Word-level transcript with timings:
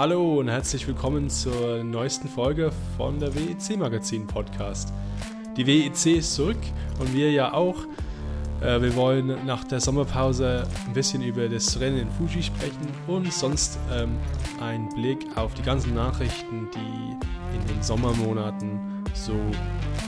Hallo 0.00 0.38
und 0.38 0.48
herzlich 0.48 0.88
willkommen 0.88 1.28
zur 1.28 1.84
neuesten 1.84 2.26
Folge 2.26 2.72
von 2.96 3.20
der 3.20 3.34
WEC 3.34 3.76
Magazin 3.76 4.26
Podcast. 4.26 4.94
Die 5.58 5.66
WEC 5.66 6.16
ist 6.16 6.36
zurück 6.36 6.56
und 6.98 7.12
wir 7.12 7.30
ja 7.30 7.52
auch. 7.52 7.76
Äh, 8.62 8.80
wir 8.80 8.96
wollen 8.96 9.44
nach 9.44 9.62
der 9.64 9.78
Sommerpause 9.78 10.66
ein 10.86 10.94
bisschen 10.94 11.20
über 11.20 11.46
das 11.50 11.78
Rennen 11.80 11.98
in 11.98 12.10
Fuji 12.12 12.42
sprechen 12.42 12.88
und 13.08 13.30
sonst 13.30 13.78
ähm, 13.92 14.16
einen 14.58 14.88
Blick 14.94 15.18
auf 15.36 15.52
die 15.52 15.62
ganzen 15.62 15.92
Nachrichten, 15.92 16.70
die 16.74 17.54
in 17.54 17.66
den 17.66 17.82
Sommermonaten 17.82 19.04
so 19.12 19.34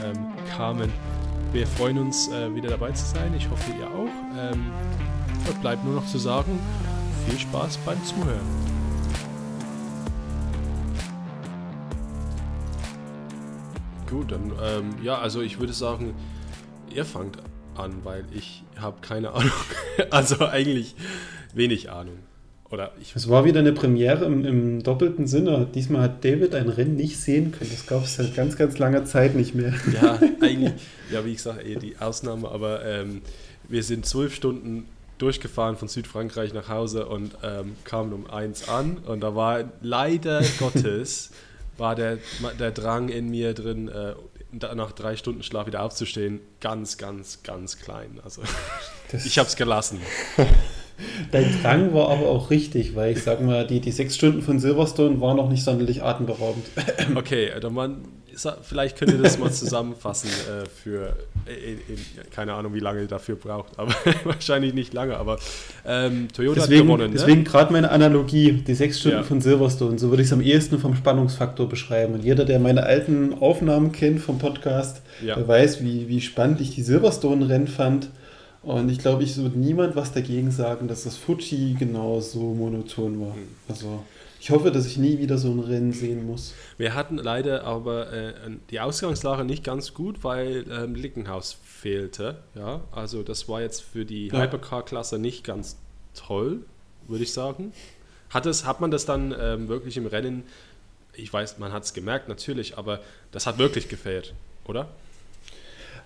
ähm, 0.03 0.33
kamen. 0.57 0.91
Wir 1.51 1.67
freuen 1.67 1.99
uns, 1.99 2.29
äh, 2.29 2.55
wieder 2.55 2.69
dabei 2.69 2.93
zu 2.93 3.05
sein. 3.05 3.31
Ich 3.37 3.47
hoffe, 3.47 3.71
ihr 3.79 3.87
auch. 3.89 4.09
Ähm, 4.39 4.71
bleibt 5.61 5.85
nur 5.85 5.93
noch 5.93 6.07
zu 6.07 6.17
sagen, 6.17 6.59
viel 7.27 7.37
Spaß 7.37 7.77
beim 7.85 8.03
Zuhören. 8.03 8.72
Gut, 14.13 14.31
dann 14.31 14.51
ähm, 14.63 14.95
ja, 15.01 15.17
also 15.17 15.41
ich 15.41 15.59
würde 15.59 15.73
sagen, 15.73 16.13
ihr 16.93 17.03
fangt 17.03 17.37
an, 17.75 18.01
weil 18.03 18.25
ich 18.31 18.63
habe 18.79 18.97
keine 19.01 19.31
Ahnung. 19.33 19.51
also 20.11 20.45
eigentlich 20.45 20.93
wenig 21.55 21.89
Ahnung. 21.89 22.19
Oder 22.69 22.91
ich 23.01 23.15
es 23.15 23.27
war 23.27 23.43
wieder 23.43 23.59
eine 23.59 23.71
Premiere 23.71 24.25
im, 24.25 24.45
im, 24.45 24.83
doppelten 24.83 25.25
Sinne. 25.25 25.67
Diesmal 25.73 26.03
hat 26.03 26.23
David 26.23 26.53
ein 26.53 26.69
Rennen 26.69 26.95
nicht 26.95 27.19
sehen 27.19 27.51
können. 27.51 27.71
Das 27.71 27.87
gab 27.87 28.03
es 28.03 28.15
seit 28.15 28.35
ganz, 28.35 28.55
ganz 28.55 28.77
langer 28.77 29.03
Zeit 29.05 29.33
nicht 29.33 29.55
mehr. 29.55 29.73
Ja, 29.91 30.19
eigentlich, 30.41 30.73
ja, 31.11 31.25
wie 31.25 31.31
ich 31.31 31.41
sage, 31.41 31.63
eh 31.63 31.75
die 31.75 31.97
Ausnahme, 31.97 32.49
aber 32.49 32.85
ähm, 32.85 33.21
wir 33.67 33.81
sind 33.81 34.05
zwölf 34.05 34.35
Stunden 34.35 34.85
durchgefahren 35.17 35.75
von 35.75 35.87
Südfrankreich 35.87 36.53
nach 36.53 36.69
Hause 36.69 37.07
und 37.07 37.35
ähm, 37.43 37.75
kamen 37.83 38.13
um 38.13 38.29
eins 38.29 38.69
an 38.69 38.97
und 39.07 39.21
da 39.21 39.35
war 39.35 39.63
leider 39.81 40.43
Gottes 40.59 41.31
war 41.77 41.95
der, 41.95 42.19
der 42.59 42.71
Drang 42.71 43.09
in 43.09 43.29
mir 43.29 43.53
drin, 43.53 43.87
äh, 43.87 44.15
nach 44.51 44.91
drei 44.91 45.15
Stunden 45.15 45.43
Schlaf 45.43 45.65
wieder 45.67 45.81
aufzustehen, 45.81 46.39
ganz, 46.59 46.97
ganz, 46.97 47.43
ganz 47.43 47.79
klein. 47.79 48.19
Also 48.23 48.43
das 49.11 49.25
ich 49.25 49.37
habe 49.37 49.47
es 49.47 49.55
gelassen. 49.55 49.99
Dein 51.31 51.61
Drang 51.61 51.93
war 51.93 52.09
aber 52.09 52.27
auch 52.27 52.49
richtig, 52.49 52.95
weil 52.95 53.13
ich 53.13 53.23
sag 53.23 53.41
mal, 53.41 53.65
die, 53.65 53.79
die 53.79 53.91
sechs 53.91 54.15
Stunden 54.15 54.41
von 54.41 54.59
Silverstone 54.59 55.19
waren 55.21 55.37
noch 55.37 55.49
nicht 55.49 55.63
sonderlich 55.63 56.03
atemberaubend. 56.03 56.65
Okay, 57.15 57.51
dann 57.61 57.73
man, 57.73 58.03
vielleicht 58.61 58.97
könnt 58.97 59.11
ihr 59.11 59.21
das 59.21 59.37
mal 59.37 59.51
zusammenfassen 59.51 60.29
äh, 60.29 60.65
für, 60.67 61.15
äh, 61.45 61.73
in, 61.73 61.79
keine 62.31 62.53
Ahnung, 62.53 62.73
wie 62.73 62.79
lange 62.79 63.01
ihr 63.01 63.07
dafür 63.07 63.35
braucht, 63.35 63.77
aber 63.77 63.93
wahrscheinlich 64.23 64.73
nicht 64.73 64.93
lange, 64.93 65.17
aber 65.17 65.37
ähm, 65.85 66.27
Toyota 66.33 66.61
deswegen, 66.61 66.81
hat 66.81 66.85
gewonnen. 66.85 67.11
Ne? 67.11 67.17
Deswegen 67.17 67.39
ne? 67.39 67.43
gerade 67.43 67.71
meine 67.71 67.91
Analogie, 67.91 68.53
die 68.53 68.73
sechs 68.73 68.99
Stunden 68.99 69.17
ja. 69.17 69.23
von 69.23 69.41
Silverstone, 69.41 69.99
so 69.99 70.09
würde 70.09 70.23
ich 70.23 70.27
es 70.27 70.33
am 70.33 70.41
ehesten 70.41 70.79
vom 70.79 70.95
Spannungsfaktor 70.95 71.69
beschreiben. 71.69 72.13
Und 72.13 72.23
jeder, 72.23 72.45
der 72.45 72.59
meine 72.59 72.83
alten 72.83 73.33
Aufnahmen 73.33 73.91
kennt 73.91 74.21
vom 74.21 74.39
Podcast, 74.39 75.01
ja. 75.23 75.35
der 75.35 75.47
weiß, 75.47 75.83
wie, 75.83 76.07
wie 76.07 76.21
spannend 76.21 76.61
ich 76.61 76.73
die 76.75 76.81
Silverstone-Rennen 76.81 77.67
fand. 77.67 78.09
Und 78.63 78.89
ich 78.89 78.99
glaube, 78.99 79.23
ich 79.23 79.35
würde 79.37 79.59
niemand 79.59 79.95
was 79.95 80.13
dagegen 80.13 80.49
sagen, 80.49 80.87
dass 80.87 81.03
das 81.03 81.17
Fuji 81.17 81.75
genau 81.77 82.21
so 82.21 82.39
monoton 82.53 83.19
war. 83.19 83.35
Hm. 83.35 83.47
Also 83.67 84.03
ich 84.39 84.49
hoffe, 84.51 84.71
dass 84.71 84.85
ich 84.85 84.97
nie 84.97 85.19
wieder 85.19 85.37
so 85.37 85.51
ein 85.51 85.59
Rennen 85.59 85.93
sehen 85.93 86.25
muss. 86.25 86.53
Wir 86.77 86.95
hatten 86.95 87.17
leider 87.17 87.63
aber 87.65 88.11
äh, 88.11 88.33
die 88.69 88.79
Ausgangslage 88.79 89.43
nicht 89.43 89.63
ganz 89.63 89.93
gut, 89.93 90.23
weil 90.23 90.65
ähm, 90.69 90.95
Lickenhaus 90.95 91.57
fehlte. 91.63 92.39
Ja, 92.55 92.81
also 92.91 93.23
das 93.23 93.47
war 93.47 93.61
jetzt 93.61 93.81
für 93.81 94.05
die 94.05 94.27
ja. 94.27 94.41
Hypercar-Klasse 94.41 95.19
nicht 95.19 95.43
ganz 95.43 95.77
toll, 96.13 96.59
würde 97.07 97.23
ich 97.23 97.33
sagen. 97.33 97.73
Hat, 98.29 98.45
es, 98.45 98.65
hat 98.65 98.81
man 98.81 98.91
das 98.91 99.05
dann 99.05 99.33
ähm, 99.39 99.67
wirklich 99.67 99.95
im 99.97 100.07
Rennen, 100.07 100.43
ich 101.13 101.31
weiß, 101.31 101.59
man 101.59 101.71
hat 101.71 101.83
es 101.83 101.93
gemerkt 101.93 102.27
natürlich, 102.27 102.77
aber 102.77 102.99
das 103.31 103.45
hat 103.45 103.57
wirklich 103.57 103.89
gefehlt, 103.89 104.33
oder? 104.65 104.89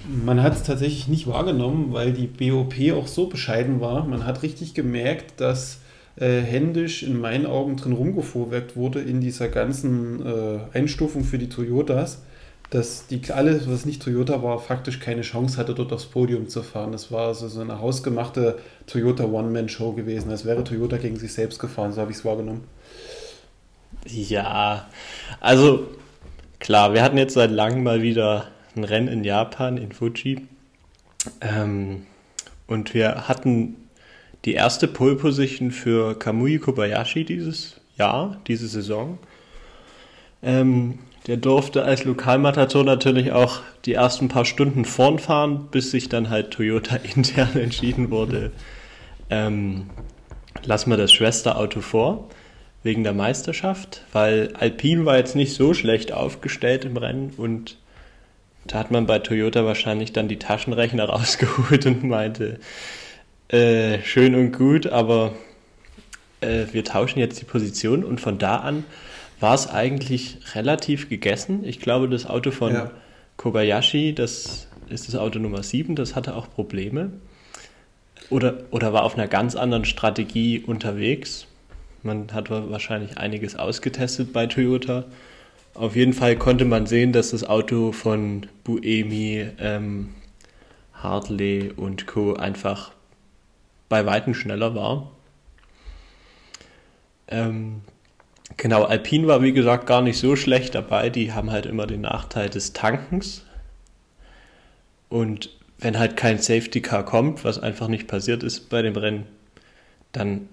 Man 0.05 0.41
hat 0.43 0.53
es 0.53 0.63
tatsächlich 0.63 1.07
nicht 1.07 1.27
wahrgenommen, 1.27 1.91
weil 1.91 2.13
die 2.13 2.27
BOP 2.27 2.75
auch 2.93 3.07
so 3.07 3.27
bescheiden 3.27 3.81
war. 3.81 4.05
Man 4.05 4.25
hat 4.25 4.43
richtig 4.43 4.73
gemerkt, 4.73 5.41
dass 5.41 5.79
äh, 6.17 6.41
händisch 6.41 7.03
in 7.03 7.19
meinen 7.19 7.45
Augen 7.45 7.77
drin 7.77 7.93
rumgefuhrwerkt 7.93 8.75
wurde 8.75 9.01
in 9.01 9.21
dieser 9.21 9.49
ganzen 9.49 10.25
äh, 10.25 10.59
Einstufung 10.73 11.23
für 11.23 11.37
die 11.37 11.49
Toyotas, 11.49 12.23
dass 12.69 13.07
die 13.07 13.21
alles, 13.31 13.69
was 13.69 13.85
nicht 13.85 14.01
Toyota 14.01 14.43
war, 14.43 14.59
faktisch 14.59 14.99
keine 14.99 15.21
Chance 15.21 15.57
hatte, 15.57 15.73
dort 15.73 15.93
aufs 15.93 16.05
Podium 16.05 16.47
zu 16.49 16.63
fahren. 16.63 16.91
Das 16.91 17.11
war 17.11 17.27
also 17.27 17.47
so 17.47 17.61
eine 17.61 17.79
hausgemachte 17.79 18.57
Toyota 18.87 19.25
One-Man-Show 19.25 19.93
gewesen, 19.93 20.29
als 20.31 20.45
wäre 20.45 20.63
Toyota 20.63 20.97
gegen 20.97 21.17
sich 21.17 21.33
selbst 21.33 21.59
gefahren, 21.59 21.93
so 21.93 22.01
habe 22.01 22.11
ich 22.11 22.17
es 22.17 22.25
wahrgenommen. 22.25 22.63
Ja, 24.05 24.87
also 25.39 25.87
klar, 26.59 26.93
wir 26.93 27.03
hatten 27.03 27.17
jetzt 27.17 27.33
seit 27.33 27.51
langem 27.51 27.83
mal 27.83 28.01
wieder 28.01 28.47
ein 28.77 28.83
Rennen 28.83 29.07
in 29.07 29.23
Japan, 29.23 29.77
in 29.77 29.91
Fuji. 29.91 30.47
Ähm, 31.41 32.03
und 32.67 32.93
wir 32.93 33.27
hatten 33.27 33.75
die 34.45 34.53
erste 34.53 34.87
Pole 34.87 35.15
Position 35.15 35.71
für 35.71 36.17
Kamui 36.17 36.59
Kobayashi 36.59 37.25
dieses 37.25 37.81
Jahr, 37.97 38.39
diese 38.47 38.67
Saison. 38.67 39.17
Ähm, 40.43 40.99
der 41.27 41.37
durfte 41.37 41.83
als 41.83 42.05
Lokalmatator 42.05 42.85
natürlich 42.85 43.33
auch 43.33 43.59
die 43.85 43.93
ersten 43.93 44.29
paar 44.29 44.45
Stunden 44.45 44.85
vorn 44.85 45.19
fahren, 45.19 45.67
bis 45.71 45.91
sich 45.91 46.07
dann 46.07 46.29
halt 46.29 46.51
Toyota 46.51 46.95
intern 47.15 47.57
entschieden 47.57 48.11
wurde, 48.11 48.51
ähm, 49.29 49.89
lass 50.63 50.87
mal 50.87 50.97
das 50.97 51.11
Schwesterauto 51.11 51.81
vor, 51.81 52.29
wegen 52.83 53.03
der 53.03 53.13
Meisterschaft, 53.13 54.05
weil 54.13 54.53
Alpine 54.57 55.05
war 55.05 55.17
jetzt 55.17 55.35
nicht 55.35 55.53
so 55.53 55.73
schlecht 55.73 56.13
aufgestellt 56.13 56.85
im 56.85 56.95
Rennen 56.95 57.33
und 57.35 57.77
da 58.67 58.79
hat 58.79 58.91
man 58.91 59.05
bei 59.05 59.19
Toyota 59.19 59.65
wahrscheinlich 59.65 60.13
dann 60.13 60.27
die 60.27 60.39
Taschenrechner 60.39 61.05
rausgeholt 61.09 61.85
und 61.85 62.03
meinte, 62.03 62.59
äh, 63.49 63.99
schön 64.03 64.35
und 64.35 64.51
gut, 64.51 64.87
aber 64.87 65.33
äh, 66.41 66.65
wir 66.71 66.83
tauschen 66.83 67.19
jetzt 67.19 67.39
die 67.41 67.45
Position 67.45 68.03
und 68.03 68.19
von 68.19 68.37
da 68.37 68.57
an 68.57 68.83
war 69.39 69.53
es 69.55 69.67
eigentlich 69.67 70.39
relativ 70.55 71.09
gegessen. 71.09 71.63
Ich 71.63 71.79
glaube, 71.79 72.09
das 72.09 72.25
Auto 72.25 72.51
von 72.51 72.73
ja. 72.73 72.91
Kobayashi, 73.37 74.13
das 74.13 74.67
ist 74.89 75.07
das 75.07 75.15
Auto 75.15 75.39
Nummer 75.39 75.63
7, 75.63 75.95
das 75.95 76.15
hatte 76.15 76.35
auch 76.35 76.49
Probleme. 76.49 77.11
Oder, 78.29 78.63
oder 78.71 78.93
war 78.93 79.03
auf 79.03 79.15
einer 79.15 79.27
ganz 79.27 79.55
anderen 79.55 79.85
Strategie 79.85 80.59
unterwegs. 80.59 81.47
Man 82.03 82.33
hat 82.33 82.49
wahrscheinlich 82.49 83.17
einiges 83.17 83.55
ausgetestet 83.55 84.33
bei 84.33 84.47
Toyota. 84.47 85.05
Auf 85.77 85.95
jeden 85.95 86.13
Fall 86.13 86.35
konnte 86.35 86.65
man 86.65 86.87
sehen, 86.87 87.13
dass 87.13 87.29
das 87.29 87.43
Auto 87.43 87.91
von 87.91 88.47
Buemi, 88.63 89.47
ähm, 89.59 90.09
Hartley 90.91 91.71
und 91.75 92.07
Co. 92.07 92.33
einfach 92.33 92.93
bei 93.87 94.03
Weitem 94.07 94.33
schneller 94.33 94.73
war. 94.73 95.11
Ähm, 97.27 97.81
genau, 98.57 98.85
Alpine 98.85 99.27
war 99.27 99.43
wie 99.43 99.53
gesagt 99.53 99.85
gar 99.85 100.01
nicht 100.01 100.17
so 100.17 100.35
schlecht 100.35 100.73
dabei. 100.73 101.11
Die 101.11 101.33
haben 101.33 101.51
halt 101.51 101.67
immer 101.67 101.85
den 101.85 102.01
Nachteil 102.01 102.49
des 102.49 102.73
Tankens. 102.73 103.45
Und 105.09 105.55
wenn 105.77 105.99
halt 105.99 106.17
kein 106.17 106.39
Safety 106.39 106.81
Car 106.81 107.05
kommt, 107.05 107.43
was 107.43 107.59
einfach 107.59 107.87
nicht 107.87 108.07
passiert 108.07 108.41
ist 108.41 108.69
bei 108.69 108.81
dem 108.81 108.95
Rennen, 108.95 109.27
dann 110.11 110.49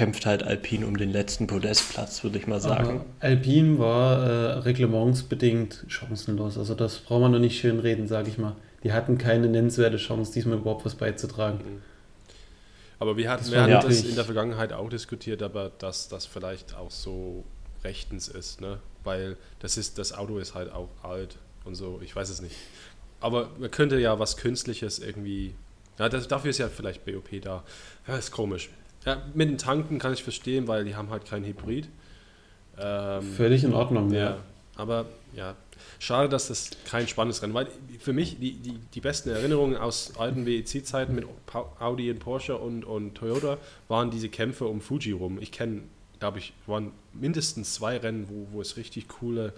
kämpft 0.00 0.24
halt 0.24 0.42
Alpine 0.42 0.86
um 0.86 0.96
den 0.96 1.12
letzten 1.12 1.46
Podestplatz, 1.46 2.24
würde 2.24 2.38
ich 2.38 2.46
mal 2.46 2.58
sagen. 2.58 2.88
Aber 2.88 3.04
Alpine 3.20 3.78
war 3.78 4.22
äh, 4.22 4.52
reglementsbedingt 4.60 5.84
chancenlos. 5.88 6.56
Also 6.56 6.74
das 6.74 7.00
braucht 7.00 7.20
man 7.20 7.32
noch 7.32 7.38
nicht 7.38 7.60
schön 7.60 7.78
reden, 7.80 8.08
sage 8.08 8.30
ich 8.30 8.38
mal. 8.38 8.56
Die 8.82 8.94
hatten 8.94 9.18
keine 9.18 9.46
nennenswerte 9.48 9.98
Chance, 9.98 10.32
diesmal 10.32 10.56
überhaupt 10.56 10.86
was 10.86 10.94
beizutragen. 10.94 11.58
Mhm. 11.58 11.82
Aber 12.98 13.18
wir 13.18 13.30
hatten, 13.30 13.42
das, 13.42 13.52
wir 13.52 13.60
hatten 13.60 13.72
ja. 13.72 13.82
das 13.82 14.02
in 14.04 14.14
der 14.14 14.24
Vergangenheit 14.24 14.72
auch 14.72 14.88
diskutiert, 14.88 15.42
aber 15.42 15.70
dass 15.76 16.08
das 16.08 16.24
vielleicht 16.24 16.74
auch 16.74 16.90
so 16.90 17.44
rechtens 17.84 18.28
ist, 18.28 18.62
ne? 18.62 18.78
Weil 19.04 19.36
das 19.58 19.76
ist, 19.76 19.98
das 19.98 20.14
Auto 20.14 20.38
ist 20.38 20.54
halt 20.54 20.72
auch 20.72 20.88
alt 21.02 21.36
und 21.66 21.74
so, 21.74 22.00
ich 22.02 22.16
weiß 22.16 22.30
es 22.30 22.40
nicht. 22.40 22.56
Aber 23.20 23.50
man 23.58 23.70
könnte 23.70 24.00
ja 24.00 24.18
was 24.18 24.38
Künstliches 24.38 24.98
irgendwie. 24.98 25.52
Ja, 25.98 26.08
das, 26.08 26.26
dafür 26.26 26.52
ist 26.52 26.58
ja 26.58 26.70
vielleicht 26.70 27.04
BOP 27.04 27.42
da. 27.42 27.64
Ja, 28.08 28.16
ist 28.16 28.30
komisch. 28.30 28.70
Ja, 29.04 29.22
mit 29.34 29.48
den 29.48 29.58
Tanken 29.58 29.98
kann 29.98 30.12
ich 30.12 30.22
verstehen, 30.22 30.68
weil 30.68 30.84
die 30.84 30.94
haben 30.94 31.10
halt 31.10 31.24
kein 31.24 31.44
Hybrid. 31.44 31.88
Ähm, 32.78 33.22
Völlig 33.22 33.64
in 33.64 33.72
Ordnung, 33.72 34.12
ja. 34.12 34.20
ja. 34.20 34.36
Aber 34.76 35.06
ja, 35.34 35.56
schade, 35.98 36.28
dass 36.28 36.48
das 36.48 36.70
kein 36.84 37.06
spannendes 37.06 37.42
Rennen 37.42 37.54
war. 37.54 37.66
Für 37.98 38.12
mich 38.12 38.38
die, 38.38 38.54
die, 38.54 38.78
die 38.94 39.00
besten 39.00 39.30
Erinnerungen 39.30 39.76
aus 39.76 40.16
alten 40.18 40.46
WEC-Zeiten 40.46 41.14
mit 41.14 41.26
Audi 41.78 42.10
und 42.10 42.18
Porsche 42.18 42.56
und, 42.56 42.84
und 42.84 43.14
Toyota 43.14 43.58
waren 43.88 44.10
diese 44.10 44.28
Kämpfe 44.28 44.66
um 44.66 44.80
Fuji 44.80 45.12
rum. 45.12 45.38
Ich 45.40 45.52
kenne, 45.52 45.82
glaube 46.18 46.38
ich, 46.38 46.52
waren 46.66 46.92
mindestens 47.12 47.74
zwei 47.74 47.96
Rennen, 47.98 48.28
wo, 48.28 48.48
wo 48.52 48.60
es 48.60 48.76
richtig 48.76 49.08
coole 49.08 49.52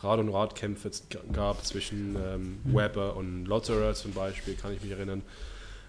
Rad- 0.00 0.20
und 0.20 0.28
Radkämpfe 0.28 0.90
gab 1.32 1.64
zwischen 1.64 2.16
ähm, 2.16 2.58
Weber 2.64 3.16
und 3.16 3.46
Lotterer 3.46 3.94
zum 3.94 4.12
Beispiel, 4.12 4.54
kann 4.54 4.72
ich 4.72 4.80
mich 4.82 4.92
erinnern. 4.92 5.22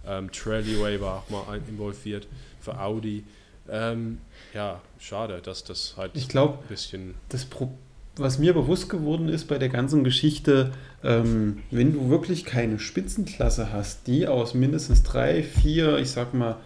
Ähm, 0.06 0.32
Trellyway 0.32 1.00
war 1.00 1.18
auch 1.18 1.30
mal 1.30 1.60
involviert 1.68 2.28
für 2.60 2.80
Audi. 2.80 3.24
Ähm, 3.70 4.20
ja, 4.54 4.82
schade, 5.00 5.42
dass 5.44 5.64
das 5.64 5.96
halt 5.98 6.12
ich 6.16 6.28
glaub, 6.28 6.64
ein 6.64 6.68
bisschen. 6.68 7.16
Das 7.30 7.46
Pro 7.46 7.72
was 8.20 8.38
mir 8.38 8.54
bewusst 8.54 8.90
geworden 8.90 9.30
ist 9.30 9.48
bei 9.48 9.58
der 9.58 9.70
ganzen 9.70 10.04
Geschichte, 10.04 10.72
ähm, 11.04 11.60
wenn 11.72 11.94
du 11.94 12.10
wirklich 12.10 12.46
keine 12.46 12.80
Spitzenklasse 12.80 13.72
hast, 13.72 14.08
die 14.08 14.28
aus 14.28 14.54
mindestens 14.54 15.04
drei, 15.04 15.42
vier, 15.42 15.98
ich 15.98 16.12
sag 16.12 16.34
mal, 16.34 16.58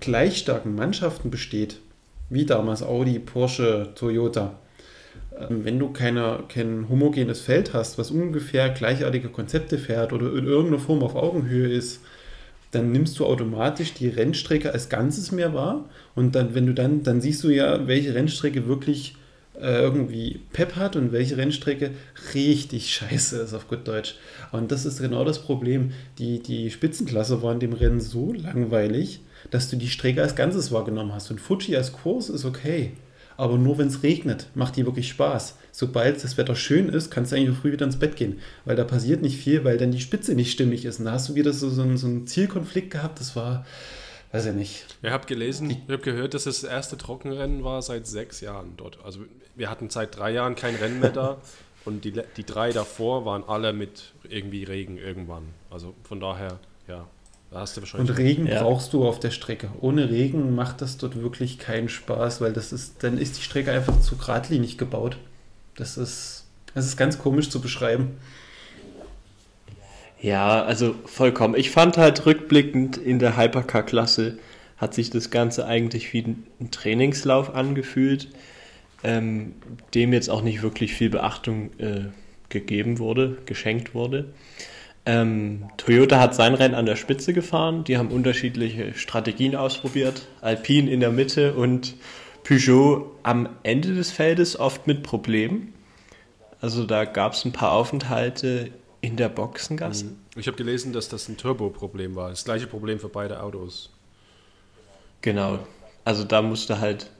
gleich 0.00 0.38
starken 0.38 0.74
Mannschaften 0.74 1.30
besteht, 1.30 1.80
wie 2.30 2.46
damals 2.46 2.82
Audi, 2.82 3.18
Porsche, 3.18 3.90
Toyota, 3.94 4.58
ähm, 5.38 5.64
wenn 5.64 5.78
du 5.78 5.92
keine, 5.92 6.44
kein 6.48 6.88
homogenes 6.88 7.40
Feld 7.40 7.74
hast, 7.74 7.98
was 7.98 8.10
ungefähr 8.10 8.70
gleichartige 8.70 9.28
Konzepte 9.28 9.78
fährt 9.78 10.12
oder 10.12 10.32
in 10.34 10.46
irgendeiner 10.46 10.82
Form 10.82 11.02
auf 11.02 11.14
Augenhöhe 11.14 11.68
ist, 11.68 12.00
dann 12.70 12.92
nimmst 12.92 13.18
du 13.18 13.26
automatisch 13.26 13.94
die 13.94 14.08
Rennstrecke 14.08 14.72
als 14.72 14.88
Ganzes 14.88 15.32
mehr 15.32 15.54
wahr 15.54 15.88
und 16.14 16.34
dann, 16.34 16.54
wenn 16.54 16.66
du 16.66 16.74
dann, 16.74 17.02
dann 17.02 17.20
siehst 17.20 17.42
du 17.44 17.48
ja, 17.48 17.86
welche 17.86 18.14
Rennstrecke 18.14 18.66
wirklich 18.66 19.16
äh, 19.60 19.80
irgendwie 19.80 20.40
Pep 20.52 20.76
hat 20.76 20.96
und 20.96 21.12
welche 21.12 21.36
Rennstrecke 21.36 21.92
richtig 22.34 22.94
scheiße 22.94 23.38
ist, 23.38 23.54
auf 23.54 23.68
gut 23.68 23.86
Deutsch. 23.88 24.16
Und 24.52 24.72
das 24.72 24.84
ist 24.84 25.00
genau 25.00 25.24
das 25.24 25.40
Problem. 25.40 25.92
Die, 26.18 26.42
die 26.42 26.70
Spitzenklasse 26.70 27.42
war 27.42 27.52
in 27.52 27.60
dem 27.60 27.72
Rennen 27.72 28.00
so 28.00 28.32
langweilig, 28.32 29.20
dass 29.50 29.70
du 29.70 29.76
die 29.76 29.88
Strecke 29.88 30.22
als 30.22 30.36
Ganzes 30.36 30.72
wahrgenommen 30.72 31.14
hast. 31.14 31.30
Und 31.30 31.40
Fuji 31.40 31.76
als 31.76 31.92
Kurs 31.92 32.28
ist 32.28 32.44
okay. 32.44 32.92
Aber 33.36 33.58
nur 33.58 33.78
wenn 33.78 33.88
es 33.88 34.02
regnet, 34.02 34.48
macht 34.54 34.76
die 34.76 34.86
wirklich 34.86 35.08
Spaß. 35.08 35.56
Sobald 35.72 36.22
das 36.24 36.36
Wetter 36.36 36.56
schön 36.56 36.88
ist, 36.88 37.10
kannst 37.10 37.32
du 37.32 37.36
eigentlich 37.36 37.56
früh 37.56 37.72
wieder 37.72 37.84
ins 37.84 37.98
Bett 37.98 38.16
gehen. 38.16 38.40
Weil 38.64 38.76
da 38.76 38.84
passiert 38.84 39.22
nicht 39.22 39.38
viel, 39.38 39.64
weil 39.64 39.76
dann 39.76 39.90
die 39.90 40.00
Spitze 40.00 40.34
nicht 40.34 40.52
stimmig 40.52 40.84
ist. 40.84 40.98
Und 40.98 41.06
da 41.06 41.12
hast 41.12 41.28
du 41.28 41.34
wieder 41.34 41.52
so, 41.52 41.68
so, 41.68 41.82
einen, 41.82 41.98
so 41.98 42.06
einen 42.06 42.26
Zielkonflikt 42.26 42.90
gehabt. 42.90 43.20
Das 43.20 43.36
war, 43.36 43.66
weiß 44.32 44.46
ich 44.46 44.54
nicht. 44.54 44.86
Ich 45.02 45.10
habe 45.10 45.26
gelesen, 45.26 45.70
ich 45.70 45.78
habe 45.82 45.98
gehört, 45.98 46.34
dass 46.34 46.44
das 46.44 46.64
erste 46.64 46.96
Trockenrennen 46.96 47.62
war 47.62 47.82
seit 47.82 48.06
sechs 48.06 48.40
Jahren 48.40 48.72
dort. 48.76 48.98
Also 49.04 49.20
wir 49.54 49.70
hatten 49.70 49.90
seit 49.90 50.16
drei 50.16 50.32
Jahren 50.32 50.54
kein 50.54 50.74
Rennen 50.74 51.00
mehr 51.00 51.10
da. 51.10 51.38
Und 51.84 52.04
die, 52.04 52.20
die 52.36 52.44
drei 52.44 52.72
davor 52.72 53.24
waren 53.24 53.44
alle 53.44 53.72
mit 53.72 54.12
irgendwie 54.28 54.64
Regen 54.64 54.98
irgendwann. 54.98 55.44
Also 55.70 55.94
von 56.02 56.18
daher, 56.18 56.58
ja, 56.88 57.06
da 57.50 57.60
hast 57.60 57.76
du 57.76 57.80
wahrscheinlich. 57.80 58.10
Und 58.10 58.16
Regen 58.16 58.46
ja. 58.46 58.62
brauchst 58.62 58.92
du 58.92 59.06
auf 59.06 59.20
der 59.20 59.30
Strecke. 59.30 59.68
Ohne 59.80 60.10
Regen 60.10 60.54
macht 60.54 60.82
das 60.82 60.96
dort 60.96 61.20
wirklich 61.20 61.58
keinen 61.58 61.88
Spaß, 61.88 62.40
weil 62.40 62.52
das 62.52 62.72
ist, 62.72 63.02
dann 63.02 63.18
ist 63.18 63.38
die 63.38 63.42
Strecke 63.42 63.72
einfach 63.72 64.00
zu 64.00 64.16
geradlinig 64.16 64.78
gebaut. 64.78 65.16
Das 65.76 65.96
ist, 65.96 66.44
das 66.74 66.86
ist 66.86 66.96
ganz 66.96 67.18
komisch 67.18 67.50
zu 67.50 67.60
beschreiben. 67.60 68.16
Ja, 70.20 70.64
also 70.64 70.94
vollkommen. 71.04 71.54
Ich 71.54 71.70
fand 71.70 71.98
halt 71.98 72.26
rückblickend 72.26 72.96
in 72.96 73.18
der 73.18 73.36
Hypercar-Klasse 73.36 74.38
hat 74.76 74.94
sich 74.94 75.10
das 75.10 75.30
Ganze 75.30 75.66
eigentlich 75.66 76.12
wie 76.12 76.36
ein 76.60 76.70
Trainingslauf 76.70 77.54
angefühlt, 77.54 78.28
ähm, 79.02 79.54
dem 79.94 80.12
jetzt 80.12 80.28
auch 80.28 80.42
nicht 80.42 80.62
wirklich 80.62 80.94
viel 80.94 81.10
Beachtung 81.10 81.70
äh, 81.78 82.06
gegeben 82.48 82.98
wurde, 82.98 83.38
geschenkt 83.46 83.94
wurde. 83.94 84.32
Ähm, 85.06 85.68
Toyota 85.76 86.18
hat 86.18 86.34
sein 86.34 86.54
Rennen 86.54 86.74
an 86.74 86.84
der 86.84 86.96
Spitze 86.96 87.32
gefahren. 87.32 87.84
Die 87.84 87.96
haben 87.96 88.08
unterschiedliche 88.08 88.94
Strategien 88.94 89.54
ausprobiert. 89.54 90.26
Alpine 90.40 90.90
in 90.90 90.98
der 90.98 91.12
Mitte 91.12 91.54
und 91.54 91.94
Peugeot 92.42 93.12
am 93.22 93.48
Ende 93.62 93.94
des 93.94 94.10
Feldes 94.10 94.58
oft 94.58 94.88
mit 94.88 95.04
Problemen. 95.04 95.72
Also 96.60 96.84
da 96.84 97.04
gab 97.04 97.34
es 97.34 97.44
ein 97.44 97.52
paar 97.52 97.72
Aufenthalte 97.72 98.70
in 99.00 99.16
der 99.16 99.28
Boxengasse. 99.28 100.06
Mhm. 100.06 100.16
Ich 100.36 100.48
habe 100.48 100.56
gelesen, 100.56 100.92
dass 100.92 101.08
das 101.08 101.28
ein 101.28 101.36
Turbo-Problem 101.36 102.16
war. 102.16 102.30
Das 102.30 102.44
gleiche 102.44 102.66
Problem 102.66 102.98
für 102.98 103.08
beide 103.08 103.42
Autos. 103.42 103.90
Genau. 105.22 105.60
Also 106.04 106.24
da 106.24 106.42
musste 106.42 106.80
halt, 106.80 107.10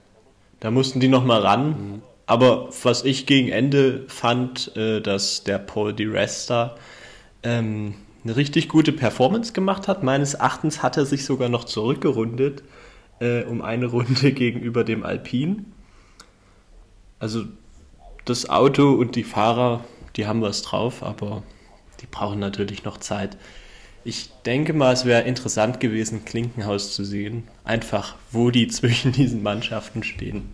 da 0.59 0.73
mussten 0.73 0.99
die 0.99 1.09
nochmal 1.09 1.41
ran. 1.41 1.69
Mhm. 1.69 2.03
Aber 2.27 2.69
was 2.83 3.05
ich 3.05 3.27
gegen 3.27 3.49
Ende 3.49 4.05
fand, 4.09 4.77
äh, 4.77 5.01
dass 5.01 5.45
der 5.45 5.59
Paul 5.59 5.93
Di 5.93 6.07
Resta 6.07 6.75
ähm, 7.47 7.95
eine 8.25 8.37
richtig 8.37 8.69
gute 8.69 8.93
Performance 8.93 9.53
gemacht 9.53 9.87
hat. 9.87 10.03
Meines 10.03 10.35
Erachtens 10.35 10.83
hat 10.83 10.97
er 10.97 11.07
sich 11.07 11.25
sogar 11.25 11.49
noch 11.49 11.65
zurückgerundet 11.65 12.65
äh, 13.21 13.45
um 13.45 13.63
eine 13.63 13.87
Runde 13.97 14.33
gegenüber 14.33 14.85
dem 14.85 15.05
Alpine. 15.05 15.65
Also 17.19 17.45
das 18.25 18.51
Auto 18.51 18.93
und 18.93 19.15
die 19.15 19.25
Fahrer, 19.25 19.85
die 20.17 20.27
haben 20.27 20.43
was 20.43 20.63
drauf, 20.63 21.03
aber 21.03 21.45
die 22.01 22.07
brauchen 22.07 22.41
natürlich 22.41 22.85
noch 22.85 22.99
Zeit. 22.99 23.37
Ich 24.05 24.31
denke 24.45 24.73
mal, 24.73 24.93
es 24.93 25.05
wäre 25.05 25.23
interessant 25.23 25.81
gewesen, 25.81 26.25
Klinkenhaus 26.25 26.95
zu 26.95 27.05
sehen. 27.05 27.45
Einfach, 27.65 28.17
wo 28.33 28.51
die 28.51 28.67
zwischen 28.69 29.13
diesen 29.13 29.43
Mannschaften 29.43 30.03
stehen. 30.03 30.53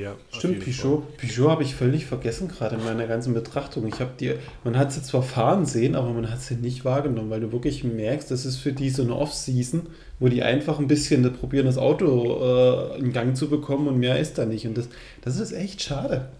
Ja, 0.00 0.14
Stimmt, 0.32 0.64
Peugeot, 0.64 1.02
Peugeot 1.18 1.50
habe 1.50 1.62
ich 1.62 1.74
völlig 1.74 2.06
vergessen 2.06 2.48
gerade 2.48 2.76
in 2.76 2.84
meiner 2.84 3.06
ganzen 3.06 3.34
Betrachtung. 3.34 3.86
Ich 3.86 4.00
habe 4.00 4.12
die, 4.18 4.32
man 4.64 4.78
hat 4.78 4.92
sie 4.92 5.02
zwar 5.02 5.22
fahren 5.22 5.66
sehen, 5.66 5.94
aber 5.94 6.10
man 6.10 6.30
hat 6.30 6.40
sie 6.40 6.54
nicht 6.54 6.86
wahrgenommen, 6.86 7.28
weil 7.28 7.40
du 7.40 7.52
wirklich 7.52 7.84
merkst, 7.84 8.30
das 8.30 8.46
ist 8.46 8.56
für 8.56 8.72
die 8.72 8.88
so 8.88 9.02
eine 9.02 9.14
Off-Season, 9.14 9.82
wo 10.18 10.28
die 10.28 10.42
einfach 10.42 10.78
ein 10.78 10.88
bisschen 10.88 11.30
probieren, 11.34 11.66
das 11.66 11.76
Auto 11.76 12.94
äh, 12.96 12.98
in 12.98 13.12
Gang 13.12 13.36
zu 13.36 13.50
bekommen 13.50 13.88
und 13.88 13.98
mehr 13.98 14.18
ist 14.18 14.38
da 14.38 14.46
nicht. 14.46 14.66
Und 14.66 14.78
das, 14.78 14.88
das 15.20 15.38
ist 15.38 15.52
echt 15.52 15.82
schade. 15.82 16.30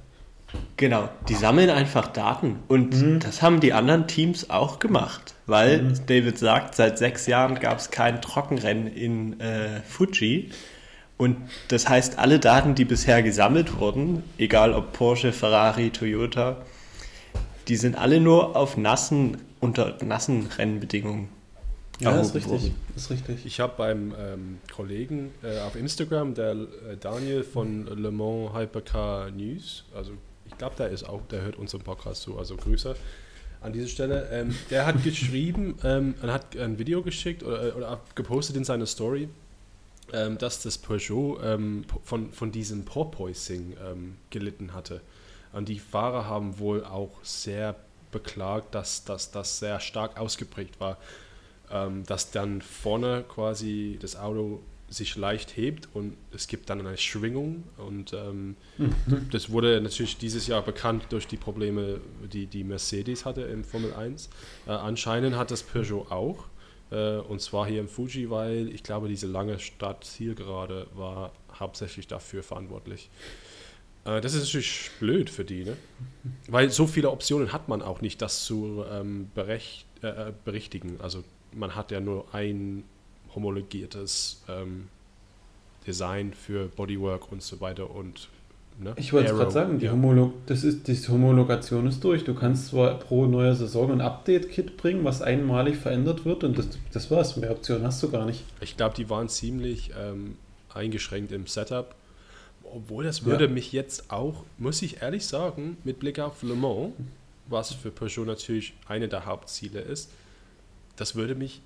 Genau, 0.78 1.10
die 1.28 1.34
sammeln 1.34 1.68
einfach 1.68 2.08
Daten 2.08 2.56
und 2.66 2.98
mhm. 2.98 3.20
das 3.20 3.42
haben 3.42 3.60
die 3.60 3.74
anderen 3.74 4.06
Teams 4.06 4.48
auch 4.48 4.78
gemacht, 4.78 5.34
weil 5.46 5.82
mhm. 5.82 6.06
David 6.06 6.38
sagt, 6.38 6.74
seit 6.74 6.98
sechs 6.98 7.26
Jahren 7.26 7.60
gab 7.60 7.78
es 7.78 7.90
kein 7.90 8.22
Trockenrennen 8.22 8.86
in 8.86 9.38
äh, 9.38 9.80
Fuji 9.86 10.50
und 11.20 11.37
das 11.69 11.87
heißt, 11.87 12.19
alle 12.19 12.38
Daten, 12.38 12.75
die 12.75 12.87
bisher 12.87 13.22
gesammelt 13.22 13.78
wurden, 13.78 14.22
egal 14.38 14.72
ob 14.72 14.94
Porsche, 14.94 15.34
Ferrari, 15.34 15.90
Toyota, 15.90 16.64
die 17.69 17.76
sind 17.76 17.94
alle 17.94 18.20
nur 18.20 18.56
auf 18.56 18.78
nassen, 18.78 19.37
unter 19.61 19.99
nassen 20.02 20.46
Rennbedingungen. 20.46 21.28
Ja, 21.99 22.12
das 22.12 22.28
ist 22.28 22.37
richtig. 22.37 22.72
ist 22.96 23.11
richtig. 23.11 23.44
Ich 23.44 23.61
habe 23.61 23.75
beim 23.76 24.14
ähm, 24.19 24.58
Kollegen 24.75 25.32
äh, 25.43 25.58
auf 25.61 25.76
Instagram, 25.76 26.32
der 26.32 26.52
äh, 26.52 26.96
Daniel 26.99 27.43
von 27.43 27.87
Le 27.87 28.11
Mans 28.11 28.55
Hypercar 28.55 29.31
News, 29.31 29.84
also 29.94 30.12
ich 30.46 30.56
glaube, 30.56 30.76
der 30.78 30.88
ist 30.88 31.06
auch, 31.06 31.20
der 31.31 31.43
hört 31.43 31.56
unseren 31.56 31.82
Podcast 31.82 32.22
zu, 32.22 32.38
also 32.38 32.56
Grüße 32.56 32.96
an 33.61 33.75
dieser 33.75 33.88
Stelle. 33.88 34.26
Ähm, 34.32 34.55
der 34.70 34.87
hat 34.87 35.05
geschrieben, 35.05 35.74
ähm, 35.84 36.15
er 36.22 36.32
hat 36.32 36.56
ein 36.56 36.79
Video 36.79 37.03
geschickt 37.03 37.43
oder, 37.43 37.77
oder 37.77 38.00
gepostet 38.15 38.56
in 38.56 38.65
seiner 38.65 38.86
Story 38.86 39.29
ähm, 40.12 40.38
dass 40.38 40.62
das 40.62 40.79
Peugeot 40.79 41.40
ähm, 41.43 41.84
von, 42.05 42.32
von 42.32 42.52
diesem 42.52 42.84
Porpoising 42.84 43.76
ähm, 43.84 44.17
gelitten 44.31 44.74
hatte. 44.74 45.00
Und 45.52 45.69
die 45.69 45.79
Fahrer 45.79 46.26
haben 46.26 46.58
wohl 46.58 46.84
auch 46.84 47.22
sehr 47.22 47.76
beklagt, 48.12 48.74
dass, 48.74 49.05
dass 49.05 49.31
das 49.31 49.58
sehr 49.58 49.81
stark 49.81 50.19
ausgeprägt 50.19 50.81
war, 50.81 50.98
ähm, 51.70 52.05
dass 52.06 52.31
dann 52.31 52.62
vorne 52.62 53.24
quasi 53.29 53.98
das 54.00 54.17
Auto 54.17 54.60
sich 54.88 55.14
leicht 55.17 55.56
hebt 55.56 55.88
und 55.94 56.17
es 56.34 56.48
gibt 56.48 56.69
dann 56.69 56.84
eine 56.84 56.96
Schwingung 56.96 57.62
und 57.76 58.12
ähm, 58.12 58.56
mhm. 58.76 59.29
das 59.31 59.50
wurde 59.50 59.81
natürlich 59.81 60.19
dieses 60.19 60.48
Jahr 60.48 60.62
bekannt 60.62 61.05
durch 61.10 61.29
die 61.29 61.36
Probleme, 61.36 62.00
die 62.32 62.46
die 62.46 62.64
Mercedes 62.64 63.24
hatte 63.24 63.43
im 63.43 63.62
Formel 63.62 63.94
1. 63.94 64.29
Äh, 64.67 64.72
anscheinend 64.72 65.36
hat 65.36 65.52
das 65.52 65.62
Peugeot 65.62 66.08
auch 66.10 66.46
äh, 66.91 67.17
und 67.19 67.41
zwar 67.41 67.67
hier 67.67 67.81
im 67.81 67.89
Fuji, 67.89 68.31
weil 68.31 68.69
ich 68.69 68.82
glaube, 68.82 69.09
diese 69.09 69.27
lange 69.27 69.59
Stadt-Zielgerade 69.59 70.87
war 70.94 71.32
hauptsächlich 71.59 72.06
dafür 72.06 72.43
verantwortlich. 72.43 73.11
Äh, 74.05 74.20
das 74.20 74.35
ist 74.35 74.43
natürlich 74.43 74.91
blöd 74.99 75.31
für 75.31 75.44
die, 75.44 75.65
ne? 75.65 75.77
weil 76.49 76.70
so 76.70 76.87
viele 76.87 77.11
Optionen 77.11 77.53
hat 77.53 77.69
man 77.69 77.82
auch 77.82 78.01
nicht, 78.01 78.20
das 78.23 78.44
zu 78.44 78.85
ähm, 78.91 79.31
berecht, 79.35 79.87
äh, 80.03 80.29
äh 80.29 80.32
berichtigen. 80.44 81.01
Also 81.01 81.25
man 81.53 81.75
hat 81.75 81.91
ja 81.91 82.01
nur 82.01 82.35
ein 82.35 82.85
homologiertes 83.35 84.43
ähm, 84.49 84.89
Design 85.87 86.35
für 86.35 86.69
Bodywork 86.69 87.31
und 87.32 87.43
so 87.43 87.61
weiter 87.61 87.91
und 87.91 88.29
Ne? 88.82 88.94
Ich 88.96 89.13
wollte 89.13 89.34
gerade 89.34 89.51
sagen, 89.51 89.79
die, 89.79 89.87
ja. 89.87 89.93
Homolog 89.93 90.32
das 90.46 90.65
ist, 90.65 90.89
die 90.89 90.96
Homologation 90.96 91.87
ist 91.87 92.03
durch. 92.03 92.25
Du 92.25 92.34
kannst 92.34 92.69
zwar 92.69 92.99
pro 92.99 93.27
neue 93.27 93.55
Saison 93.55 93.93
ein 93.93 94.01
Update-Kit 94.01 94.79
bringen, 94.79 95.05
was 95.05 95.20
einmalig 95.20 95.77
verändert 95.77 96.25
wird 96.25 96.44
und 96.44 96.56
das, 96.56 96.69
das 96.91 97.10
war's. 97.10 97.37
Mehr 97.37 97.51
Optionen 97.51 97.84
hast 97.84 98.03
du 98.03 98.10
gar 98.10 98.25
nicht. 98.25 98.43
Ich 98.63 98.79
glaube, 98.79 98.94
die 98.96 99.10
waren 99.10 99.29
ziemlich 99.29 99.91
ähm, 100.01 100.37
eingeschränkt 100.72 101.31
im 101.32 101.46
Setup. 101.46 101.94
Obwohl 102.65 103.05
das 103.05 103.25
würde 103.25 103.44
ja. 103.46 103.51
mich 103.51 103.72
jetzt 103.72 104.10
auch, 104.10 104.44
muss 104.56 104.81
ich 104.81 105.03
ehrlich 105.03 105.27
sagen, 105.27 105.77
mit 105.84 105.99
Blick 105.99 106.19
auf 106.19 106.43
Le 106.43 106.55
Mans, 106.55 106.93
was 107.49 107.75
für 107.75 107.91
Peugeot 107.91 108.25
natürlich 108.25 108.75
eine 108.89 109.08
der 109.08 109.27
Hauptziele 109.27 109.81
ist, 109.81 110.10
das 110.96 111.17
würde 111.17 111.34
mich, 111.34 111.60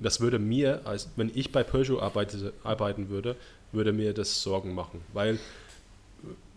das 0.00 0.20
würde 0.20 0.38
mir, 0.40 0.80
als 0.84 1.10
wenn 1.16 1.30
ich 1.32 1.52
bei 1.52 1.62
Peugeot 1.62 2.00
arbeite, 2.00 2.52
arbeiten 2.64 3.10
würde, 3.10 3.36
würde 3.72 3.92
mir 3.92 4.12
das 4.12 4.42
Sorgen 4.42 4.74
machen. 4.74 5.02
Weil 5.12 5.38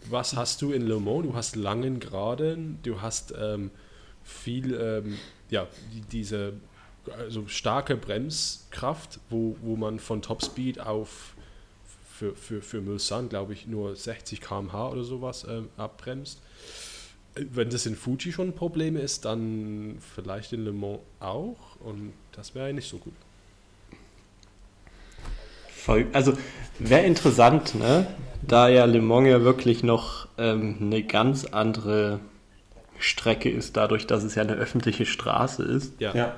was 0.10 0.36
hast 0.36 0.62
du 0.62 0.72
in 0.72 0.84
Le 0.84 1.00
Mans? 1.00 1.24
Du 1.24 1.36
hast 1.36 1.56
langen 1.56 2.00
Geraden, 2.00 2.80
du 2.84 3.02
hast 3.02 3.34
ähm, 3.38 3.72
viel, 4.24 4.74
ähm, 4.74 5.18
ja, 5.50 5.68
die, 5.94 6.02
diese 6.02 6.54
also 7.18 7.48
starke 7.48 7.96
Bremskraft, 7.96 9.20
wo, 9.30 9.56
wo 9.62 9.76
man 9.76 10.00
von 10.00 10.22
Topspeed 10.22 10.80
auf 10.80 11.34
für, 12.20 12.36
für, 12.36 12.62
für 12.62 12.82
Mulsanne, 12.82 13.30
glaube 13.30 13.54
ich, 13.54 13.66
nur 13.68 13.96
60 13.96 14.42
km/h 14.42 14.90
oder 14.90 15.04
sowas 15.04 15.46
äh, 15.46 15.62
abbremst. 15.78 16.42
Wenn 17.36 17.70
das 17.70 17.86
in 17.86 17.96
Fuji 17.96 18.34
schon 18.34 18.50
ein 18.50 18.56
Problem 18.56 18.98
ist, 18.98 19.24
dann 19.24 19.98
vielleicht 20.14 20.52
in 20.52 20.66
Le 20.66 20.74
Mans 20.74 21.00
auch 21.20 21.78
und 21.80 22.14
das 22.34 22.56
wäre 22.56 22.74
nicht 22.74 22.90
so 22.90 22.98
gut. 22.98 23.14
Also 26.14 26.34
wäre 26.80 27.06
interessant, 27.06 27.76
ne? 27.76 28.08
da 28.42 28.68
ja 28.68 28.86
Le 28.86 29.02
Mans 29.02 29.28
ja 29.28 29.42
wirklich 29.44 29.84
noch 29.84 30.28
ähm, 30.38 30.78
eine 30.82 31.04
ganz 31.04 31.46
andere 31.46 32.20
Strecke 32.98 33.50
ist, 33.50 33.78
dadurch, 33.78 34.08
dass 34.08 34.24
es 34.24 34.36
ja 34.36 34.44
eine 34.44 34.54
öffentliche 34.54 35.06
Straße 35.06 35.64
ist. 35.64 36.00
Ja. 36.00 36.14
ja. 36.14 36.34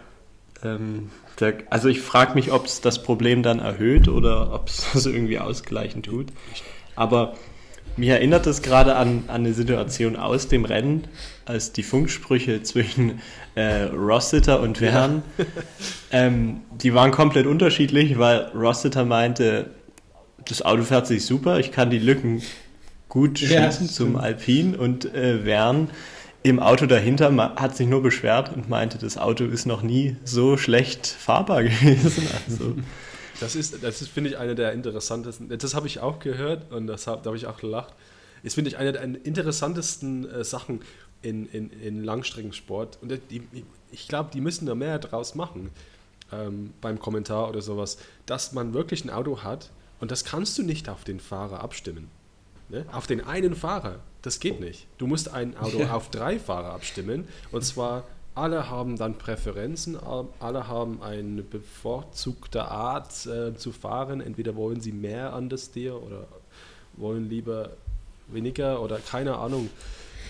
Ähm, 0.63 1.09
der, 1.39 1.55
also 1.69 1.87
ich 1.87 2.01
frage 2.01 2.35
mich, 2.35 2.51
ob 2.51 2.65
es 2.65 2.81
das 2.81 3.01
Problem 3.01 3.41
dann 3.41 3.59
erhöht 3.59 4.07
oder 4.07 4.53
ob 4.53 4.67
es 4.67 4.85
das 4.93 5.05
irgendwie 5.05 5.39
ausgleichen 5.39 6.03
tut. 6.03 6.27
Aber 6.95 7.33
mich 7.97 8.09
erinnert 8.09 8.47
es 8.47 8.61
gerade 8.61 8.95
an, 8.95 9.23
an 9.27 9.41
eine 9.41 9.53
Situation 9.53 10.15
aus 10.15 10.47
dem 10.47 10.65
Rennen, 10.65 11.05
als 11.45 11.71
die 11.71 11.83
Funksprüche 11.83 12.63
zwischen 12.63 13.19
äh, 13.55 13.83
Rossiter 13.83 14.61
und 14.61 14.79
Vern, 14.79 15.23
ja. 15.37 15.45
ähm, 16.11 16.61
die 16.71 16.93
waren 16.93 17.11
komplett 17.11 17.45
unterschiedlich, 17.45 18.17
weil 18.17 18.51
Rossiter 18.55 19.05
meinte, 19.05 19.71
das 20.47 20.61
Auto 20.61 20.83
fährt 20.83 21.07
sich 21.07 21.25
super, 21.25 21.59
ich 21.59 21.71
kann 21.71 21.89
die 21.89 21.99
Lücken 21.99 22.41
gut 23.09 23.39
schließen 23.39 23.87
ja, 23.87 23.91
zum 23.91 24.15
Alpin 24.15 24.75
und 24.75 25.13
äh, 25.13 25.43
Vern 25.43 25.89
im 26.43 26.59
Auto 26.59 26.87
dahinter 26.87 27.53
hat 27.55 27.75
sich 27.75 27.87
nur 27.87 28.01
beschwert 28.01 28.51
und 28.55 28.67
meinte, 28.67 28.97
das 28.97 29.17
Auto 29.17 29.45
ist 29.45 29.65
noch 29.65 29.83
nie 29.83 30.15
so 30.23 30.57
schlecht 30.57 31.05
fahrbar 31.05 31.63
gewesen. 31.63 32.27
Also. 32.47 32.75
Das 33.41 33.55
ist, 33.55 33.83
das 33.83 34.01
ist 34.01 34.09
finde 34.09 34.29
ich, 34.29 34.37
eine 34.37 34.55
der 34.55 34.71
interessantesten. 34.71 35.49
Das 35.49 35.73
habe 35.73 35.87
ich 35.87 35.99
auch 35.99 36.19
gehört 36.19 36.71
und 36.71 36.87
das 36.87 37.07
hab, 37.07 37.23
da 37.23 37.29
habe 37.29 37.37
ich 37.37 37.47
auch 37.47 37.57
gelacht. 37.57 37.93
Das 38.43 38.53
finde 38.53 38.69
ich 38.69 38.77
eine 38.77 38.91
der 38.91 39.03
interessantesten 39.03 40.29
äh, 40.29 40.43
Sachen 40.43 40.81
in, 41.21 41.47
in, 41.47 41.69
in 41.71 42.03
Langstreckensport. 42.03 42.99
Und 43.01 43.19
die, 43.29 43.43
ich 43.91 44.07
glaube, 44.07 44.29
die 44.33 44.41
müssen 44.41 44.65
da 44.65 44.75
mehr 44.75 44.99
draus 44.99 45.35
machen 45.35 45.71
ähm, 46.31 46.73
beim 46.81 46.99
Kommentar 46.99 47.49
oder 47.49 47.61
sowas, 47.61 47.97
dass 48.25 48.53
man 48.53 48.73
wirklich 48.73 49.03
ein 49.05 49.09
Auto 49.09 49.43
hat 49.43 49.69
und 49.99 50.11
das 50.11 50.25
kannst 50.25 50.57
du 50.57 50.63
nicht 50.63 50.89
auf 50.89 51.03
den 51.03 51.19
Fahrer 51.19 51.61
abstimmen. 51.61 52.09
Ne? 52.69 52.85
Auf 52.91 53.05
den 53.05 53.21
einen 53.21 53.55
Fahrer. 53.55 53.99
Das 54.21 54.39
geht 54.39 54.59
nicht. 54.59 54.87
Du 54.97 55.07
musst 55.07 55.29
ein 55.29 55.57
Auto 55.57 55.79
ja. 55.79 55.93
auf 55.93 56.09
drei 56.09 56.39
Fahrer 56.39 56.73
abstimmen. 56.73 57.27
Und 57.51 57.63
zwar 57.63 58.05
alle 58.33 58.69
haben 58.69 58.97
dann 58.97 59.17
Präferenzen, 59.17 59.97
alle 60.39 60.67
haben 60.67 61.01
eine 61.01 61.43
bevorzugte 61.43 62.65
Art 62.65 63.25
äh, 63.25 63.55
zu 63.55 63.71
fahren. 63.71 64.21
Entweder 64.21 64.55
wollen 64.55 64.79
sie 64.79 64.93
mehr 64.93 65.33
an 65.33 65.49
das 65.49 65.71
Tier 65.71 66.01
oder 66.01 66.27
wollen 66.93 67.29
lieber 67.29 67.71
weniger 68.27 68.81
oder 68.81 68.99
keine 68.99 69.37
Ahnung. 69.37 69.69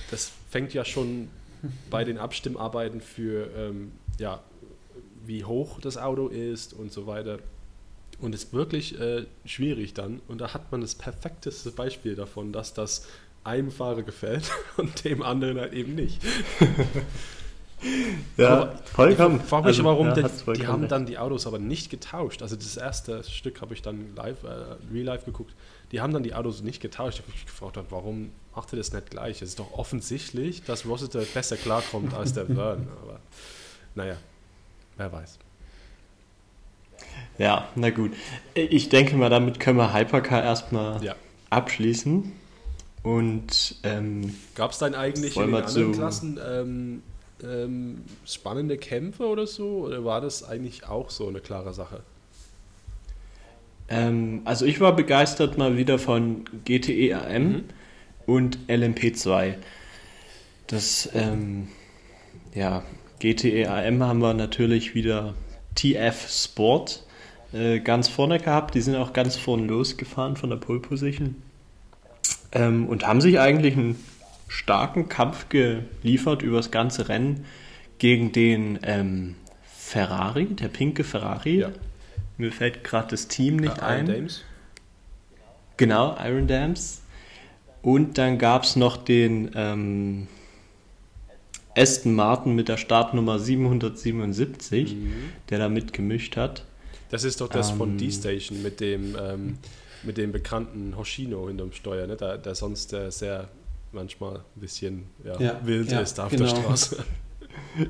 Das 0.10 0.32
fängt 0.50 0.74
ja 0.74 0.84
schon 0.84 1.30
bei 1.90 2.04
den 2.04 2.18
Abstimmarbeiten 2.18 3.02
für, 3.02 3.50
ähm, 3.56 3.92
ja, 4.18 4.42
wie 5.24 5.44
hoch 5.44 5.80
das 5.80 5.98
Auto 5.98 6.28
ist 6.28 6.74
und 6.74 6.92
so 6.92 7.06
weiter. 7.06 7.38
Und 8.20 8.34
ist 8.34 8.54
wirklich 8.54 9.00
äh, 9.00 9.26
schwierig 9.46 9.94
dann. 9.94 10.22
Und 10.28 10.42
da 10.42 10.54
hat 10.54 10.72
man 10.72 10.82
das 10.82 10.96
perfekteste 10.96 11.72
Beispiel 11.72 12.16
davon, 12.16 12.52
dass 12.52 12.74
das 12.74 13.08
einem 13.44 13.72
Fahrer 13.72 14.04
gefällt 14.04 14.52
und 14.78 15.04
dem 15.06 15.22
anderen 15.22 15.60
halt 15.60 15.74
eben 15.74 15.94
nicht. 15.94 16.22
ja, 18.38 18.74
vollkommen. 18.94 19.40
Ich 19.42 19.50
frage 19.50 19.68
mich, 19.68 19.78
also, 19.78 19.84
warum 19.84 20.08
ja, 20.08 20.14
die, 20.14 20.54
die 20.54 20.68
haben 20.68 20.88
dann 20.88 21.06
die 21.06 21.18
Autos 21.18 21.48
aber 21.48 21.60
nicht 21.60 21.90
getauscht. 21.90 22.42
Also 22.42 22.56
das 22.56 22.78
erste 22.78 23.24
Stück 23.24 23.62
habe 23.62 23.74
ich 23.74 23.82
dann 23.82 24.16
live, 24.16 24.44
äh, 24.44 24.94
real 24.94 25.06
life 25.06 25.26
geguckt. 25.26 25.54
Die 25.92 26.02
haben 26.02 26.14
dann 26.14 26.24
die 26.24 26.34
Autos 26.34 26.62
nicht 26.62 26.82
getauscht. 26.82 27.20
Ich 27.20 27.24
habe 27.24 27.32
mich 27.32 27.46
gefragt, 27.46 27.78
warum 27.90 28.32
macht 28.56 28.72
ihr 28.74 28.78
das 28.78 28.94
nicht 28.94 29.10
gleich? 29.10 29.42
Es 29.42 29.50
ist 29.50 29.60
doch 29.60 29.74
offensichtlich, 29.74 30.64
dass 30.64 30.86
Rossiter 30.86 31.22
besser 31.22 31.58
klarkommt 31.58 32.14
als 32.14 32.34
der 32.34 32.46
Vern. 32.48 32.88
Aber 33.02 33.20
naja, 33.96 34.16
wer 34.98 35.12
weiß. 35.12 35.40
Ja, 37.38 37.68
na 37.76 37.90
gut. 37.90 38.12
Ich 38.54 38.90
denke 38.90 39.16
mal, 39.16 39.30
damit 39.30 39.60
können 39.60 39.78
wir 39.78 39.94
Hypercar 39.94 40.44
erstmal 40.44 41.04
ja. 41.04 41.16
abschließen. 41.50 42.32
Und 43.04 43.78
ähm, 43.82 44.36
gab 44.54 44.72
es 44.72 44.78
dann 44.78 44.94
eigentlich 44.94 45.36
in 45.36 45.48
den 45.48 45.56
anderen 45.56 45.92
Klassen 45.94 46.40
ähm, 46.48 47.04
ähm, 47.44 48.04
spannende 48.26 48.78
Kämpfe 48.78 49.28
oder 49.28 49.48
so? 49.48 49.86
Oder 49.86 50.04
war 50.06 50.22
das 50.22 50.44
eigentlich 50.44 50.88
auch 50.88 51.10
so 51.10 51.28
eine 51.28 51.40
klare 51.40 51.74
Sache? 51.74 52.02
Ähm, 53.90 54.42
also 54.46 54.66
ich 54.66 54.80
war 54.80 54.96
begeistert 54.96 55.58
mal 55.58 55.78
wieder 55.78 56.00
von 56.00 56.46
GTE 56.66 57.14
AM 57.14 57.44
mhm. 57.44 57.64
und 58.26 58.60
LMP2. 58.68 59.56
Das 60.68 61.10
ähm, 61.14 61.68
ja, 62.54 62.84
GTE 63.20 63.68
AM 63.68 64.02
haben 64.04 64.20
wir 64.20 64.34
natürlich 64.34 64.96
wieder 64.96 65.36
TF 65.76 66.30
Sport 66.30 67.06
äh, 67.54 67.80
ganz 67.80 68.08
vorne 68.08 68.40
gehabt. 68.40 68.76
Die 68.76 68.82
sind 68.82 68.96
auch 68.96 69.14
ganz 69.14 69.36
vorne 69.36 69.66
losgefahren 69.68 70.38
von 70.38 70.50
der 70.50 70.58
Pole 70.58 70.80
Position 70.80 71.36
ähm, 72.54 72.88
und 72.88 73.06
haben 73.06 73.22
sich 73.22 73.40
eigentlich 73.40 73.76
einen 73.76 74.02
starken 74.52 75.08
Kampf 75.08 75.48
geliefert 75.48 76.42
über 76.42 76.58
das 76.58 76.72
ganze 76.72 77.08
Rennen 77.08 77.46
gegen 78.00 78.34
den 78.34 78.80
ähm, 78.84 79.36
Ferrari, 79.64 80.46
der 80.46 80.68
pinke 80.68 81.06
Ferrari. 81.06 81.60
Ja. 81.60 81.72
Mir 82.38 82.52
fällt 82.52 82.84
gerade 82.84 83.12
das 83.12 83.30
Team 83.30 83.56
nicht 83.56 83.78
uh, 83.78 83.86
ein. 83.86 84.08
Iron 84.08 84.16
Dames. 84.18 84.44
Genau, 85.78 86.18
Iron 86.22 86.48
Dams. 86.48 87.02
Und 87.82 88.18
dann 88.18 88.38
gab 88.38 88.64
es 88.64 88.76
noch 88.76 88.98
den 88.98 89.52
ähm, 89.56 90.28
Aston 91.76 92.14
Martin 92.14 92.54
mit 92.54 92.68
der 92.68 92.78
Startnummer 92.78 93.40
777, 93.40 94.96
mhm. 94.96 95.14
der 95.50 95.60
da 95.60 95.70
mitgemischt 95.70 96.36
hat. 96.36 96.66
Das 97.10 97.24
ist 97.24 97.40
doch 97.40 97.48
das 97.48 97.72
ähm, 97.72 97.78
von 97.78 97.98
D-Station 97.98 98.62
mit 98.62 98.82
dem, 98.82 99.16
ähm, 99.18 99.58
mit 100.04 100.18
dem 100.18 100.34
bekannten 100.34 100.98
Hoshino 100.98 101.48
hinterm 101.48 101.72
Steuer, 101.72 102.06
ne? 102.06 102.18
der, 102.18 102.38
der 102.38 102.54
sonst 102.54 102.92
äh, 102.92 103.10
sehr 103.12 103.48
manchmal 103.94 104.38
ein 104.38 104.62
bisschen 104.62 105.06
ja, 105.24 105.40
ja, 105.40 105.60
wild 105.64 105.92
ja, 105.92 106.00
ist 106.00 106.20
auf 106.20 106.32
genau. 106.32 106.46
der 106.46 106.56
Straße. 106.56 107.06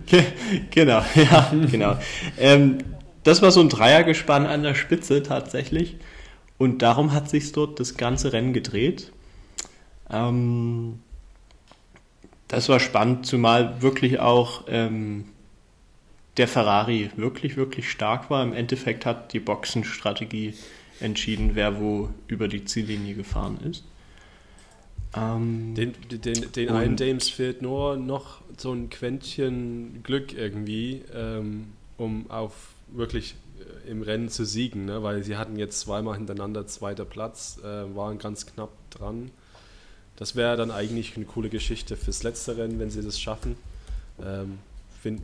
genau, 0.71 1.03
ja, 1.15 1.51
genau. 1.69 1.97
ähm, 2.37 2.79
das 3.23 3.41
war 3.41 3.51
so 3.51 3.61
ein 3.61 3.69
Dreiergespann 3.69 4.45
an 4.45 4.63
der 4.63 4.75
Spitze 4.75 5.23
tatsächlich. 5.23 5.97
Und 6.57 6.81
darum 6.81 7.11
hat 7.11 7.29
sich 7.29 7.51
dort 7.51 7.79
das 7.79 7.97
ganze 7.97 8.33
Rennen 8.33 8.53
gedreht. 8.53 9.11
Ähm, 10.11 10.99
das 12.47 12.69
war 12.69 12.79
spannend, 12.79 13.25
zumal 13.25 13.81
wirklich 13.81 14.19
auch 14.19 14.65
ähm, 14.67 15.25
der 16.37 16.47
Ferrari 16.47 17.09
wirklich, 17.15 17.57
wirklich 17.57 17.89
stark 17.89 18.29
war. 18.29 18.43
Im 18.43 18.53
Endeffekt 18.53 19.05
hat 19.05 19.33
die 19.33 19.39
Boxenstrategie 19.39 20.53
entschieden, 20.99 21.51
wer 21.53 21.79
wo 21.79 22.09
über 22.27 22.47
die 22.47 22.65
Ziellinie 22.65 23.15
gefahren 23.15 23.59
ist. 23.69 23.85
Ähm, 25.15 25.75
den 25.75 25.93
den, 26.09 26.51
den 26.53 26.69
einen 26.69 26.95
Dames 26.95 27.29
fehlt 27.29 27.61
nur 27.61 27.97
noch 27.97 28.41
so 28.57 28.71
ein 28.71 28.89
Quäntchen 28.89 30.03
Glück 30.03 30.33
irgendwie, 30.33 31.01
ähm, 31.13 31.73
um 31.97 32.29
auf 32.29 32.73
wirklich 32.91 33.35
äh, 33.59 33.89
im 33.89 34.01
Rennen 34.03 34.29
zu 34.29 34.45
siegen, 34.45 34.85
ne? 34.85 35.03
weil 35.03 35.23
sie 35.23 35.37
hatten 35.37 35.57
jetzt 35.57 35.81
zweimal 35.81 36.15
hintereinander 36.15 36.67
zweiter 36.67 37.05
Platz, 37.05 37.59
äh, 37.63 37.95
waren 37.95 38.19
ganz 38.19 38.45
knapp 38.45 38.71
dran. 38.89 39.31
Das 40.15 40.35
wäre 40.35 40.55
dann 40.55 40.71
eigentlich 40.71 41.15
eine 41.15 41.25
coole 41.25 41.49
Geschichte 41.49 41.97
fürs 41.97 42.23
letzte 42.23 42.57
Rennen, 42.57 42.79
wenn 42.79 42.91
sie 42.91 43.01
das 43.01 43.19
schaffen. 43.19 43.55
Ähm, 44.23 44.59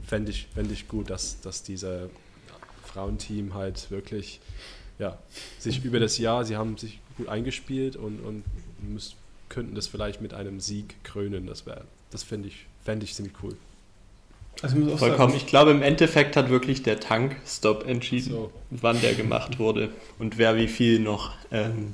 Fände 0.07 0.31
ich, 0.31 0.47
fänd 0.55 0.71
ich 0.71 0.87
gut, 0.87 1.11
dass, 1.11 1.39
dass 1.41 1.61
dieser 1.61 2.09
Frauenteam 2.83 3.53
halt 3.53 3.91
wirklich 3.91 4.39
ja, 4.97 5.19
sich 5.59 5.85
über 5.85 5.99
das 5.99 6.17
Jahr, 6.17 6.45
sie 6.45 6.57
haben 6.57 6.77
sich 6.77 6.99
gut 7.15 7.27
eingespielt 7.27 7.95
und, 7.95 8.19
und 8.21 8.43
müssen, 8.81 9.15
könnten 9.49 9.75
das 9.75 9.87
vielleicht 9.87 10.21
mit 10.21 10.33
einem 10.33 10.59
Sieg 10.59 11.03
krönen. 11.03 11.47
Das 11.47 11.65
wäre, 11.65 11.85
das 12.11 12.23
fände 12.23 12.47
ich, 12.47 12.65
fänd 12.83 13.03
ich 13.03 13.13
ziemlich 13.13 13.35
cool. 13.43 13.55
Also 14.61 14.77
ich 14.77 14.97
Vollkommen. 14.97 15.29
Sagen, 15.29 15.33
ich 15.35 15.47
glaube, 15.47 15.71
im 15.71 15.81
Endeffekt 15.81 16.35
hat 16.35 16.49
wirklich 16.49 16.83
der 16.83 16.99
Tank-Stop 16.99 17.87
entschieden, 17.87 18.31
so. 18.31 18.51
wann 18.71 18.99
der 19.01 19.13
gemacht 19.13 19.59
wurde 19.59 19.89
und 20.17 20.37
wer 20.37 20.55
wie 20.55 20.67
viel 20.67 20.99
noch 20.99 21.33
ähm, 21.51 21.93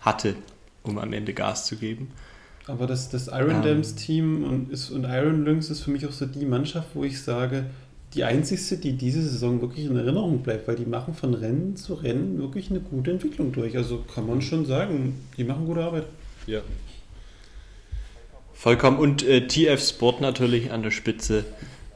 hatte, 0.00 0.34
um 0.82 0.98
am 0.98 1.12
Ende 1.12 1.34
Gas 1.34 1.66
zu 1.66 1.76
geben. 1.76 2.10
Aber 2.66 2.86
das, 2.86 3.08
das 3.08 3.28
Iron 3.28 3.62
Dams 3.62 3.94
Team 3.94 4.44
und, 4.44 4.70
ist, 4.70 4.90
und 4.90 5.04
Iron 5.04 5.44
Lynx 5.44 5.70
ist 5.70 5.80
für 5.80 5.90
mich 5.90 6.06
auch 6.06 6.12
so 6.12 6.26
die 6.26 6.44
Mannschaft, 6.44 6.88
wo 6.94 7.02
ich 7.02 7.22
sage, 7.22 7.64
die 8.14 8.24
einzigste, 8.24 8.76
die 8.76 8.92
diese 8.92 9.22
Saison 9.22 9.60
wirklich 9.60 9.86
in 9.86 9.96
Erinnerung 9.96 10.42
bleibt, 10.42 10.68
weil 10.68 10.76
die 10.76 10.86
machen 10.86 11.14
von 11.14 11.34
Rennen 11.34 11.76
zu 11.76 11.94
Rennen 11.94 12.38
wirklich 12.38 12.70
eine 12.70 12.80
gute 12.80 13.10
Entwicklung 13.10 13.52
durch. 13.52 13.76
Also 13.76 14.04
kann 14.14 14.26
man 14.26 14.42
schon 14.42 14.66
sagen, 14.66 15.18
die 15.36 15.44
machen 15.44 15.66
gute 15.66 15.82
Arbeit. 15.82 16.04
Ja. 16.48 16.62
Vollkommen. 18.54 18.98
Und 18.98 19.22
äh, 19.22 19.46
TF 19.46 19.86
Sport 19.86 20.22
natürlich 20.22 20.72
an 20.72 20.82
der 20.82 20.90
Spitze 20.90 21.44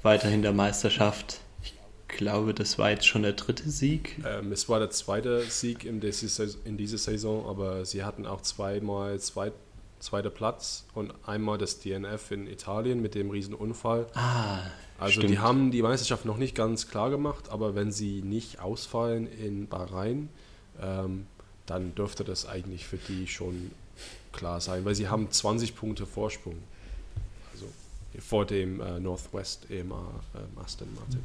weiterhin 0.02 0.42
der 0.42 0.52
Meisterschaft. 0.52 1.40
Ich 1.62 1.74
glaube, 2.06 2.52
das 2.52 2.78
war 2.78 2.90
jetzt 2.90 3.06
schon 3.06 3.22
der 3.22 3.32
dritte 3.32 3.70
Sieg. 3.70 4.20
Ähm, 4.26 4.52
es 4.52 4.68
war 4.68 4.78
der 4.78 4.90
zweite 4.90 5.40
Sieg 5.44 5.86
in, 5.86 6.02
in 6.02 6.76
dieser 6.76 6.98
Saison, 6.98 7.46
aber 7.46 7.86
sie 7.86 8.04
hatten 8.04 8.26
auch 8.26 8.42
zweimal 8.42 9.18
zwei, 9.20 9.52
zweiter 10.00 10.28
Platz 10.28 10.84
und 10.92 11.14
einmal 11.24 11.56
das 11.56 11.80
DNF 11.80 12.30
in 12.30 12.46
Italien 12.46 13.00
mit 13.00 13.14
dem 13.14 13.30
Riesenunfall. 13.30 14.06
Ah, 14.12 14.58
also 14.98 15.12
stimmt. 15.14 15.30
die 15.30 15.38
haben 15.38 15.70
die 15.70 15.80
Meisterschaft 15.80 16.26
noch 16.26 16.36
nicht 16.36 16.54
ganz 16.54 16.88
klar 16.88 17.08
gemacht, 17.08 17.48
aber 17.48 17.74
wenn 17.74 17.90
sie 17.90 18.20
nicht 18.20 18.60
ausfallen 18.60 19.26
in 19.26 19.66
Bahrain, 19.66 20.28
ähm, 20.78 21.26
dann 21.64 21.94
dürfte 21.94 22.22
das 22.22 22.46
eigentlich 22.46 22.86
für 22.86 22.98
die 22.98 23.26
schon 23.26 23.70
klar 24.32 24.60
sein, 24.60 24.84
weil 24.84 24.94
sie 24.94 25.08
haben 25.08 25.30
20 25.30 25.74
Punkte 25.74 26.06
Vorsprung. 26.06 26.56
Also 27.52 27.66
vor 28.18 28.46
dem 28.46 28.80
äh, 28.80 29.00
Northwest 29.00 29.66
EMA 29.70 30.22
äh, 30.34 30.60
Aston 30.62 30.88
Martin. 30.94 31.20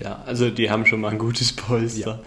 Ja, 0.00 0.22
also 0.26 0.50
die 0.50 0.70
haben 0.70 0.86
schon 0.86 1.00
mal 1.00 1.10
ein 1.10 1.18
gutes 1.18 1.52
Polster. 1.52 2.22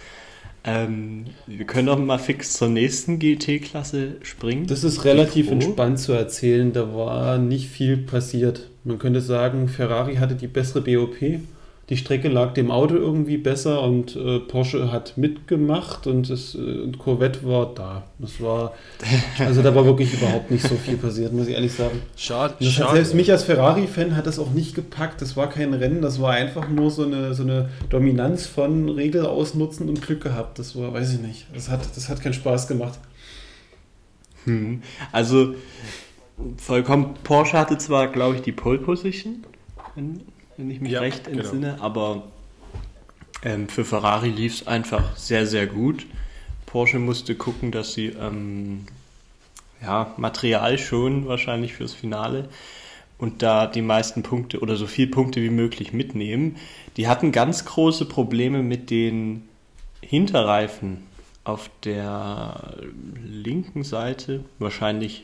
Ähm, 0.66 1.26
wir 1.46 1.66
können 1.66 1.88
doch 1.88 2.00
mal 2.00 2.20
fix 2.20 2.54
zur 2.54 2.70
nächsten 2.70 3.20
GT-Klasse 3.20 4.16
springen. 4.22 4.66
Das 4.68 4.86
ist 4.86 5.04
relativ 5.04 5.48
Pro. 5.48 5.54
entspannt 5.54 6.00
zu 6.00 6.14
erzählen. 6.14 6.72
Da 6.72 6.96
war 6.96 7.38
nicht 7.38 7.68
viel 7.68 7.98
passiert. 7.98 8.70
Man 8.86 8.98
könnte 8.98 9.20
sagen, 9.20 9.68
Ferrari 9.68 10.16
hatte 10.16 10.36
die 10.36 10.48
bessere 10.48 10.82
BOP. 10.82 11.18
Die 11.90 11.98
Strecke 11.98 12.30
lag 12.30 12.54
dem 12.54 12.72
Auto 12.72 12.96
irgendwie 12.96 13.38
besser 13.38 13.82
und 13.82 14.16
äh, 14.16 14.40
Porsche 14.40 14.92
hat 14.92 15.18
mitgemacht 15.18 16.08
und, 16.08 16.30
das, 16.30 16.56
äh, 16.56 16.90
Corvette 16.98 17.46
war 17.46 17.74
da. 17.76 18.04
Das 18.20 18.40
war, 18.40 18.74
also 19.40 19.62
da 19.62 19.76
war 19.76 19.84
wirklich 19.84 20.14
überhaupt 20.14 20.50
nicht 20.50 20.66
so 20.66 20.76
viel 20.76 20.96
passiert, 20.96 21.34
muss 21.34 21.48
ich 21.48 21.56
ehrlich 21.56 21.74
sagen. 21.74 22.02
Schade, 22.16 22.56
hat 22.60 22.92
selbst 22.92 23.14
mich 23.14 23.30
als 23.32 23.44
Ferrari-Fan 23.44 24.16
hat 24.16 24.28
das 24.28 24.40
auch 24.40 24.52
nicht 24.52 24.76
gepackt. 24.76 25.22
Das 25.22 25.36
war 25.36 25.50
kein 25.50 25.74
Rennen, 25.74 26.02
das 26.02 26.22
war 26.22 26.32
einfach 26.32 26.70
nur 26.70 26.90
so 26.90 27.04
eine, 27.04 27.34
so 27.34 27.44
eine 27.44 27.70
Dominanz 27.90 28.46
von 28.46 28.88
Regel 28.88 29.26
ausnutzen 29.26 29.90
und 29.90 30.02
Glück 30.02 30.22
gehabt. 30.22 30.60
Das 30.60 30.78
war, 30.78 30.94
weiß 30.94 31.16
ich 31.16 31.20
nicht. 31.20 31.48
Das 31.54 31.68
hat, 31.68 31.82
das 31.98 32.08
hat 32.08 32.22
keinen 32.22 32.34
Spaß 32.34 32.70
gemacht. 32.70 32.98
Hm. 34.46 34.82
Also 35.12 35.56
vollkommen, 36.58 37.16
Porsche 37.24 37.58
hatte 37.58 37.78
zwar, 37.78 38.08
glaube 38.08 38.36
ich, 38.36 38.42
die 38.42 38.52
Pole 38.52 38.80
Position, 38.80 39.44
wenn 40.58 40.70
ich 40.70 40.82
mich 40.82 40.92
Ja, 40.92 41.02
recht 41.02 41.26
genau. 41.26 41.40
entsinne, 41.40 41.78
aber 41.82 42.24
ähm, 43.44 43.68
für 43.68 43.86
Ferrari 43.86 44.30
lief 44.30 44.62
es 44.62 44.68
einfach 44.68 45.16
sehr, 45.18 45.46
sehr 45.48 45.68
gut. 45.68 46.06
Porsche 46.66 47.00
musste 47.00 47.36
gucken, 47.36 47.72
dass 47.72 47.94
sie 47.94 48.08
ähm, 48.08 48.86
ja, 49.82 50.14
Material 50.18 50.78
schon 50.78 51.28
wahrscheinlich 51.28 51.74
fürs 51.74 51.94
Finale 51.94 52.50
und 53.18 53.42
da 53.42 53.68
die 53.68 53.82
meisten 53.82 54.24
Punkte 54.24 54.60
oder 54.60 54.76
so 54.76 54.88
viel 54.88 55.08
Punkte 55.08 55.42
wie 55.42 55.50
möglich 55.50 55.94
mitnehmen. 55.94 56.58
Die 56.98 57.08
hatten 57.08 57.32
ganz 57.32 57.66
große 57.66 58.06
Probleme 58.06 58.64
mit 58.64 58.90
den 58.90 59.48
Hinterreifen 60.02 61.04
auf 61.44 61.70
der 61.84 62.78
linken 63.24 63.84
Seite. 63.84 64.44
Wahrscheinlich 64.60 65.24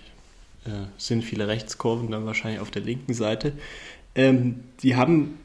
äh, 0.65 0.69
sind 0.97 1.23
viele 1.23 1.47
Rechtskurven 1.47 2.11
dann 2.11 2.25
wahrscheinlich 2.25 2.61
auf 2.61 2.71
der 2.71 2.81
linken 2.81 3.13
Seite. 3.13 3.53
Ähm, 4.19 4.55
die 4.83 4.97
haben 4.97 5.39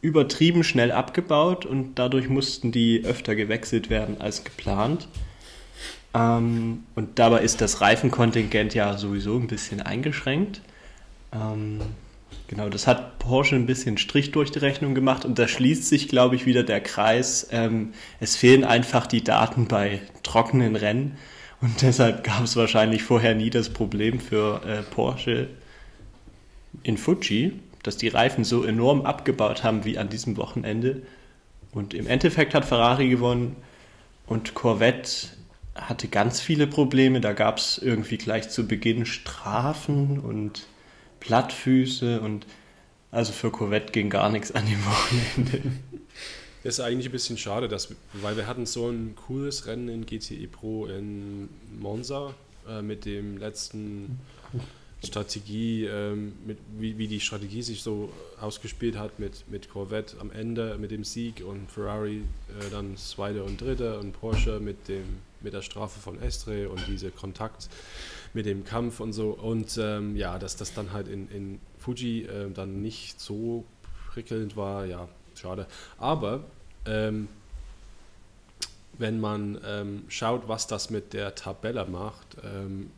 übertrieben 0.00 0.64
schnell 0.64 0.90
abgebaut 0.90 1.64
und 1.64 1.94
dadurch 1.94 2.28
mussten 2.28 2.72
die 2.72 3.04
öfter 3.04 3.36
gewechselt 3.36 3.88
werden 3.88 4.20
als 4.20 4.42
geplant. 4.42 5.06
Ähm, 6.12 6.82
und 6.96 7.20
dabei 7.20 7.42
ist 7.42 7.60
das 7.60 7.80
Reifenkontingent 7.80 8.74
ja 8.74 8.98
sowieso 8.98 9.36
ein 9.36 9.46
bisschen 9.46 9.80
eingeschränkt. 9.80 10.60
Ähm, 11.32 11.80
genau, 12.48 12.68
das 12.68 12.88
hat 12.88 13.20
Porsche 13.20 13.54
ein 13.54 13.66
bisschen 13.66 13.96
Strich 13.96 14.32
durch 14.32 14.50
die 14.50 14.58
Rechnung 14.58 14.96
gemacht 14.96 15.24
und 15.24 15.38
da 15.38 15.46
schließt 15.46 15.88
sich, 15.88 16.08
glaube 16.08 16.34
ich, 16.34 16.46
wieder 16.46 16.64
der 16.64 16.80
Kreis. 16.80 17.46
Ähm, 17.52 17.92
es 18.18 18.34
fehlen 18.34 18.64
einfach 18.64 19.06
die 19.06 19.22
Daten 19.22 19.68
bei 19.68 20.02
trockenen 20.24 20.74
Rennen 20.74 21.16
und 21.60 21.80
deshalb 21.82 22.24
gab 22.24 22.42
es 22.42 22.56
wahrscheinlich 22.56 23.04
vorher 23.04 23.36
nie 23.36 23.50
das 23.50 23.70
Problem 23.70 24.18
für 24.18 24.62
äh, 24.66 24.82
Porsche 24.82 25.48
in 26.82 26.96
Fuji, 26.96 27.52
dass 27.84 27.96
die 27.96 28.08
Reifen 28.08 28.42
so 28.42 28.64
enorm 28.64 29.02
abgebaut 29.02 29.62
haben 29.62 29.84
wie 29.84 29.98
an 29.98 30.08
diesem 30.08 30.36
Wochenende. 30.36 31.02
Und 31.70 31.94
im 31.94 32.08
Endeffekt 32.08 32.54
hat 32.54 32.64
Ferrari 32.64 33.08
gewonnen 33.08 33.56
und 34.26 34.54
Corvette 34.54 35.28
hatte 35.74 36.08
ganz 36.08 36.40
viele 36.40 36.66
Probleme. 36.66 37.20
Da 37.20 37.32
gab 37.32 37.58
es 37.58 37.78
irgendwie 37.78 38.16
gleich 38.16 38.48
zu 38.48 38.66
Beginn 38.66 39.06
Strafen 39.06 40.18
und 40.18 40.66
Plattfüße 41.20 42.20
und 42.20 42.46
also 43.10 43.32
für 43.32 43.50
Corvette 43.50 43.92
ging 43.92 44.10
gar 44.10 44.30
nichts 44.30 44.52
an 44.52 44.66
dem 44.66 44.84
Wochenende. 44.84 45.62
Das 46.64 46.78
ist 46.78 46.80
eigentlich 46.80 47.06
ein 47.06 47.12
bisschen 47.12 47.36
schade, 47.36 47.68
dass, 47.68 47.94
weil 48.14 48.36
wir 48.36 48.46
hatten 48.46 48.64
so 48.64 48.88
ein 48.88 49.14
cooles 49.14 49.66
Rennen 49.66 49.88
in 49.88 50.06
GTE 50.06 50.48
Pro 50.48 50.86
in 50.86 51.50
Monza 51.78 52.34
äh, 52.66 52.80
mit 52.80 53.04
dem 53.04 53.36
letzten 53.36 54.18
Strategie, 55.04 55.84
ähm, 55.84 56.34
mit, 56.46 56.58
wie, 56.78 56.98
wie 56.98 57.08
die 57.08 57.20
Strategie 57.20 57.62
sich 57.62 57.82
so 57.82 58.12
ausgespielt 58.40 58.98
hat 58.98 59.18
mit, 59.18 59.48
mit 59.50 59.68
Corvette 59.68 60.16
am 60.20 60.30
Ende 60.30 60.76
mit 60.78 60.90
dem 60.90 61.04
Sieg 61.04 61.44
und 61.46 61.70
Ferrari 61.70 62.18
äh, 62.18 62.70
dann 62.70 62.96
Zweiter 62.96 63.44
und 63.44 63.60
Dritter 63.60 64.00
und 64.00 64.12
Porsche 64.12 64.60
mit, 64.60 64.88
dem, 64.88 65.04
mit 65.40 65.52
der 65.52 65.62
Strafe 65.62 66.00
von 66.00 66.20
Estre 66.20 66.68
und 66.68 66.86
diese 66.88 67.10
Kontakt 67.10 67.68
mit 68.32 68.46
dem 68.46 68.64
Kampf 68.64 69.00
und 69.00 69.12
so. 69.12 69.30
Und 69.30 69.78
ähm, 69.80 70.16
ja, 70.16 70.38
dass 70.38 70.56
das 70.56 70.74
dann 70.74 70.92
halt 70.92 71.08
in, 71.08 71.30
in 71.30 71.60
Fuji 71.78 72.24
äh, 72.24 72.50
dann 72.50 72.82
nicht 72.82 73.20
so 73.20 73.64
prickelnd 74.12 74.56
war, 74.56 74.86
ja, 74.86 75.08
schade. 75.34 75.66
Aber 75.98 76.44
ähm, 76.86 77.28
wenn 78.98 79.20
man 79.20 79.58
ähm, 79.66 80.04
schaut, 80.08 80.48
was 80.48 80.66
das 80.66 80.90
mit 80.90 81.12
der 81.12 81.34
Tabelle 81.34 81.84
macht, 81.86 82.36
ähm, 82.44 82.90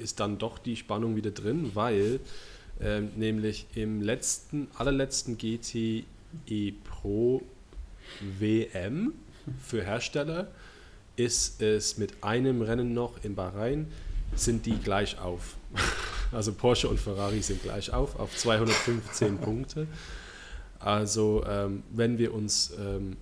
ist 0.00 0.20
dann 0.20 0.38
doch 0.38 0.58
die 0.58 0.76
Spannung 0.76 1.16
wieder 1.16 1.30
drin, 1.30 1.70
weil 1.74 2.20
ähm, 2.80 3.10
nämlich 3.16 3.66
im 3.74 4.00
letzten, 4.00 4.68
allerletzten 4.76 5.36
GTE 5.36 6.04
Pro 6.84 7.42
WM 8.38 9.12
für 9.62 9.84
Hersteller 9.84 10.48
ist 11.16 11.60
es 11.60 11.98
mit 11.98 12.22
einem 12.22 12.62
Rennen 12.62 12.94
noch 12.94 13.22
in 13.22 13.34
Bahrain, 13.34 13.86
sind 14.34 14.66
die 14.66 14.78
gleich 14.78 15.18
auf. 15.18 15.56
Also 16.32 16.52
Porsche 16.52 16.88
und 16.88 17.00
Ferrari 17.00 17.42
sind 17.42 17.60
gleich 17.60 17.92
auf, 17.92 18.20
auf 18.20 18.36
215 18.36 19.38
Punkte. 19.38 19.88
Also 20.78 21.44
ähm, 21.44 21.82
wenn 21.90 22.18
wir 22.18 22.32
uns 22.32 22.72
ähm, 22.78 23.16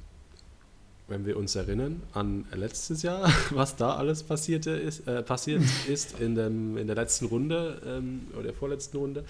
wenn 1.08 1.24
wir 1.24 1.36
uns 1.36 1.56
erinnern 1.56 2.02
an 2.12 2.44
letztes 2.54 3.02
Jahr, 3.02 3.32
was 3.50 3.76
da 3.76 3.96
alles 3.96 4.22
passierte 4.22 4.70
ist, 4.70 5.08
äh, 5.08 5.22
passiert 5.22 5.62
ist 5.88 6.20
in, 6.20 6.34
dem, 6.34 6.76
in 6.76 6.86
der 6.86 6.96
letzten 6.96 7.26
Runde 7.26 7.80
ähm, 7.86 8.26
oder 8.34 8.44
der 8.44 8.54
vorletzten 8.54 8.98
Runde. 8.98 9.24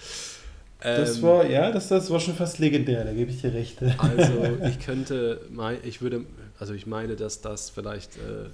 Das 0.81 1.17
Ähm, 1.17 1.23
war, 1.23 1.49
ja, 1.49 1.71
das, 1.71 1.89
das 1.89 2.09
war 2.09 2.19
schon 2.19 2.35
fast 2.35 2.59
legendär, 2.59 3.03
da 3.03 3.11
gebe 3.11 3.31
ich 3.31 3.41
dir 3.41 3.53
recht. 3.53 3.81
Also 3.97 4.57
ich 4.65 4.79
könnte, 4.85 5.41
ich 5.83 6.01
würde, 6.01 6.25
also 6.57 6.73
ich 6.73 6.85
meine, 6.85 7.15
dass 7.15 7.41
das 7.41 7.69
vielleicht 7.69 8.15
äh, 8.15 8.49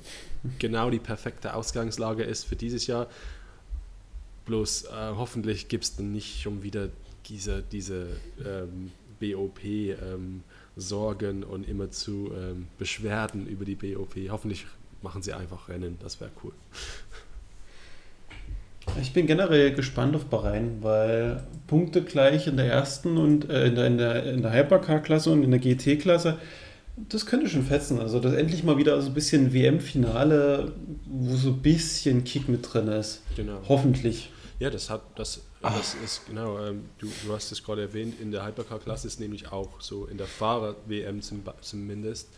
genau 0.58 0.90
die 0.90 1.00
perfekte 1.00 1.54
Ausgangslage 1.54 2.24
ist 2.24 2.46
für 2.46 2.56
dieses 2.56 2.88
Jahr. 2.88 3.08
Bloß 4.46 4.86
äh, 4.86 4.90
hoffentlich 5.18 5.68
gibt 5.68 5.84
es 5.84 5.96
dann 5.96 6.12
nicht 6.12 6.42
schon 6.42 6.64
wieder 6.64 6.90
diese, 7.28 7.64
diese 7.72 8.08
ähm, 8.44 8.92
BOP-Sorgen 10.76 11.44
und 11.44 11.68
immerzu 11.68 12.32
ähm, 12.36 12.68
Beschwerden 12.78 13.48
über 13.48 13.66
die 13.66 13.76
BOP. 13.76 14.16
Hoffentlich 14.30 14.66
machen 15.02 15.22
sie 15.22 15.34
einfach 15.34 15.70
Rennen, 15.70 15.98
das 16.02 16.20
wäre 16.20 16.32
cool. 16.44 16.52
Ich 19.02 19.14
bin 19.14 19.26
generell 19.26 19.74
gespannt 19.74 20.16
auf 20.16 20.26
Bahrain, 20.26 20.78
weil 20.82 21.44
Punkte 21.66 22.04
gleich 22.04 22.46
in 22.46 22.56
der 22.56 22.68
ersten 22.68 23.18
und 23.18 23.50
äh, 23.50 23.66
in 23.68 23.76
der, 23.76 23.88
in 23.88 23.98
der, 23.98 24.34
in 24.34 24.42
der 24.44 24.54
Hypercar-Klasse 24.54 25.32
und 25.32 25.44
in 25.44 25.50
der 25.50 25.60
GT-Klasse, 25.60 26.38
das 27.10 27.26
könnte 27.26 27.50
schon 27.50 27.64
fetzen. 27.64 28.00
Also 28.00 28.20
das 28.20 28.34
endlich 28.34 28.64
mal 28.64 28.78
wieder 28.78 29.02
so 29.02 29.08
ein 29.10 29.16
bisschen 29.16 29.54
WM-Finale, 29.54 30.72
wo 31.08 31.36
so 31.36 31.50
ein 31.50 31.62
bisschen 31.64 32.24
Kick 32.26 32.48
mit 32.48 32.72
drin 32.72 32.88
ist. 32.88 33.24
Genau. 33.36 33.60
Hoffentlich. 33.68 34.30
Ja, 34.60 34.70
das 34.70 34.92
hat, 34.92 35.02
das, 35.16 35.42
das 35.70 35.96
ist 35.96 36.26
genau, 36.28 36.60
ähm, 36.60 36.90
du, 36.98 37.08
du 37.26 37.34
hast 37.34 37.52
es 37.52 37.64
gerade 37.64 37.82
erwähnt, 37.82 38.20
in 38.20 38.32
der 38.32 38.46
Hypercar-Klasse 38.46 39.08
ist 39.08 39.20
nämlich 39.20 39.52
auch 39.52 39.82
so, 39.82 40.06
in 40.06 40.18
der 40.18 40.28
Fahrer-WM 40.28 41.22
zum, 41.22 41.44
zumindest, 41.62 42.30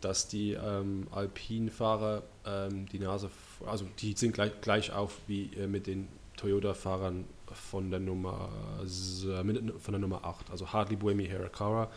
dass 0.00 0.28
die 0.28 0.52
ähm, 0.52 1.06
Alpin-Fahrer 1.10 2.22
ähm, 2.46 2.86
die 2.86 2.98
Nase, 2.98 3.30
also 3.66 3.86
die 3.98 4.12
sind 4.14 4.32
gleich, 4.32 4.52
gleich 4.60 4.92
auf 4.92 5.18
wie 5.26 5.50
äh, 5.54 5.66
mit 5.66 5.86
den 5.86 6.08
Toyota-Fahrern 6.36 7.24
von 7.52 7.90
der 7.90 8.00
Nummer 8.00 8.50
äh, 8.82 9.78
von 9.78 9.92
der 9.92 10.00
Nummer 10.00 10.24
8, 10.24 10.50
also 10.50 10.72
Hartley, 10.72 10.96
Buemi, 10.96 11.26
Hirakara 11.26 11.90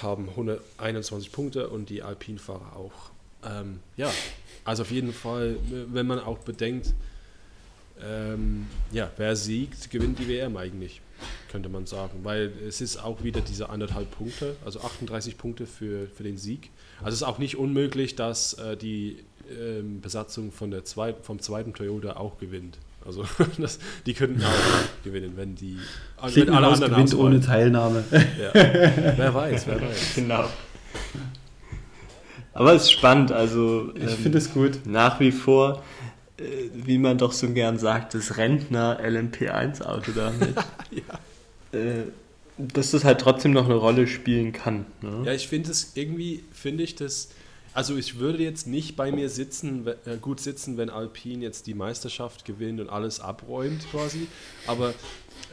haben 0.00 0.28
121 0.30 1.32
Punkte 1.32 1.68
und 1.68 1.90
die 1.90 2.02
Alpin-Fahrer 2.02 2.76
auch. 2.76 3.10
Ähm, 3.44 3.80
ja, 3.96 4.10
also 4.64 4.82
auf 4.82 4.90
jeden 4.90 5.12
Fall, 5.12 5.56
wenn 5.68 6.06
man 6.06 6.18
auch 6.18 6.38
bedenkt, 6.38 6.94
ähm, 8.04 8.66
ja, 8.90 9.10
wer 9.16 9.36
siegt, 9.36 9.90
gewinnt 9.90 10.18
die 10.18 10.28
WM 10.28 10.56
eigentlich. 10.56 11.00
könnte 11.50 11.68
man 11.68 11.86
sagen. 11.86 12.20
Weil 12.22 12.52
es 12.66 12.80
ist 12.80 12.96
auch 12.96 13.22
wieder 13.22 13.40
diese 13.40 13.68
anderthalb 13.68 14.10
Punkte, 14.10 14.56
also 14.64 14.80
38 14.80 15.38
Punkte 15.38 15.66
für, 15.66 16.08
für 16.08 16.22
den 16.22 16.36
Sieg. 16.36 16.70
Also 16.98 17.10
es 17.10 17.14
ist 17.16 17.22
auch 17.22 17.38
nicht 17.38 17.56
unmöglich, 17.56 18.16
dass 18.16 18.54
äh, 18.54 18.76
die 18.76 19.18
ähm, 19.50 20.00
Besatzung 20.00 20.52
von 20.52 20.70
der 20.70 20.84
zweit, 20.84 21.16
vom 21.22 21.40
zweiten 21.40 21.74
Toyota 21.74 22.16
auch 22.16 22.38
gewinnt. 22.38 22.78
Also 23.04 23.24
das, 23.58 23.78
die 24.06 24.14
könnten 24.14 24.42
auch 24.42 25.04
gewinnen, 25.04 25.32
wenn 25.36 25.54
die 25.54 25.78
wenn 26.34 26.50
alle 26.50 26.68
anderen 26.68 26.92
gewinnt 26.92 27.14
ohne 27.14 27.40
Teilnahme. 27.40 28.04
Ja. 28.10 28.54
wer 28.54 29.34
weiß, 29.34 29.66
wer 29.66 29.80
weiß. 29.80 30.14
Genau. 30.14 30.44
Aber 32.54 32.74
es 32.74 32.82
ist 32.82 32.92
spannend, 32.92 33.32
also 33.32 33.92
ich 33.94 34.02
ähm, 34.02 34.08
finde 34.08 34.38
es 34.38 34.52
gut. 34.52 34.80
Nach 34.84 35.18
wie 35.20 35.32
vor, 35.32 35.82
wie 36.38 36.98
man 36.98 37.18
doch 37.18 37.32
so 37.32 37.48
gern 37.50 37.78
sagt, 37.78 38.14
das 38.14 38.36
Rentner 38.36 39.00
LMP1-Auto 39.00 40.12
damit. 40.12 40.54
ja. 40.90 41.78
Äh, 41.78 42.04
dass 42.58 42.90
das 42.90 43.04
halt 43.04 43.20
trotzdem 43.20 43.52
noch 43.52 43.64
eine 43.64 43.74
Rolle 43.74 44.06
spielen 44.06 44.52
kann. 44.52 44.86
Ne? 45.00 45.22
Ja, 45.24 45.32
ich 45.32 45.48
finde 45.48 45.70
es 45.70 45.92
irgendwie, 45.94 46.44
finde 46.52 46.84
ich 46.84 46.94
das, 46.94 47.30
also 47.72 47.96
ich 47.96 48.18
würde 48.18 48.42
jetzt 48.42 48.66
nicht 48.66 48.94
bei 48.94 49.10
mir 49.10 49.28
sitzen, 49.28 49.86
äh, 49.86 50.16
gut 50.20 50.40
sitzen, 50.40 50.76
wenn 50.76 50.90
Alpine 50.90 51.42
jetzt 51.42 51.66
die 51.66 51.74
Meisterschaft 51.74 52.44
gewinnt 52.44 52.80
und 52.80 52.90
alles 52.90 53.20
abräumt 53.20 53.90
quasi, 53.90 54.26
aber 54.66 54.92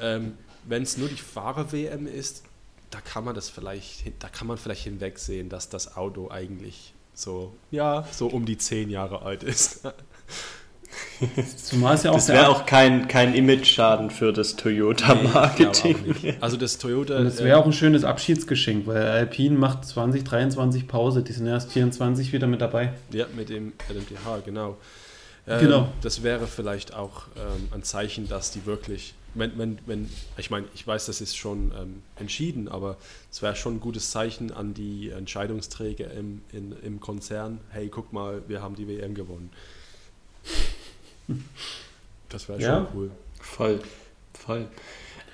ähm, 0.01 0.33
wenn 0.65 0.83
es 0.83 0.97
nur 0.97 1.07
die 1.07 1.15
Fahrer-WM 1.15 2.05
ist, 2.05 2.43
da 2.91 2.99
kann 2.99 3.23
man 3.23 3.33
das 3.33 3.49
vielleicht, 3.49 4.03
da 4.21 4.29
kann 4.29 4.47
man 4.47 4.57
vielleicht 4.57 4.83
hinwegsehen, 4.83 5.47
dass 5.47 5.69
das 5.69 5.95
Auto 5.95 6.29
eigentlich 6.29 6.93
so, 7.13 7.53
ja, 7.71 8.07
so 8.11 8.27
um 8.27 8.45
die 8.45 8.57
zehn 8.57 8.89
Jahre 8.89 9.21
alt 9.21 9.43
ist. 9.43 9.81
Zumal 11.57 11.95
es 11.95 12.03
ja 12.03 12.12
auch 12.12 12.15
das 12.15 12.29
wäre 12.29 12.49
auch 12.49 12.65
kein, 12.65 13.07
kein 13.07 13.33
Image-Schaden 13.33 14.09
für 14.09 14.31
das 14.31 14.55
Toyota-Marketing. 14.55 16.15
Nee, 16.21 16.35
also 16.39 16.57
das 16.57 16.77
Toyota. 16.77 17.21
das 17.23 17.39
wäre 17.39 17.57
äh, 17.57 17.62
auch 17.62 17.65
ein 17.65 17.73
schönes 17.73 18.03
Abschiedsgeschenk, 18.03 18.88
weil 18.88 19.03
Alpine 19.03 19.57
macht 19.57 19.85
2023 19.85 20.88
Pause, 20.88 21.23
die 21.23 21.33
sind 21.33 21.47
erst 21.47 21.71
24 21.71 22.31
wieder 22.31 22.47
mit 22.47 22.62
dabei. 22.62 22.93
Ja, 23.12 23.25
mit 23.35 23.49
dem 23.49 23.73
LMDH, 23.89 24.41
genau. 24.45 24.77
Ähm, 25.47 25.59
genau. 25.59 25.88
Das 26.01 26.23
wäre 26.23 26.47
vielleicht 26.47 26.93
auch 26.93 27.23
ähm, 27.35 27.69
ein 27.71 27.83
Zeichen, 27.83 28.29
dass 28.29 28.51
die 28.51 28.65
wirklich 28.65 29.13
wenn, 29.35 29.57
wenn, 29.57 29.79
wenn, 29.85 30.09
ich 30.38 30.49
meine, 30.49 30.67
ich 30.73 30.85
weiß, 30.85 31.05
das 31.05 31.21
ist 31.21 31.38
schon 31.38 31.71
ähm, 31.79 32.01
entschieden, 32.15 32.67
aber 32.67 32.97
es 33.31 33.41
wäre 33.41 33.55
schon 33.55 33.75
ein 33.75 33.79
gutes 33.79 34.12
Zeichen 34.12 34.51
an 34.51 34.73
die 34.73 35.09
Entscheidungsträger 35.09 36.12
im, 36.12 36.41
in, 36.51 36.75
im 36.81 36.99
Konzern, 36.99 37.59
hey, 37.69 37.89
guck 37.89 38.12
mal, 38.12 38.41
wir 38.47 38.62
haben 38.62 38.75
die 38.75 38.88
WM 38.88 39.13
gewonnen. 39.13 39.51
Das 42.29 42.47
wäre 42.49 42.61
ja. 42.61 42.75
schon 42.75 42.87
cool. 42.93 43.11
Voll, 43.39 43.79
voll. 44.33 44.67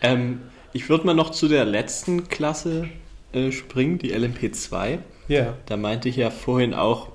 Ähm, 0.02 0.42
ich 0.74 0.90
würde 0.90 1.06
mal 1.06 1.14
noch 1.14 1.32
zu 1.32 1.48
der 1.48 1.66
letzten 1.66 2.28
Klasse 2.28 2.90
äh, 3.34 3.52
springen, 3.52 3.98
die 3.98 4.14
LMP2. 4.14 5.00
Ja. 5.28 5.58
Da 5.66 5.78
meinte 5.78 6.10
ich 6.10 6.16
ja 6.16 6.30
vorhin 6.30 6.74
auch, 6.74 7.12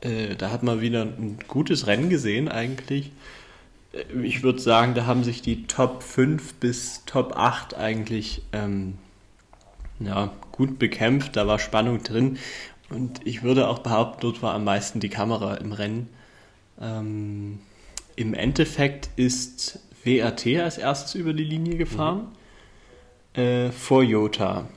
äh, 0.00 0.36
da 0.36 0.50
hat 0.50 0.62
man 0.62 0.80
wieder 0.80 1.02
ein 1.02 1.38
gutes 1.48 1.86
Rennen 1.86 2.08
gesehen 2.08 2.48
eigentlich 2.48 3.10
ich 4.22 4.42
würde 4.42 4.58
sagen, 4.58 4.94
da 4.94 5.06
haben 5.06 5.24
sich 5.24 5.42
die 5.42 5.66
Top 5.66 6.02
5 6.02 6.54
bis 6.54 7.04
Top 7.06 7.36
8 7.36 7.74
eigentlich 7.74 8.42
ähm, 8.52 8.98
ja, 10.00 10.32
gut 10.52 10.78
bekämpft. 10.78 11.36
Da 11.36 11.46
war 11.46 11.58
Spannung 11.58 12.02
drin. 12.02 12.38
Und 12.90 13.26
ich 13.26 13.42
würde 13.42 13.68
auch 13.68 13.80
behaupten, 13.80 14.20
dort 14.20 14.42
war 14.42 14.54
am 14.54 14.64
meisten 14.64 15.00
die 15.00 15.08
Kamera 15.08 15.54
im 15.54 15.72
Rennen. 15.72 16.08
Ähm, 16.80 17.60
Im 18.16 18.34
Endeffekt 18.34 19.10
ist 19.16 19.80
WRT 20.04 20.46
als 20.60 20.78
erstes 20.78 21.14
über 21.14 21.32
die 21.32 21.44
Linie 21.44 21.76
gefahren. 21.76 22.28
Mhm. 23.36 23.40
Äh, 23.40 23.72
vor 23.72 24.02
Jota. 24.02 24.68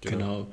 Genau. 0.00 0.16
genau. 0.16 0.46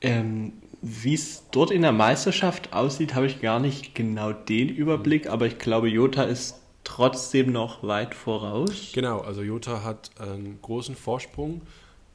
Ähm, 0.00 0.52
wie 0.80 1.14
es 1.14 1.44
dort 1.52 1.70
in 1.70 1.82
der 1.82 1.92
Meisterschaft 1.92 2.72
aussieht, 2.72 3.14
habe 3.14 3.26
ich 3.26 3.40
gar 3.40 3.60
nicht 3.60 3.94
genau 3.94 4.32
den 4.32 4.68
Überblick, 4.68 5.28
aber 5.28 5.46
ich 5.46 5.58
glaube, 5.58 5.88
Jota 5.88 6.24
ist 6.24 6.56
trotzdem 6.82 7.52
noch 7.52 7.84
weit 7.84 8.14
voraus. 8.14 8.90
Genau, 8.92 9.20
also 9.20 9.42
Jota 9.42 9.84
hat 9.84 10.10
einen 10.18 10.58
großen 10.60 10.96
Vorsprung, 10.96 11.62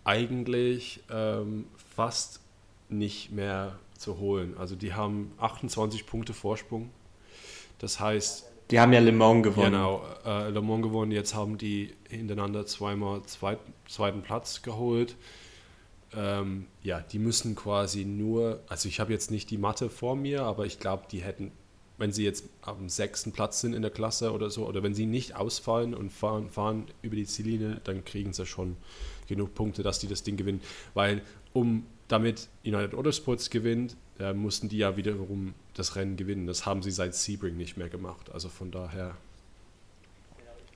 eigentlich 0.04 1.02
ähm, 1.10 1.66
fast 1.96 2.42
nicht 2.90 3.32
mehr 3.32 3.80
zu 3.98 4.20
holen. 4.20 4.56
Also 4.58 4.76
die 4.76 4.94
haben 4.94 5.32
28 5.40 6.06
Punkte 6.06 6.34
Vorsprung. 6.34 6.90
Das 7.80 8.00
heißt. 8.00 8.46
Die 8.72 8.80
haben 8.80 8.92
ja 8.92 9.00
Le 9.00 9.12
Mans 9.12 9.44
gewonnen. 9.44 9.72
Genau, 9.72 10.04
äh, 10.26 10.50
Le 10.50 10.62
Mans 10.62 10.84
gewonnen. 10.84 11.12
Jetzt 11.12 11.34
haben 11.34 11.58
die 11.58 11.94
hintereinander 12.10 12.66
zweimal 12.66 13.24
zweit, 13.24 13.60
zweiten 13.88 14.22
Platz 14.22 14.62
geholt 14.62 15.16
ähm, 16.16 16.68
ja, 16.82 17.02
die 17.02 17.20
müssen 17.20 17.56
quasi 17.56 18.06
nur, 18.06 18.62
also 18.68 18.88
ich 18.88 19.00
habe 19.00 19.12
jetzt 19.12 19.32
nicht 19.32 19.50
die 19.50 19.58
Mathe 19.58 19.90
vor 19.90 20.16
mir, 20.16 20.44
aber 20.44 20.66
ich 20.66 20.80
glaube, 20.80 21.04
die 21.12 21.22
hätten, 21.22 21.52
wenn 21.98 22.12
sie 22.12 22.24
jetzt 22.24 22.46
am 22.62 22.90
sechsten 22.90 23.32
Platz 23.32 23.62
sind 23.62 23.74
in 23.74 23.82
der 23.82 23.92
Klasse 23.92 24.32
oder 24.32 24.50
so, 24.50 24.66
oder 24.68 24.84
wenn 24.84 24.94
sie 24.94 25.06
nicht 25.06 25.36
ausfallen 25.36 25.94
und 25.94 26.12
fahren, 26.12 26.50
fahren 26.50 26.86
über 27.02 27.16
die 27.16 27.26
Ziellinie, 27.26 27.82
dann 27.84 28.06
kriegen 28.06 28.34
sie 28.34 28.46
schon 28.46 28.78
genug 29.28 29.54
Punkte, 29.54 29.84
dass 29.84 30.00
die 30.00 30.08
das 30.08 30.24
Ding 30.24 30.38
gewinnen. 30.38 30.62
Weil 30.94 31.22
um 31.54 31.86
damit 32.08 32.48
United 32.64 32.94
Autosports 32.94 33.50
gewinnt, 33.50 33.98
äh, 34.20 34.34
mussten 34.34 34.70
die 34.70 34.78
ja 34.78 34.96
wiederum 34.96 35.54
das 35.78 35.96
Rennen 35.96 36.18
gewinnen. 36.18 36.48
Das 36.48 36.66
haben 36.66 36.82
sie 36.82 36.92
seit 36.92 37.16
Sebring 37.16 37.58
nicht 37.58 37.78
mehr 37.78 37.90
gemacht. 37.90 38.32
Also 38.34 38.50
von 38.50 38.72
daher. 38.72 39.16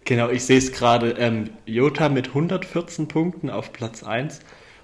Genau, 0.06 0.30
ich 0.30 0.44
sehe 0.44 0.58
es 0.58 0.72
gerade. 0.72 1.12
Ähm, 1.12 1.50
Jota 1.66 2.10
mit 2.10 2.30
114 2.30 3.08
Punkten 3.08 3.50
auf 3.50 3.74
Platz 3.74 4.04
1 4.04 4.40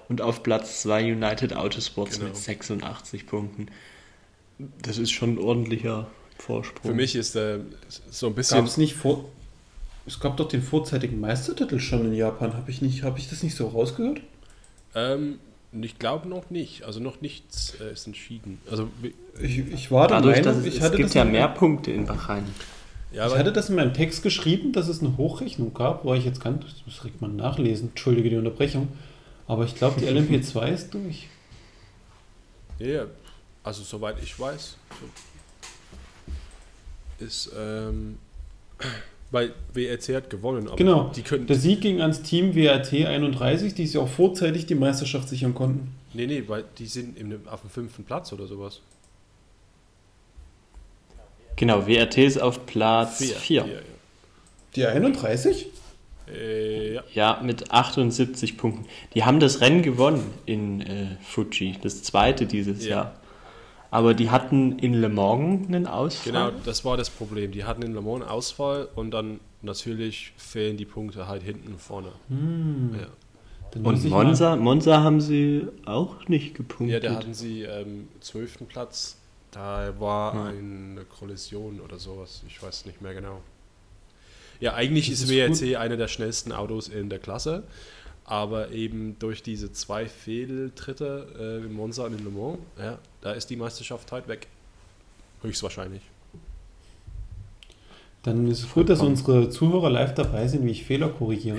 und 0.08 0.20
auf 0.20 0.42
Platz 0.42 0.82
2 0.82 1.12
United 1.12 1.54
Autosports 1.54 2.18
genau. 2.18 2.28
mit 2.28 2.36
86 2.36 3.26
Punkten. 3.26 3.66
Das 4.82 4.98
ist 4.98 5.10
schon 5.10 5.34
ein 5.34 5.38
ordentlicher 5.38 6.10
Vorsprung. 6.38 6.90
Für 6.90 6.96
mich 6.96 7.14
ist 7.14 7.34
äh, 7.36 7.60
so 8.10 8.28
ein 8.28 8.34
bisschen. 8.34 8.58
Gab's 8.58 8.76
nicht 8.76 8.94
vor 8.94 9.24
es 10.08 10.20
gab 10.20 10.38
doch 10.38 10.48
den 10.48 10.62
vorzeitigen 10.62 11.20
Meistertitel 11.20 11.78
schon 11.78 12.06
in 12.06 12.14
Japan. 12.14 12.54
Habe 12.54 12.70
ich, 12.70 13.02
hab 13.02 13.18
ich 13.18 13.28
das 13.28 13.42
nicht 13.42 13.54
so 13.54 13.68
rausgehört? 13.68 14.22
Ähm, 14.94 15.38
ich 15.72 15.98
glaube 15.98 16.28
noch 16.28 16.50
nicht. 16.50 16.84
Also 16.84 17.00
noch 17.00 17.20
nichts 17.20 17.74
äh, 17.80 17.92
ist 17.92 18.06
entschieden. 18.06 18.60
Also 18.70 18.88
ich, 19.40 19.58
ich 19.58 19.90
war 19.90 20.08
der 20.08 20.18
Dadurch, 20.18 20.44
Meinung, 20.44 20.64
ich 20.64 20.76
es, 20.78 20.84
es 20.84 20.92
gibt 20.92 21.14
ja 21.14 21.24
mehr 21.24 21.48
Punkte 21.48 21.90
in 21.90 22.06
Bahrain. 22.06 22.44
Ja, 23.12 23.26
ich 23.26 23.34
hatte 23.34 23.52
das 23.52 23.70
in 23.70 23.76
meinem 23.76 23.94
Text 23.94 24.22
geschrieben, 24.22 24.72
dass 24.72 24.88
es 24.88 25.00
eine 25.00 25.16
Hochrechnung 25.16 25.72
gab, 25.72 26.04
wo 26.04 26.12
ich 26.12 26.24
jetzt 26.26 26.40
kann, 26.40 26.60
das 26.60 26.74
muss 26.84 26.96
direkt 27.00 27.22
mal 27.22 27.28
nachlesen, 27.28 27.88
entschuldige 27.88 28.28
die 28.28 28.36
Unterbrechung, 28.36 28.88
aber 29.46 29.64
ich 29.64 29.74
glaube, 29.74 29.98
die 29.98 30.06
LMP2 30.08 30.66
ist 30.68 30.92
durch. 30.92 31.28
Ja, 32.78 33.06
also 33.62 33.82
soweit 33.82 34.22
ich 34.22 34.38
weiß, 34.38 34.76
ist, 37.18 37.50
ähm, 37.56 38.18
weil 39.30 39.52
WRC 39.74 40.14
hat 40.14 40.30
gewonnen. 40.30 40.70
genau, 40.76 41.10
die 41.14 41.22
können, 41.22 41.46
der 41.46 41.56
Sieg 41.56 41.82
ging 41.82 42.00
ans 42.00 42.22
Team 42.22 42.54
WRT 42.54 43.06
31, 43.06 43.74
die 43.74 43.86
sich 43.86 43.98
auch 43.98 44.08
vorzeitig 44.08 44.66
die 44.66 44.74
Meisterschaft 44.74 45.28
sichern 45.28 45.54
konnten. 45.54 45.94
Nee, 46.14 46.26
nee, 46.26 46.44
weil 46.46 46.64
die 46.78 46.86
sind 46.86 47.18
im, 47.18 47.40
auf 47.48 47.60
dem 47.60 47.70
fünften 47.70 48.04
Platz 48.04 48.32
oder 48.32 48.46
sowas. 48.46 48.80
Genau, 51.56 51.86
WRT 51.86 52.18
ist 52.18 52.40
auf 52.40 52.66
Platz 52.66 53.32
4. 53.32 53.60
Ja, 53.60 53.66
ja. 53.66 53.78
Die 54.76 54.86
31? 54.86 55.66
Äh, 56.28 56.94
ja. 56.94 57.04
ja. 57.14 57.40
mit 57.42 57.70
78 57.72 58.56
Punkten. 58.56 58.86
Die 59.14 59.24
haben 59.24 59.40
das 59.40 59.60
Rennen 59.60 59.82
gewonnen 59.82 60.32
in 60.46 60.80
äh, 60.80 61.16
Fuji, 61.22 61.76
das 61.82 62.02
zweite 62.02 62.46
dieses 62.46 62.84
ja. 62.84 62.90
Jahr. 62.90 63.20
Aber 63.90 64.14
die 64.14 64.30
hatten 64.30 64.78
in 64.78 64.94
Le 64.94 65.08
Mans 65.08 65.66
einen 65.66 65.86
Ausfall. 65.86 66.32
Genau, 66.32 66.50
das 66.64 66.84
war 66.84 66.96
das 66.96 67.08
Problem. 67.08 67.52
Die 67.52 67.64
hatten 67.64 67.82
in 67.82 67.94
Le 67.94 68.02
Mans 68.02 68.22
einen 68.22 68.30
Ausfall 68.30 68.88
und 68.94 69.10
dann 69.10 69.40
natürlich 69.62 70.32
fehlen 70.36 70.76
die 70.76 70.84
Punkte 70.84 71.26
halt 71.26 71.42
hinten 71.42 71.72
und 71.72 71.80
vorne. 71.80 72.12
Hm. 72.28 72.96
Ja. 73.00 73.06
Und 73.82 74.04
Monza, 74.08 74.56
Monza 74.56 75.02
haben 75.02 75.20
sie 75.20 75.66
auch 75.84 76.26
nicht 76.28 76.54
gepunktet. 76.54 77.02
Ja, 77.02 77.10
da 77.10 77.16
hatten 77.16 77.34
sie 77.34 77.62
ähm, 77.62 78.08
12. 78.20 78.66
Platz. 78.68 79.18
Da 79.50 79.94
war 79.98 80.34
ja. 80.34 80.44
eine 80.46 81.04
Kollision 81.04 81.80
oder 81.80 81.98
sowas. 81.98 82.42
Ich 82.46 82.62
weiß 82.62 82.86
nicht 82.86 83.00
mehr 83.00 83.14
genau. 83.14 83.40
Ja, 84.60 84.74
eigentlich 84.74 85.08
das 85.08 85.20
ist, 85.20 85.30
ist 85.30 85.62
WRC 85.62 85.76
einer 85.78 85.96
der 85.96 86.08
schnellsten 86.08 86.52
Autos 86.52 86.88
in 86.88 87.08
der 87.08 87.18
Klasse, 87.18 87.62
aber 88.28 88.72
eben 88.72 89.18
durch 89.18 89.42
diese 89.42 89.72
zwei 89.72 90.06
Fehltritte 90.06 91.60
äh, 91.62 91.64
in 91.64 91.72
Monza 91.72 92.04
und 92.04 92.18
in 92.18 92.24
Le 92.24 92.30
Mans, 92.30 92.58
ja, 92.78 92.98
da 93.22 93.32
ist 93.32 93.48
die 93.48 93.56
Meisterschaft 93.56 94.12
halt 94.12 94.28
weg. 94.28 94.48
Höchstwahrscheinlich. 95.42 96.02
Dann 98.22 98.46
ist 98.48 98.64
es 98.64 98.72
gut, 98.72 98.90
dass 98.90 99.00
unsere 99.00 99.48
Zuhörer 99.48 99.88
live 99.88 100.12
dabei 100.14 100.46
sind, 100.46 100.66
wie 100.66 100.72
ich 100.72 100.84
Fehler 100.84 101.08
korrigiere. 101.08 101.58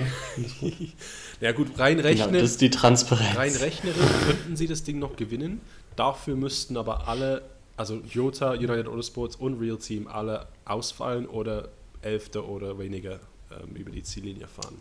Gut. 0.60 0.72
ja 1.40 1.50
gut, 1.50 1.76
rein 1.78 1.98
rechnen. 1.98 2.28
Genau, 2.28 2.40
das 2.40 2.52
ist 2.52 2.60
die 2.60 2.70
Transparenz. 2.70 3.36
Rein 3.36 3.52
rechnerisch 3.52 4.10
könnten 4.26 4.56
sie 4.56 4.68
das 4.68 4.84
Ding 4.84 5.00
noch 5.00 5.16
gewinnen. 5.16 5.60
Dafür 5.96 6.36
müssten 6.36 6.76
aber 6.76 7.08
alle, 7.08 7.42
also 7.76 8.00
Jota, 8.08 8.52
United 8.52 8.86
Autosports 8.86 9.34
und 9.34 9.58
Real 9.58 9.78
Team, 9.78 10.06
alle 10.06 10.46
ausfallen 10.64 11.26
oder 11.26 11.70
Elfte 12.02 12.46
oder 12.46 12.78
weniger 12.78 13.18
ähm, 13.50 13.74
über 13.74 13.90
die 13.90 14.04
Ziellinie 14.04 14.46
fahren. 14.46 14.76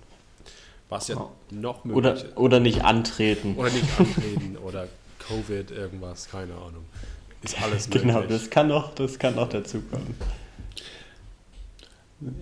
Was 0.89 1.07
ja 1.07 1.29
noch 1.51 1.85
möglich 1.85 1.97
Oder, 1.97 2.13
ist. 2.15 2.37
oder 2.37 2.59
nicht 2.59 2.83
antreten. 2.83 3.55
Oder 3.55 3.69
nicht 3.69 3.99
antreten 3.99 4.57
oder 4.57 4.87
Covid, 5.19 5.69
irgendwas, 5.71 6.29
keine 6.29 6.53
Ahnung. 6.53 6.85
Ist 7.43 7.61
alles 7.61 7.87
möglich. 7.89 8.03
Genau, 8.03 8.21
das 8.23 8.49
kann 8.49 8.67
noch, 8.67 8.93
das 8.95 9.19
kann 9.19 9.35
noch 9.35 9.49
dazu 9.49 9.81
kommen. 9.81 10.15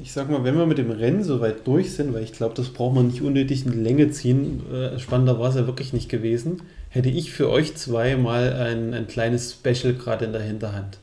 Ich 0.01 0.11
sag 0.11 0.29
mal, 0.31 0.43
wenn 0.43 0.57
wir 0.57 0.65
mit 0.65 0.79
dem 0.79 0.89
Rennen 0.89 1.23
soweit 1.23 1.67
durch 1.67 1.91
sind, 1.93 2.13
weil 2.13 2.23
ich 2.23 2.31
glaube, 2.33 2.55
das 2.55 2.69
braucht 2.69 2.95
man 2.95 3.07
nicht 3.07 3.21
unnötig 3.21 3.65
in 3.65 3.73
die 3.73 3.77
Länge 3.77 4.09
ziehen, 4.09 4.63
äh, 4.73 4.97
spannender 4.97 5.39
war 5.39 5.49
es 5.49 5.55
ja 5.55 5.67
wirklich 5.67 5.93
nicht 5.93 6.09
gewesen, 6.09 6.63
hätte 6.89 7.09
ich 7.09 7.31
für 7.31 7.49
euch 7.49 7.75
zwei 7.75 8.15
mal 8.15 8.53
ein, 8.53 8.95
ein 8.95 9.07
kleines 9.07 9.51
Special 9.53 9.93
gerade 9.93 10.25
in 10.25 10.31
der 10.31 10.41
Hinterhand. 10.41 10.97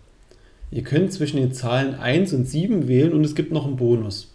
Ihr 0.72 0.82
könnt 0.82 1.12
zwischen 1.12 1.36
den 1.36 1.52
Zahlen 1.52 1.94
1 1.94 2.32
und 2.32 2.46
7 2.46 2.88
wählen 2.88 3.12
und 3.12 3.22
es 3.24 3.36
gibt 3.36 3.52
noch 3.52 3.64
einen 3.64 3.76
Bonus. 3.76 4.33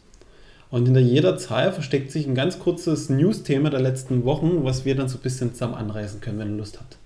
Und 0.72 0.86
hinter 0.86 1.00
jeder 1.00 1.38
Zahl 1.38 1.74
versteckt 1.74 2.12
sich 2.12 2.28
ein 2.28 2.36
ganz 2.36 2.60
kurzes 2.60 3.10
News-Thema 3.10 3.70
der 3.72 3.82
letzten 3.82 4.24
Wochen, 4.24 4.64
was 4.64 4.86
wir 4.86 4.96
dann 4.96 5.10
so 5.10 5.18
ein 5.18 5.22
bisschen 5.22 5.54
zusammen 5.54 5.74
anreißen 5.74 6.22
können, 6.22 6.38
wenn 6.40 6.52
ihr 6.52 6.58
Lust 6.58 6.80
habt. 6.80 6.98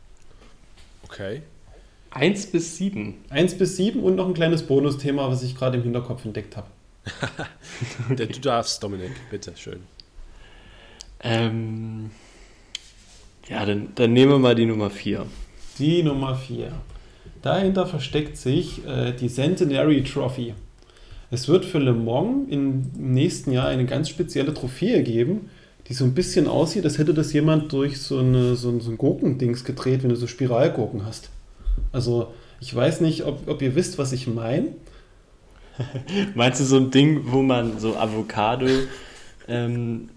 Okay. 1.03 1.41
1 2.11 2.47
bis 2.47 2.77
7. 2.77 3.15
1 3.29 3.57
bis 3.57 3.77
7 3.77 4.01
und 4.01 4.15
noch 4.15 4.27
ein 4.27 4.33
kleines 4.33 4.63
Bonusthema, 4.63 5.29
was 5.29 5.43
ich 5.43 5.55
gerade 5.55 5.77
im 5.77 5.83
Hinterkopf 5.83 6.25
entdeckt 6.25 6.57
habe. 6.57 6.67
Du 8.09 8.25
darfst, 8.39 8.81
Dominik, 8.83 9.11
bitte, 9.29 9.53
schön. 9.55 9.79
Ähm, 11.21 12.11
ja, 13.49 13.65
dann, 13.65 13.89
dann 13.95 14.13
nehmen 14.13 14.31
wir 14.33 14.39
mal 14.39 14.55
die 14.55 14.65
Nummer 14.65 14.89
4. 14.89 15.25
Die 15.79 16.03
Nummer 16.03 16.35
4. 16.35 16.71
Dahinter 17.41 17.87
versteckt 17.87 18.37
sich 18.37 18.85
äh, 18.85 19.13
die 19.13 19.27
Centenary 19.27 20.03
Trophy. 20.03 20.53
Es 21.33 21.47
wird 21.47 21.65
für 21.65 21.79
Le 21.79 21.93
Mans 21.93 22.47
im 22.51 22.91
nächsten 22.95 23.51
Jahr 23.51 23.67
eine 23.67 23.87
ganz 23.87 24.07
spezielle 24.07 24.53
Trophäe 24.53 25.01
geben, 25.01 25.49
die 25.87 25.95
so 25.95 26.05
ein 26.05 26.13
bisschen 26.13 26.47
aussieht, 26.47 26.85
als 26.85 26.99
hätte 26.99 27.15
das 27.15 27.33
jemand 27.33 27.73
durch 27.73 27.99
so, 27.99 28.19
eine, 28.19 28.55
so, 28.55 28.69
ein, 28.69 28.81
so 28.81 28.91
ein 28.91 28.99
Gurkendings 28.99 29.63
gedreht, 29.63 30.03
wenn 30.03 30.11
du 30.11 30.15
so 30.15 30.27
Spiralgurken 30.27 31.07
hast. 31.07 31.31
Also, 31.91 32.31
ich 32.61 32.73
weiß 32.73 33.01
nicht, 33.01 33.25
ob, 33.25 33.47
ob 33.47 33.63
ihr 33.63 33.73
wisst, 33.73 33.97
was 33.97 34.11
ich 34.11 34.27
meine. 34.27 34.75
Meinst 36.35 36.59
du 36.59 36.65
so 36.65 36.77
ein 36.77 36.91
Ding, 36.91 37.21
wo 37.23 37.41
man 37.41 37.79
so 37.79 37.97
Avocado 37.97 38.67
ähm, 39.47 40.09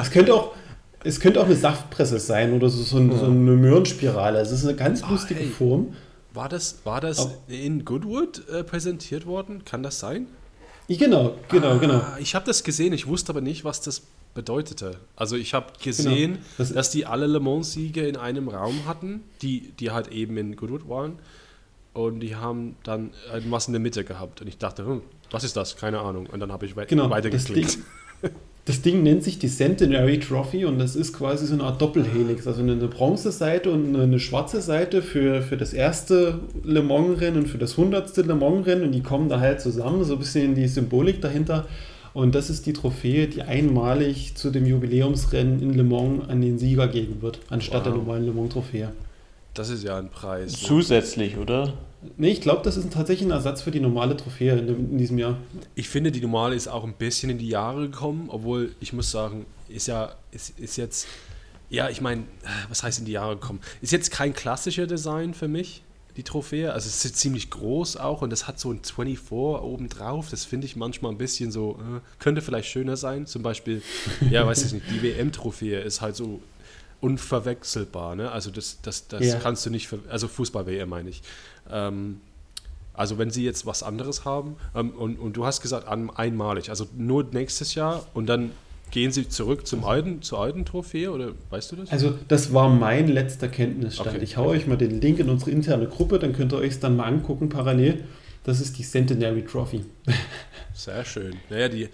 Es 0.00 0.10
könnte 0.12 0.32
auch, 0.32 0.54
es 1.04 1.20
könnte 1.20 1.42
auch 1.42 1.46
eine 1.46 1.56
Saftpresse 1.56 2.18
sein 2.20 2.54
oder 2.54 2.70
so, 2.70 2.82
so, 2.82 2.96
ein, 2.96 3.14
so 3.14 3.26
eine 3.26 3.34
Möhrenspirale. 3.34 4.38
Es 4.38 4.50
ist 4.50 4.64
eine 4.64 4.76
ganz 4.76 5.02
Ah, 5.02 5.10
lustige 5.10 5.40
hey. 5.40 5.48
Form. 5.50 5.88
War 6.32 6.48
das, 6.48 6.80
war 6.84 7.00
das 7.00 7.18
Ob- 7.20 7.42
in 7.48 7.84
Goodwood 7.84 8.48
äh, 8.48 8.62
präsentiert 8.64 9.26
worden? 9.26 9.64
Kann 9.64 9.82
das 9.82 9.98
sein? 9.98 10.26
Genau, 10.88 11.36
genau, 11.48 11.78
genau. 11.78 11.94
Ah, 11.94 12.16
ich 12.20 12.34
habe 12.34 12.44
das 12.46 12.64
gesehen, 12.64 12.92
ich 12.92 13.06
wusste 13.06 13.30
aber 13.32 13.40
nicht, 13.40 13.64
was 13.64 13.80
das 13.80 14.02
bedeutete. 14.34 14.96
Also 15.16 15.36
ich 15.36 15.54
habe 15.54 15.72
gesehen, 15.82 16.32
Genau. 16.34 16.44
Das- 16.58 16.72
dass 16.72 16.90
die 16.90 17.06
alle 17.06 17.26
Le 17.26 17.40
Mans-Siege 17.40 18.06
in 18.06 18.16
einem 18.16 18.48
Raum 18.48 18.86
hatten, 18.86 19.22
die, 19.42 19.72
die 19.78 19.90
halt 19.90 20.08
eben 20.08 20.36
in 20.36 20.56
Goodwood 20.56 20.88
waren. 20.88 21.18
Und 21.92 22.20
die 22.20 22.36
haben 22.36 22.76
dann 22.84 23.10
was 23.48 23.66
in 23.66 23.72
der 23.72 23.80
Mitte 23.80 24.04
gehabt. 24.04 24.40
Und 24.40 24.46
ich 24.46 24.58
dachte, 24.58 24.84
hm, 24.86 25.02
was 25.32 25.42
ist 25.44 25.56
das? 25.56 25.76
Keine 25.76 26.00
Ahnung. 26.00 26.26
Und 26.26 26.38
dann 26.40 26.52
habe 26.52 26.64
ich 26.66 26.76
wei 26.76 26.84
Genau, 26.86 27.10
weitergeklickt. 27.10 27.78
Das 28.70 28.82
Ding 28.82 29.02
nennt 29.02 29.24
sich 29.24 29.40
die 29.40 29.48
Centenary 29.48 30.20
Trophy 30.20 30.64
und 30.64 30.78
das 30.78 30.94
ist 30.94 31.12
quasi 31.12 31.44
so 31.44 31.54
eine 31.54 31.64
Art 31.64 31.82
Doppelhelix. 31.82 32.46
Also 32.46 32.62
eine 32.62 32.76
Bronzeseite 32.76 33.68
und 33.68 33.96
eine, 33.96 34.20
schwarze 34.20 34.60
Seite 34.60 35.02
für, 35.02 35.42
für 35.42 35.56
das 35.56 35.72
erste 35.72 36.38
Le 36.62 36.80
Mans-Rennen 36.80 37.38
und 37.38 37.48
für 37.48 37.58
das 37.58 37.76
hundertste 37.76 38.22
Le 38.22 38.36
Mans-Rennen 38.36 38.84
und 38.84 38.92
die 38.92 39.02
kommen 39.02 39.28
da 39.28 39.40
halt 39.40 39.60
zusammen, 39.60 40.04
so 40.04 40.12
ein 40.12 40.20
bisschen 40.20 40.54
die 40.54 40.68
Symbolik 40.68 41.20
dahinter. 41.20 41.66
Und 42.14 42.36
das 42.36 42.48
ist 42.48 42.64
die 42.64 42.72
Trophäe, 42.72 43.26
die 43.26 43.42
einmalig 43.42 44.36
zu 44.36 44.52
dem 44.52 44.64
Jubiläumsrennen 44.66 45.60
in 45.60 45.74
Le 45.74 45.82
Mans 45.82 46.28
an 46.28 46.40
den 46.40 46.56
Sieger 46.60 46.86
geben 46.86 47.22
wird, 47.22 47.40
anstatt 47.50 47.86
der 47.86 47.92
Wow. 47.94 47.98
normalen 47.98 48.26
Le 48.26 48.32
Mans-Trophäe. 48.32 48.92
Das 49.54 49.68
ist 49.68 49.82
ja 49.82 49.98
ein 49.98 50.10
Preis. 50.10 50.52
ne? 50.52 50.68
zusätzlich, 50.68 51.38
oder? 51.38 51.72
Nee, 52.16 52.30
ich 52.30 52.40
glaube, 52.40 52.62
das 52.62 52.76
ist 52.76 52.92
tatsächlich 52.92 53.28
ein 53.28 53.32
Ersatz 53.32 53.62
für 53.62 53.70
die 53.70 53.80
normale 53.80 54.16
Trophäe 54.16 54.56
in, 54.58 54.68
in 54.68 54.98
diesem 54.98 55.18
Jahr. 55.18 55.36
Ich 55.74 55.88
finde, 55.88 56.10
die 56.10 56.20
normale 56.20 56.54
ist 56.54 56.66
auch 56.68 56.84
ein 56.84 56.94
bisschen 56.94 57.28
in 57.30 57.38
die 57.38 57.48
Jahre 57.48 57.90
gekommen, 57.90 58.26
obwohl 58.30 58.74
ich 58.80 58.92
muss 58.92 59.10
sagen, 59.10 59.44
ist 59.68 59.86
ja, 59.86 60.14
ist, 60.32 60.58
ist 60.58 60.76
jetzt, 60.76 61.06
ja, 61.68 61.88
ich 61.90 62.00
meine, 62.00 62.24
was 62.68 62.82
heißt 62.82 63.00
in 63.00 63.04
die 63.04 63.12
Jahre 63.12 63.34
gekommen? 63.36 63.60
Ist 63.82 63.92
jetzt 63.92 64.10
kein 64.10 64.32
klassischer 64.32 64.86
Design 64.86 65.34
für 65.34 65.46
mich, 65.48 65.82
die 66.16 66.22
Trophäe. 66.22 66.72
Also 66.72 66.88
es 66.88 67.04
ist 67.04 67.16
ziemlich 67.16 67.50
groß 67.50 67.96
auch 67.98 68.22
und 68.22 68.30
das 68.30 68.48
hat 68.48 68.58
so 68.58 68.72
ein 68.72 68.80
24 68.82 69.30
oben 69.30 69.88
drauf. 69.88 70.28
Das 70.30 70.44
finde 70.44 70.66
ich 70.66 70.76
manchmal 70.76 71.12
ein 71.12 71.18
bisschen 71.18 71.52
so, 71.52 71.78
äh, 71.80 72.00
könnte 72.18 72.40
vielleicht 72.42 72.68
schöner 72.68 72.96
sein. 72.96 73.26
Zum 73.26 73.42
Beispiel, 73.42 73.82
ja, 74.30 74.46
weiß 74.46 74.64
ich 74.64 74.72
nicht, 74.72 74.86
die 74.90 75.02
WM-Trophäe 75.02 75.80
ist 75.82 76.00
halt 76.00 76.16
so 76.16 76.40
unverwechselbar. 77.00 78.16
Ne? 78.16 78.30
Also 78.30 78.50
das, 78.50 78.78
das, 78.82 79.06
das 79.08 79.24
Ja. 79.24 79.38
kannst 79.38 79.64
du 79.66 79.70
nicht, 79.70 79.88
also 80.08 80.28
Fußball-WM 80.28 80.88
meine 80.88 81.10
ich. 81.10 81.22
Ähm, 81.72 82.20
also 82.94 83.18
wenn 83.18 83.30
sie 83.30 83.44
jetzt 83.44 83.66
was 83.66 83.82
anderes 83.82 84.24
haben 84.24 84.56
ähm, 84.74 84.90
und, 84.90 85.18
und 85.18 85.36
du 85.36 85.46
hast 85.46 85.62
gesagt 85.62 85.88
an, 85.88 86.10
einmalig, 86.10 86.70
also 86.70 86.86
nur 86.96 87.24
nächstes 87.32 87.74
Jahr 87.74 88.06
und 88.14 88.26
dann 88.26 88.50
gehen 88.90 89.12
sie 89.12 89.28
zurück 89.28 89.66
zum 89.66 89.84
alten, 89.84 90.20
zur 90.22 90.40
alten 90.40 90.64
Trophäe 90.64 91.10
oder 91.10 91.30
weißt 91.50 91.72
du 91.72 91.76
das? 91.76 91.90
Also 91.90 92.18
das 92.28 92.52
war 92.52 92.68
mein 92.68 93.08
letzter 93.08 93.48
Kenntnisstand. 93.48 94.10
Okay. 94.10 94.18
Ich 94.22 94.36
haue 94.36 94.48
euch 94.48 94.66
mal 94.66 94.76
den 94.76 95.00
Link 95.00 95.18
in 95.18 95.30
unsere 95.30 95.50
interne 95.50 95.86
Gruppe, 95.86 96.18
dann 96.18 96.32
könnt 96.32 96.52
ihr 96.52 96.58
euch 96.58 96.72
es 96.72 96.80
dann 96.80 96.96
mal 96.96 97.04
angucken 97.04 97.48
parallel. 97.48 98.04
Das 98.44 98.60
ist 98.60 98.78
die 98.78 98.82
Centenary 98.82 99.44
Trophy. 99.44 99.84
Sehr 100.74 101.04
schön. 101.04 101.36
Naja, 101.50 101.68
die, 101.68 101.88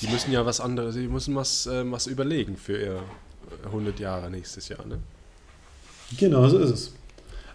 die 0.00 0.08
müssen 0.08 0.32
ja 0.32 0.44
was 0.44 0.60
anderes, 0.60 0.94
die 0.94 1.08
müssen 1.08 1.34
was, 1.34 1.66
ähm, 1.66 1.92
was 1.92 2.06
überlegen 2.06 2.56
für 2.56 2.78
ihr 2.78 3.02
100 3.66 4.00
Jahre 4.00 4.30
nächstes 4.30 4.68
Jahr, 4.68 4.84
ne? 4.86 4.98
Genau, 6.18 6.48
so 6.48 6.58
ist 6.58 6.70
es. 6.70 6.94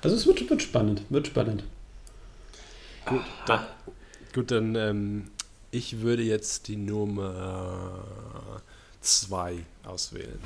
Also 0.02 0.16
es 0.16 0.26
wird, 0.26 0.50
wird 0.50 0.62
spannend, 0.62 1.02
wird 1.10 1.28
spannend. 1.28 1.64
Gut, 3.06 3.22
dann, 3.46 3.66
gut, 4.34 4.52
dann 4.52 4.76
ähm, 4.76 5.24
ich 5.72 6.02
würde 6.02 6.24
jetzt 6.24 6.68
die 6.68 6.78
Nummer 6.78 8.06
2 9.02 9.56
auswählen. 9.86 10.40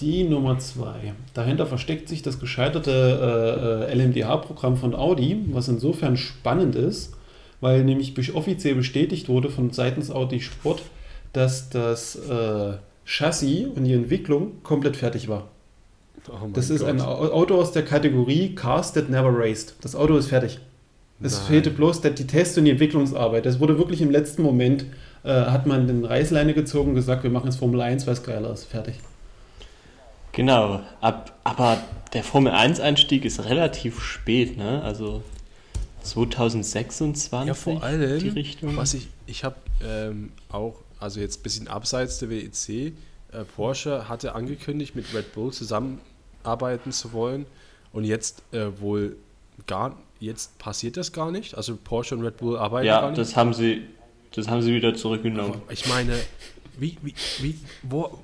Die 0.00 0.24
Nummer 0.24 0.58
zwei. 0.58 1.14
Dahinter 1.32 1.66
versteckt 1.66 2.08
sich 2.10 2.20
das 2.20 2.38
gescheiterte 2.38 3.86
äh, 3.88 3.92
äh, 3.92 3.94
LMDH-Programm 3.94 4.76
von 4.76 4.94
Audi, 4.94 5.46
was 5.52 5.68
insofern 5.68 6.18
spannend 6.18 6.74
ist, 6.74 7.14
weil 7.62 7.82
nämlich 7.82 8.34
offiziell 8.34 8.74
bestätigt 8.74 9.30
wurde 9.30 9.48
von 9.48 9.70
seitens 9.70 10.10
Audi 10.10 10.42
Sport, 10.42 10.82
dass 11.32 11.70
das 11.70 12.16
äh, 12.16 12.74
Chassis 13.06 13.68
und 13.74 13.84
die 13.84 13.94
Entwicklung 13.94 14.62
komplett 14.62 14.96
fertig 14.96 15.28
war. 15.28 15.48
Oh 16.28 16.48
Das 16.52 16.70
ist 16.70 16.80
Gott. 16.80 16.88
ein 16.90 17.00
Au- 17.00 17.30
Auto 17.32 17.54
aus 17.60 17.72
der 17.72 17.84
Kategorie 17.84 18.54
Cars 18.54 18.92
that 18.92 19.08
never 19.10 19.32
raced. 19.36 19.74
Das 19.80 19.94
Auto 19.94 20.16
ist 20.16 20.28
fertig. 20.28 20.58
Es 21.22 21.38
Nein. 21.38 21.46
fehlte 21.46 21.70
bloß 21.70 22.00
der, 22.02 22.10
die 22.10 22.26
Tests 22.26 22.58
und 22.58 22.64
die 22.66 22.70
Entwicklungsarbeit. 22.72 23.46
Das 23.46 23.58
wurde 23.60 23.78
wirklich 23.78 24.02
im 24.02 24.10
letzten 24.10 24.42
Moment, 24.42 24.84
äh, 25.24 25.30
hat 25.30 25.66
man 25.66 25.86
den 25.86 26.04
Reißleine 26.04 26.52
gezogen 26.52 26.90
und 26.90 26.94
gesagt, 26.96 27.22
wir 27.22 27.30
machen 27.30 27.46
jetzt 27.46 27.56
Formel 27.58 27.80
1, 27.80 28.06
weil 28.06 28.14
es 28.14 28.22
geiler 28.22 28.52
ist. 28.52 28.64
Fertig. 28.64 28.96
Genau, 30.32 30.80
ab, 31.00 31.34
aber 31.44 31.78
der 32.12 32.22
Formel 32.22 32.52
1-Einstieg 32.52 33.24
ist 33.24 33.44
relativ 33.46 34.02
spät, 34.02 34.58
ne? 34.58 34.82
Also 34.82 35.22
2026 36.02 37.32
Ja, 37.46 37.54
vor 37.54 37.82
allem, 37.82 38.18
die 38.20 38.28
Richtung. 38.28 38.76
was 38.76 38.94
ich, 38.94 39.08
ich 39.26 39.44
habe 39.44 39.56
ähm, 39.82 40.30
auch, 40.50 40.74
also 41.00 41.20
jetzt 41.20 41.40
ein 41.40 41.42
bisschen 41.42 41.68
abseits 41.68 42.18
der 42.18 42.30
WEC, 42.30 42.68
äh, 42.68 42.92
Porsche 43.56 44.08
hatte 44.08 44.34
angekündigt, 44.34 44.94
mit 44.94 45.06
Red 45.14 45.32
Bull 45.34 45.52
zusammenarbeiten 46.46 46.92
zu 46.92 47.12
wollen 47.12 47.46
und 47.92 48.04
jetzt 48.04 48.42
äh, 48.52 48.66
wohl 48.78 49.16
gar, 49.66 49.96
jetzt 50.20 50.58
passiert 50.58 50.96
das 50.96 51.12
gar 51.12 51.30
nicht, 51.30 51.56
also 51.56 51.76
Porsche 51.76 52.16
und 52.16 52.24
Red 52.24 52.36
Bull 52.36 52.56
arbeiten 52.56 52.86
gar 52.86 53.02
ja, 53.02 53.08
nicht. 53.08 53.18
das 53.18 53.36
haben 53.36 53.52
sie, 53.52 53.82
das 54.32 54.48
haben 54.48 54.62
sie 54.62 54.72
wieder 54.72 54.94
zurückgenommen. 54.94 55.60
Ich 55.70 55.88
meine, 55.88 56.18
wie, 56.78 56.96
wie, 57.02 57.14
wie, 57.40 57.58
wo, 57.82 58.18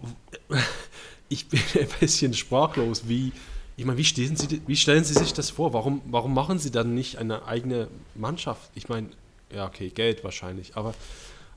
ich 1.28 1.48
bin 1.48 1.60
ein 1.74 1.88
bisschen 2.00 2.34
sprachlos, 2.34 3.08
wie, 3.08 3.32
ich 3.76 3.84
meine, 3.84 3.98
wie 3.98 4.04
stellen, 4.04 4.36
Sie, 4.36 4.62
wie 4.66 4.76
stellen 4.76 5.04
Sie 5.04 5.14
sich 5.14 5.32
das 5.32 5.50
vor? 5.50 5.72
Warum, 5.72 6.02
warum 6.04 6.34
machen 6.34 6.58
Sie 6.58 6.70
dann 6.70 6.94
nicht 6.94 7.18
eine 7.18 7.46
eigene 7.46 7.88
Mannschaft? 8.14 8.70
Ich 8.74 8.88
meine, 8.88 9.08
ja, 9.54 9.66
okay, 9.66 9.88
Geld 9.88 10.22
wahrscheinlich, 10.22 10.76
aber 10.76 10.94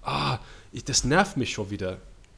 ah, 0.01 0.39
ich, 0.71 0.83
das 0.83 1.03
nervt 1.03 1.37
mich 1.37 1.51
schon 1.53 1.69
wieder. 1.69 1.97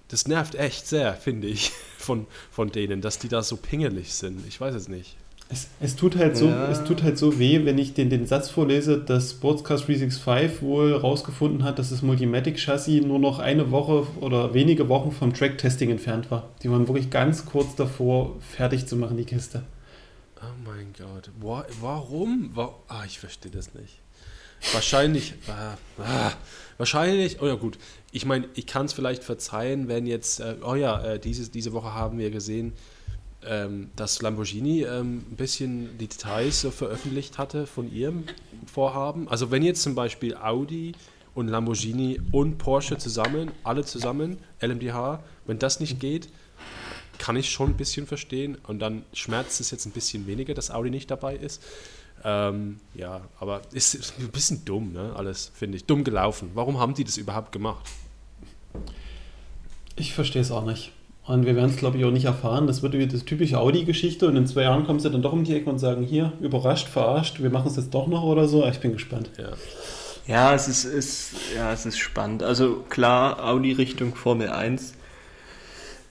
Das 0.10 0.28
nervt 0.28 0.56
echt 0.56 0.88
sehr, 0.88 1.14
finde 1.16 1.48
ich, 1.48 1.72
von, 1.98 2.28
von 2.52 2.72
denen, 2.72 3.02
dass 3.02 3.20
die 3.20 3.28
da 3.28 3.42
so 3.44 3.58
pingelig 3.58 4.14
sind. 4.14 4.46
Ich 4.48 4.60
weiß 4.62 4.74
es 4.76 4.88
nicht. 4.88 5.16
Es, 5.50 5.68
es, 5.80 5.96
tut 5.96 6.18
halt 6.18 6.36
so, 6.36 6.48
Ja. 6.50 6.70
es 6.70 6.84
tut 6.84 7.04
halt 7.04 7.18
so 7.18 7.40
weh, 7.40 7.64
wenn 7.64 7.78
ich 7.78 7.94
den, 7.94 8.10
den 8.10 8.26
Satz 8.28 8.50
vorlese, 8.50 8.98
dass 9.00 9.32
Sportscast 9.32 9.88
365 9.88 10.62
wohl 10.62 10.94
rausgefunden 10.94 11.64
hat, 11.64 11.80
dass 11.80 11.90
das 11.90 12.02
Multimatic-Chassis 12.02 13.02
nur 13.06 13.18
noch 13.20 13.40
eine 13.40 13.72
Woche 13.72 14.06
oder 14.20 14.54
wenige 14.54 14.90
Wochen 14.90 15.14
vom 15.14 15.34
Track-Testing 15.34 15.90
entfernt 15.90 16.30
war. 16.32 16.50
Die 16.64 16.70
waren 16.70 16.86
wirklich 16.90 17.10
ganz 17.10 17.46
kurz 17.46 17.76
davor, 17.76 18.36
fertig 18.42 18.88
zu 18.88 18.98
machen, 18.98 19.16
die 19.16 19.24
Kiste. 19.24 19.64
Oh 20.42 20.46
mein 20.66 20.88
Gott. 20.98 21.30
Wa- 21.40 21.66
Warum? 21.80 22.52
Wa 22.54 22.76
ah, 22.90 23.04
ich 23.06 23.18
verstehe 23.18 23.52
das 23.52 23.74
nicht. 23.74 24.00
wahrscheinlich, 24.74 25.34
äh, 25.48 26.02
äh, 26.02 26.32
wahrscheinlich, 26.78 27.42
oh 27.42 27.48
ja 27.48 27.56
gut, 27.56 27.78
ich 28.12 28.26
meine, 28.26 28.48
ich 28.56 28.68
kann 28.68 28.86
es 28.86 28.94
vielleicht 28.94 29.24
verzeihen, 29.24 29.88
wenn 29.88 30.08
jetzt, 30.08 30.40
äh, 30.40 30.56
oh 30.64 30.76
ja, 30.76 31.02
äh, 31.04 31.20
diese, 31.20 31.50
diese 31.50 31.74
Woche 31.74 31.94
haben 31.94 32.18
wir 32.18 32.32
gesehen, 32.32 32.74
ähm, 33.46 33.90
dass 33.96 34.22
Lamborghini 34.22 34.84
ähm, 34.84 35.26
ein 35.32 35.36
bisschen 35.36 35.98
die 35.98 36.08
Details 36.08 36.62
so 36.62 36.72
veröffentlicht 36.72 37.38
hatte 37.38 37.68
von 37.68 37.92
ihrem 37.92 38.24
Vorhaben. 38.66 39.28
Also 39.30 39.52
wenn 39.52 39.64
jetzt 39.64 39.84
zum 39.84 39.96
Beispiel 39.96 40.36
Audi 40.36 40.94
und 41.36 41.48
Lamborghini 41.48 42.20
und 42.32 42.58
Porsche 42.58 42.98
zusammen, 42.98 43.52
alle 43.64 43.86
zusammen, 43.86 44.38
LMDH, 44.62 45.24
wenn 45.46 45.60
das 45.60 45.80
nicht 45.80 46.00
geht, 46.00 46.30
kann 47.20 47.36
ich 47.36 47.50
schon 47.50 47.72
ein 47.72 47.78
bisschen 47.78 48.08
verstehen. 48.08 48.58
Und 48.68 48.80
dann 48.80 49.04
schmerzt 49.14 49.60
es 49.62 49.72
jetzt 49.72 49.86
ein 49.86 49.92
bisschen 49.92 50.28
weniger, 50.28 50.54
dass 50.54 50.72
Audi 50.72 50.90
nicht 50.90 51.10
dabei 51.12 51.36
ist. 51.36 51.62
Ähm, 52.24 52.80
ja, 52.94 53.22
aber 53.40 53.62
ist, 53.72 53.94
ist 53.96 54.14
ein 54.20 54.30
bisschen 54.30 54.66
dumm, 54.66 54.94
ne? 54.94 55.14
Alles, 55.16 55.52
finde 55.54 55.78
ich. 55.78 55.86
Dumm 55.86 56.04
gelaufen. 56.04 56.52
Warum 56.54 56.80
haben 56.80 56.94
die 56.94 57.04
das 57.04 57.18
überhaupt 57.18 57.52
gemacht? 57.52 57.86
Ich 59.96 60.14
verstehe 60.14 60.42
es 60.42 60.52
auch 60.52 60.66
nicht. 60.66 60.92
Und 61.26 61.46
wir 61.46 61.56
werden 61.56 61.70
es, 61.70 61.78
glaube 61.78 61.98
ich, 61.98 62.06
auch 62.06 62.12
nicht 62.12 62.26
erfahren. 62.26 62.68
Das 62.68 62.82
wird 62.82 62.94
wieder 62.94 63.08
das 63.08 63.26
typische 63.26 63.60
Audi-Geschichte 63.60 64.28
und 64.28 64.38
in 64.38 64.48
zwei 64.48 64.62
Jahren 64.62 64.86
kommen 64.86 65.00
sie 65.00 65.10
dann 65.10 65.22
doch 65.22 65.34
um 65.34 65.44
die 65.44 65.56
Ecke 65.56 65.70
und 65.70 65.78
sagen, 65.78 66.04
hier, 66.04 66.32
überrascht, 66.40 66.88
verarscht, 66.88 67.42
wir 67.42 67.50
machen 67.50 67.68
es 67.68 67.76
jetzt 67.76 67.94
doch 67.94 68.08
noch 68.08 68.24
oder 68.24 68.48
so. 68.48 68.66
Ich 68.66 68.80
bin 68.80 68.94
gespannt. 68.94 69.32
Ja. 69.38 69.50
Ja, 70.26 70.54
es 70.54 70.68
ist, 70.68 70.84
ist, 70.84 71.32
ja, 71.56 71.72
es 71.72 71.86
ist 71.86 71.98
spannend. 71.98 72.44
Also 72.44 72.84
klar, 72.90 73.46
Audi 73.46 73.72
Richtung 73.72 74.14
Formel 74.14 74.50
1 74.50 74.94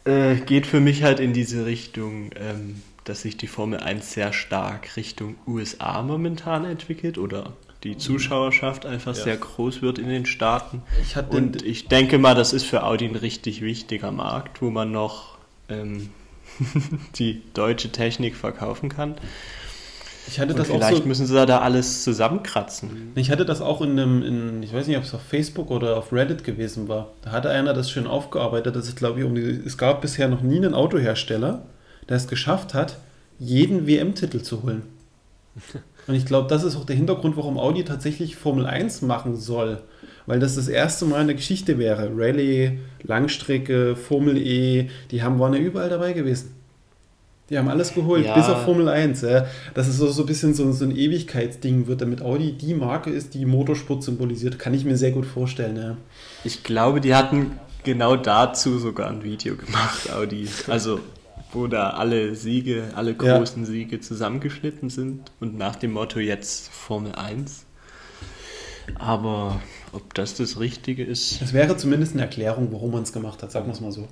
äh, 0.04 0.36
geht 0.36 0.66
für 0.66 0.80
mich 0.80 1.02
halt 1.02 1.20
in 1.20 1.34
diese 1.34 1.66
Richtung, 1.66 2.30
ähm, 2.36 2.82
dass 3.08 3.22
sich 3.22 3.36
die 3.36 3.46
Formel 3.46 3.80
1 3.80 4.12
sehr 4.12 4.32
stark 4.32 4.96
Richtung 4.96 5.36
USA 5.46 6.02
momentan 6.02 6.64
entwickelt 6.64 7.18
oder 7.18 7.52
die 7.84 7.96
Zuschauerschaft 7.96 8.84
einfach 8.84 9.14
ja. 9.16 9.22
sehr 9.22 9.36
groß 9.36 9.80
wird 9.80 9.98
in 9.98 10.08
den 10.08 10.26
Staaten. 10.26 10.82
Ich 11.02 11.16
Und 11.16 11.62
ich 11.62 11.88
denke 11.88 12.18
mal, 12.18 12.34
das 12.34 12.52
ist 12.52 12.64
für 12.64 12.82
Audi 12.82 13.06
ein 13.06 13.14
richtig 13.16 13.60
wichtiger 13.60 14.10
Markt, 14.10 14.60
wo 14.60 14.70
man 14.70 14.90
noch 14.90 15.38
ähm, 15.68 16.10
die 17.16 17.42
deutsche 17.54 17.92
Technik 17.92 18.34
verkaufen 18.34 18.88
kann. 18.88 19.14
Ich 20.28 20.40
hatte 20.40 20.54
das 20.54 20.66
vielleicht 20.66 21.02
so, 21.02 21.08
müssen 21.08 21.26
sie 21.26 21.46
da 21.46 21.60
alles 21.60 22.02
zusammenkratzen. 22.02 23.12
Ich 23.14 23.30
hatte 23.30 23.44
das 23.44 23.60
auch 23.60 23.80
in 23.80 23.92
einem, 23.92 24.22
in, 24.22 24.62
ich 24.62 24.72
weiß 24.72 24.88
nicht, 24.88 24.96
ob 24.96 25.04
es 25.04 25.14
auf 25.14 25.22
Facebook 25.22 25.70
oder 25.70 25.96
auf 25.96 26.12
Reddit 26.12 26.42
gewesen 26.42 26.88
war. 26.88 27.12
Da 27.22 27.30
hatte 27.30 27.50
einer 27.50 27.72
das 27.74 27.90
schön 27.90 28.08
aufgearbeitet, 28.08 28.74
dass 28.74 28.88
es, 28.88 28.96
glaube 28.96 29.20
ich, 29.20 29.24
um 29.24 29.36
die, 29.36 29.42
es 29.42 29.78
gab 29.78 30.00
bisher 30.00 30.26
noch 30.28 30.40
nie 30.40 30.56
einen 30.56 30.74
Autohersteller, 30.74 31.62
der 32.08 32.16
es 32.16 32.28
geschafft 32.28 32.74
hat, 32.74 32.98
jeden 33.38 33.86
WM-Titel 33.86 34.40
zu 34.40 34.62
holen. 34.62 34.82
Und 36.06 36.14
ich 36.14 36.24
glaube, 36.24 36.48
das 36.48 36.62
ist 36.62 36.76
auch 36.76 36.84
der 36.84 36.96
Hintergrund, 36.96 37.36
warum 37.36 37.58
Audi 37.58 37.84
tatsächlich 37.84 38.36
Formel 38.36 38.66
1 38.66 39.02
machen 39.02 39.36
soll. 39.36 39.82
Weil 40.26 40.38
das 40.38 40.54
das 40.54 40.68
erste 40.68 41.04
Mal 41.04 41.22
in 41.22 41.26
der 41.28 41.36
Geschichte 41.36 41.78
wäre. 41.78 42.10
Rallye, 42.16 42.78
Langstrecke, 43.02 43.96
Formel 43.96 44.36
E, 44.36 44.88
die 45.10 45.22
haben, 45.22 45.38
waren 45.38 45.54
ja 45.54 45.60
überall 45.60 45.88
dabei 45.88 46.12
gewesen. 46.12 46.54
Die 47.48 47.56
haben 47.56 47.68
alles 47.68 47.94
geholt, 47.94 48.26
ja. 48.26 48.34
bis 48.34 48.46
auf 48.46 48.64
Formel 48.64 48.88
1. 48.88 49.22
Ja. 49.22 49.46
Dass 49.74 49.86
es 49.86 49.98
so, 49.98 50.08
so 50.08 50.22
ein 50.22 50.26
bisschen 50.26 50.54
so, 50.54 50.70
so 50.72 50.84
ein 50.84 50.96
Ewigkeitsding 50.96 51.86
wird, 51.86 52.00
damit 52.00 52.22
Audi 52.22 52.52
die 52.52 52.74
Marke 52.74 53.10
ist, 53.10 53.34
die 53.34 53.46
Motorsport 53.46 54.02
symbolisiert, 54.02 54.58
kann 54.58 54.74
ich 54.74 54.84
mir 54.84 54.96
sehr 54.96 55.12
gut 55.12 55.26
vorstellen. 55.26 55.76
Ja. 55.76 55.96
Ich 56.42 56.64
glaube, 56.64 57.00
die 57.00 57.14
hatten 57.14 57.52
genau 57.84 58.16
dazu 58.16 58.78
sogar 58.78 59.10
ein 59.10 59.22
Video 59.22 59.54
gemacht, 59.54 60.12
Audi. 60.12 60.48
Also, 60.66 61.00
wo 61.52 61.66
da 61.66 61.90
alle 61.90 62.34
Siege, 62.34 62.90
alle 62.94 63.14
großen 63.14 63.64
ja. 63.64 63.70
Siege 63.70 64.00
zusammengeschnitten 64.00 64.90
sind 64.90 65.30
und 65.40 65.56
nach 65.56 65.76
dem 65.76 65.92
Motto 65.92 66.18
jetzt 66.18 66.68
Formel 66.70 67.12
1. 67.12 67.66
Aber 68.94 69.60
ob 69.92 70.14
das 70.14 70.34
das 70.34 70.60
Richtige 70.60 71.04
ist. 71.04 71.42
Es 71.42 71.52
wäre 71.52 71.76
zumindest 71.76 72.12
eine 72.12 72.22
Erklärung, 72.22 72.72
warum 72.72 72.92
man 72.92 73.02
es 73.02 73.12
gemacht 73.12 73.42
hat, 73.42 73.50
sagen 73.50 73.66
wir 73.66 73.72
es 73.72 73.80
mal 73.80 73.92
so. 73.92 74.08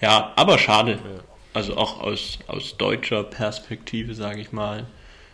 Ja, 0.00 0.32
aber 0.36 0.58
schade. 0.58 0.98
Also 1.52 1.76
auch 1.76 2.00
aus, 2.00 2.38
aus 2.46 2.76
deutscher 2.76 3.24
Perspektive, 3.24 4.14
sage 4.14 4.40
ich 4.40 4.52
mal. 4.52 4.86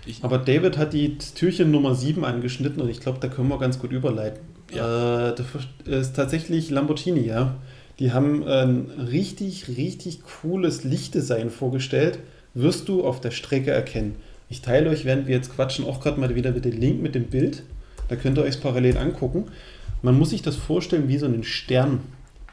Ich 0.07 0.23
Aber 0.23 0.39
David 0.39 0.79
hat 0.79 0.93
die 0.93 1.19
Türchen 1.19 1.71
Nummer 1.71 1.95
7 1.95 2.25
angeschnitten 2.25 2.81
und 2.81 2.89
ich 2.89 3.01
glaube, 3.01 3.19
da 3.21 3.29
können 3.29 3.49
wir 3.49 3.59
ganz 3.59 3.79
gut 3.79 3.93
überleiten. 3.93 4.41
Ja. 4.73 5.31
Äh, 5.31 5.35
das 5.35 5.47
ist 5.85 6.17
tatsächlich 6.17 6.71
Lamborghini, 6.71 7.27
ja. 7.27 7.57
Die 7.99 8.13
haben 8.13 8.47
ein 8.47 8.91
richtig, 9.11 9.69
richtig 9.69 10.21
cooles 10.23 10.85
Lichtdesign 10.85 11.51
vorgestellt. 11.51 12.19
Wirst 12.53 12.89
du 12.89 13.05
auf 13.05 13.21
der 13.21 13.31
Strecke 13.31 13.71
erkennen. 13.71 14.17
Ich 14.49 14.61
teile 14.61 14.91
euch, 14.91 15.05
während 15.05 15.27
wir 15.27 15.35
jetzt 15.35 15.55
quatschen, 15.55 15.85
auch 15.85 16.01
gerade 16.01 16.21
mal 16.21 16.35
wieder 16.35 16.53
den 16.53 16.81
Link 16.81 17.03
mit 17.03 17.15
dem 17.15 17.25
Bild. 17.25 17.63
Da 18.09 18.17
könnt 18.17 18.39
ihr 18.39 18.45
euch 18.45 18.61
parallel 18.61 18.99
angucken. 18.99 19.47
Man 20.03 20.19
muss 20.19 20.31
sich 20.31 20.43
das 20.43 20.57
vorstellen 20.57 21.09
wie 21.09 21.19
so 21.19 21.27
einen 21.27 21.43
Stern. 21.43 22.01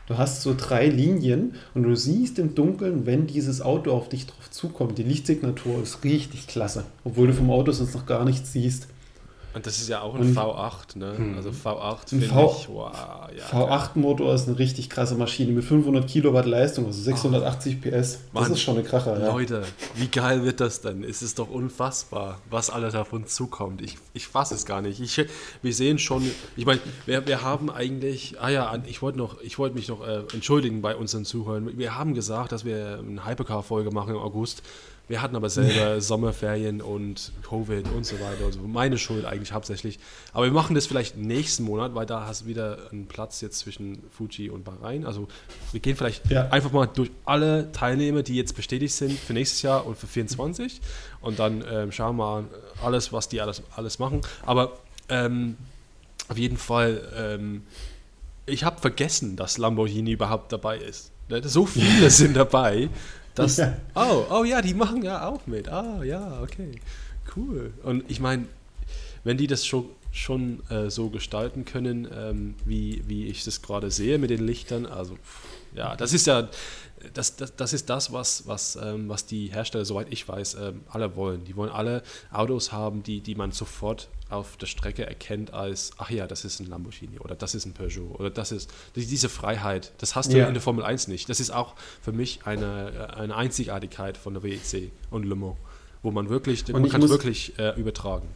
Du 0.07 0.17
hast 0.17 0.41
so 0.41 0.55
drei 0.57 0.87
Linien 0.87 1.53
und 1.73 1.83
du 1.83 1.95
siehst 1.95 2.39
im 2.39 2.55
Dunkeln, 2.55 3.05
wenn 3.05 3.27
dieses 3.27 3.61
Auto 3.61 3.91
auf 3.91 4.09
dich 4.09 4.25
drauf 4.25 4.49
zukommt. 4.49 4.97
Die 4.97 5.03
Lichtsignatur 5.03 5.81
ist 5.81 6.03
richtig 6.03 6.47
klasse, 6.47 6.85
obwohl 7.03 7.27
du 7.27 7.33
vom 7.33 7.51
Auto 7.51 7.71
sonst 7.71 7.93
noch 7.93 8.05
gar 8.05 8.25
nichts 8.25 8.51
siehst. 8.51 8.87
Und 9.53 9.65
das 9.67 9.77
ist 9.79 9.89
ja 9.89 10.01
auch 10.01 10.15
ein 10.15 10.21
und, 10.21 10.37
V8, 10.37 10.97
ne? 10.97 11.17
Hm. 11.17 11.37
Also 11.37 11.49
V8 11.49 12.09
finde 12.09 12.25
ich, 12.25 12.31
wow, 12.33 12.67
ja, 13.37 13.45
V8-Motor 13.45 14.33
ist 14.33 14.47
eine 14.47 14.57
richtig 14.57 14.89
krasse 14.89 15.15
Maschine 15.15 15.51
mit 15.51 15.63
500 15.63 16.07
Kilowatt 16.07 16.45
Leistung, 16.45 16.87
also 16.87 17.01
680 17.01 17.77
oh, 17.77 17.89
PS. 17.89 18.19
Das 18.33 18.49
ist 18.49 18.61
schon 18.61 18.77
eine 18.77 18.83
Kracher, 18.83 19.19
ja. 19.19 19.31
Leute, 19.31 19.63
wie 19.95 20.07
geil 20.07 20.43
wird 20.43 20.59
das 20.59 20.81
denn? 20.81 21.03
Es 21.03 21.21
ist 21.21 21.39
doch 21.39 21.49
unfassbar, 21.49 22.39
was 22.49 22.69
alles 22.69 22.95
uns 23.11 23.35
zukommt. 23.35 23.81
Ich, 23.81 23.97
ich 24.13 24.27
fasse 24.27 24.55
es 24.55 24.65
gar 24.65 24.81
nicht. 24.81 24.99
Ich, 24.99 25.25
wir 25.61 25.73
sehen 25.73 25.99
schon, 25.99 26.23
ich 26.55 26.65
meine, 26.65 26.79
wir, 27.05 27.25
wir 27.27 27.41
haben 27.41 27.69
eigentlich, 27.69 28.35
ah 28.39 28.49
ja, 28.49 28.75
ich 28.85 29.01
wollte 29.01 29.17
noch, 29.17 29.41
ich 29.41 29.59
wollte 29.59 29.75
mich 29.75 29.87
noch 29.87 30.05
äh, 30.05 30.23
entschuldigen 30.33 30.81
bei 30.81 30.95
unseren 30.95 31.25
Zuhörern. 31.25 31.77
Wir 31.77 31.97
haben 31.97 32.13
gesagt, 32.13 32.51
dass 32.51 32.65
wir 32.65 32.99
eine 32.99 33.25
Hypercar-Folge 33.25 33.91
machen 33.91 34.15
im 34.15 34.21
August. 34.21 34.63
Wir 35.07 35.21
hatten 35.21 35.35
aber 35.35 35.49
selber 35.49 35.99
Sommerferien 36.01 36.81
und 36.81 37.33
Covid 37.47 37.85
und 37.89 38.05
so 38.05 38.15
weiter. 38.19 38.45
Also 38.45 38.59
meine 38.61 38.97
Schuld 38.97 39.25
eigentlich 39.25 39.51
hauptsächlich. 39.51 39.99
Aber 40.31 40.45
wir 40.45 40.53
machen 40.53 40.75
das 40.75 40.85
vielleicht 40.85 41.17
nächsten 41.17 41.63
Monat, 41.63 41.93
weil 41.93 42.05
da 42.05 42.25
hast 42.25 42.43
du 42.43 42.45
wieder 42.47 42.89
einen 42.91 43.07
Platz 43.07 43.41
jetzt 43.41 43.59
zwischen 43.59 44.01
Fuji 44.11 44.49
und 44.49 44.63
Bahrain. 44.63 45.05
Also 45.05 45.27
wir 45.71 45.81
gehen 45.81 45.97
vielleicht 45.97 46.29
ja. 46.31 46.49
einfach 46.49 46.71
mal 46.71 46.85
durch 46.85 47.11
alle 47.25 47.71
Teilnehmer, 47.73 48.23
die 48.23 48.35
jetzt 48.35 48.55
bestätigt 48.55 48.93
sind 48.95 49.19
für 49.19 49.33
nächstes 49.33 49.61
Jahr 49.61 49.85
und 49.85 49.97
für 49.97 50.07
24. 50.07 50.79
Und 51.21 51.37
dann 51.37 51.63
ähm, 51.69 51.91
schauen 51.91 52.15
wir 52.15 52.23
mal 52.23 52.43
alles, 52.81 53.11
was 53.11 53.27
die 53.27 53.41
alles, 53.41 53.61
alles 53.75 53.99
machen. 53.99 54.21
Aber 54.45 54.79
ähm, 55.09 55.57
auf 56.29 56.37
jeden 56.37 56.57
Fall, 56.57 57.11
ähm, 57.15 57.63
ich 58.45 58.63
habe 58.63 58.79
vergessen, 58.79 59.35
dass 59.35 59.57
Lamborghini 59.57 60.11
überhaupt 60.11 60.51
dabei 60.53 60.77
ist. 60.77 61.11
So 61.43 61.65
viele 61.65 62.09
sind 62.09 62.35
dabei. 62.35 62.89
Das, 63.35 63.57
ja. 63.57 63.73
Oh, 63.95 64.25
oh 64.29 64.43
ja, 64.43 64.61
die 64.61 64.73
machen 64.73 65.01
ja 65.01 65.27
auch 65.27 65.47
mit. 65.47 65.67
Ah, 65.69 66.03
ja, 66.03 66.41
okay. 66.41 66.79
Cool. 67.35 67.73
Und 67.83 68.09
ich 68.09 68.19
meine, 68.19 68.45
wenn 69.23 69.37
die 69.37 69.47
das 69.47 69.65
schon, 69.65 69.85
schon 70.11 70.61
äh, 70.69 70.89
so 70.89 71.09
gestalten 71.09 71.65
können, 71.65 72.07
ähm, 72.15 72.55
wie, 72.65 73.03
wie 73.07 73.27
ich 73.27 73.43
das 73.43 73.61
gerade 73.61 73.89
sehe 73.89 74.19
mit 74.19 74.29
den 74.29 74.45
Lichtern, 74.45 74.85
also 74.85 75.17
ja, 75.73 75.95
das 75.95 76.13
ist 76.13 76.27
ja, 76.27 76.49
das, 77.13 77.35
das, 77.35 77.55
das 77.55 77.73
ist 77.73 77.89
das, 77.89 78.13
was, 78.13 78.47
was, 78.47 78.77
ähm, 78.81 79.09
was 79.09 79.25
die 79.25 79.47
Hersteller, 79.47 79.85
soweit 79.85 80.07
ich 80.11 80.27
weiß, 80.27 80.55
ähm, 80.55 80.81
alle 80.87 81.15
wollen. 81.15 81.43
Die 81.45 81.55
wollen 81.55 81.71
alle 81.71 82.03
Autos 82.31 82.71
haben, 82.71 83.03
die, 83.03 83.21
die 83.21 83.35
man 83.35 83.51
sofort 83.51 84.09
auf 84.33 84.57
der 84.57 84.67
Strecke 84.67 85.05
erkennt 85.05 85.53
als, 85.53 85.91
ach 85.97 86.09
ja, 86.09 86.27
das 86.27 86.43
ist 86.45 86.59
ein 86.59 86.67
Lamborghini 86.67 87.19
oder 87.19 87.35
das 87.35 87.55
ist 87.55 87.65
ein 87.65 87.73
Peugeot 87.73 88.15
oder 88.17 88.29
das 88.29 88.51
ist 88.51 88.71
diese 88.95 89.29
Freiheit. 89.29 89.91
Das 89.99 90.15
hast 90.15 90.33
du 90.33 90.37
ja. 90.37 90.47
in 90.47 90.53
der 90.53 90.61
Formel 90.61 90.83
1 90.83 91.07
nicht. 91.07 91.29
Das 91.29 91.39
ist 91.39 91.51
auch 91.51 91.75
für 92.01 92.11
mich 92.11 92.41
eine, 92.45 93.13
eine 93.15 93.35
Einzigartigkeit 93.35 94.17
von 94.17 94.33
der 94.33 94.43
WEC 94.43 94.91
und 95.11 95.25
Le 95.25 95.35
Mans, 95.35 95.57
wo 96.01 96.11
man 96.11 96.29
wirklich, 96.29 96.65
und 96.73 96.81
man 96.81 96.89
kann 96.89 97.01
es 97.01 97.09
wirklich 97.09 97.57
äh, 97.57 97.79
übertragen. 97.79 98.27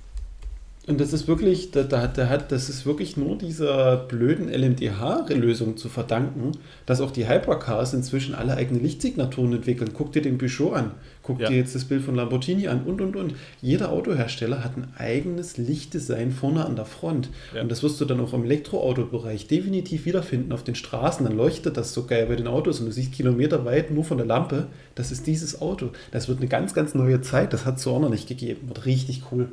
Und 0.88 1.02
das 1.02 1.12
ist 1.12 1.28
wirklich, 1.28 1.72
da, 1.72 1.84
da, 1.84 2.08
da 2.08 2.30
hat, 2.30 2.54
das 2.54 2.70
ist 2.70 2.86
wirklich 2.86 3.18
nur 3.18 3.38
dieser 3.38 3.98
blöden 3.98 4.48
LMDH-Lösung 4.48 5.76
zu 5.76 5.90
verdanken, 5.90 6.54
dass 6.86 7.02
auch 7.02 7.12
die 7.12 7.28
Hypercars 7.28 7.94
inzwischen 7.94 8.34
alle 8.34 8.56
eigene 8.56 8.80
Lichtsignaturen 8.80 9.52
entwickeln. 9.52 9.92
Guck 9.94 10.14
dir 10.14 10.22
den 10.22 10.38
Peugeot 10.38 10.72
an, 10.72 10.92
guck 11.28 11.42
ja. 11.42 11.50
dir 11.50 11.58
jetzt 11.58 11.76
das 11.76 11.84
Bild 11.84 12.04
von 12.04 12.16
Lamborghini 12.16 12.70
an 12.70 12.84
und 12.84 13.02
und 13.02 13.18
und. 13.18 13.36
Jeder 13.62 13.92
Autohersteller 13.92 14.64
hat 14.64 14.78
ein 14.78 14.94
eigenes 14.98 15.58
Lichtdesign 15.58 16.32
vorne 16.32 16.66
an 16.66 16.78
der 16.78 16.86
Front. 16.86 17.30
Ja. 17.54 17.62
Und 17.62 17.70
das 17.70 17.84
wirst 17.84 18.00
du 18.00 18.06
dann 18.06 18.22
auch 18.22 18.34
im 18.34 18.46
Elektroautobereich 18.46 19.48
definitiv 19.48 20.06
wiederfinden 20.06 20.54
auf 20.54 20.64
den 20.64 20.76
Straßen. 20.76 21.26
Dann 21.26 21.36
leuchtet 21.36 21.76
das 21.76 21.94
so 21.94 22.06
geil 22.06 22.28
bei 22.28 22.38
den 22.38 22.48
Autos 22.48 22.80
und 22.80 22.86
du 22.86 22.94
siehst 22.94 23.12
kilometerweit 23.12 23.92
nur 23.92 24.06
von 24.06 24.18
der 24.18 24.26
Lampe, 24.26 24.68
das 24.96 25.12
ist 25.12 25.28
dieses 25.28 25.62
Auto. 25.62 25.90
Das 26.12 26.30
wird 26.30 26.40
eine 26.40 26.48
ganz, 26.48 26.74
ganz 26.74 26.96
neue 26.96 27.20
Zeit. 27.20 27.52
Das 27.52 27.66
hat 27.66 27.76
es 27.76 27.84
so 27.84 27.94
auch 27.94 28.00
noch 28.00 28.10
nicht 28.10 28.30
gegeben. 28.30 28.70
Wird 28.70 28.86
richtig 28.86 29.24
cool. 29.32 29.52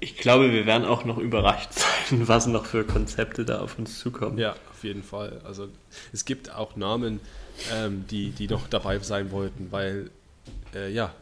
Ich 0.00 0.16
glaube, 0.16 0.52
wir 0.52 0.66
werden 0.66 0.84
auch 0.84 1.04
noch 1.04 1.18
überrascht 1.18 1.70
sein, 2.10 2.26
was 2.26 2.48
noch 2.48 2.66
für 2.66 2.82
Konzepte 2.82 3.44
da 3.44 3.60
auf 3.60 3.78
uns 3.78 4.00
zukommen. 4.00 4.36
Ja, 4.36 4.56
auf 4.72 4.82
jeden 4.82 5.04
Fall. 5.04 5.40
Also 5.44 5.68
es 6.12 6.24
gibt 6.24 6.52
auch 6.52 6.74
Namen, 6.74 7.20
ähm, 7.72 8.04
die, 8.10 8.30
die 8.30 8.48
noch 8.48 8.66
dabei 8.66 8.98
sein 8.98 9.30
wollten, 9.30 9.68
weil 9.70 10.10
äh, 10.74 10.90
ja, 10.90 11.14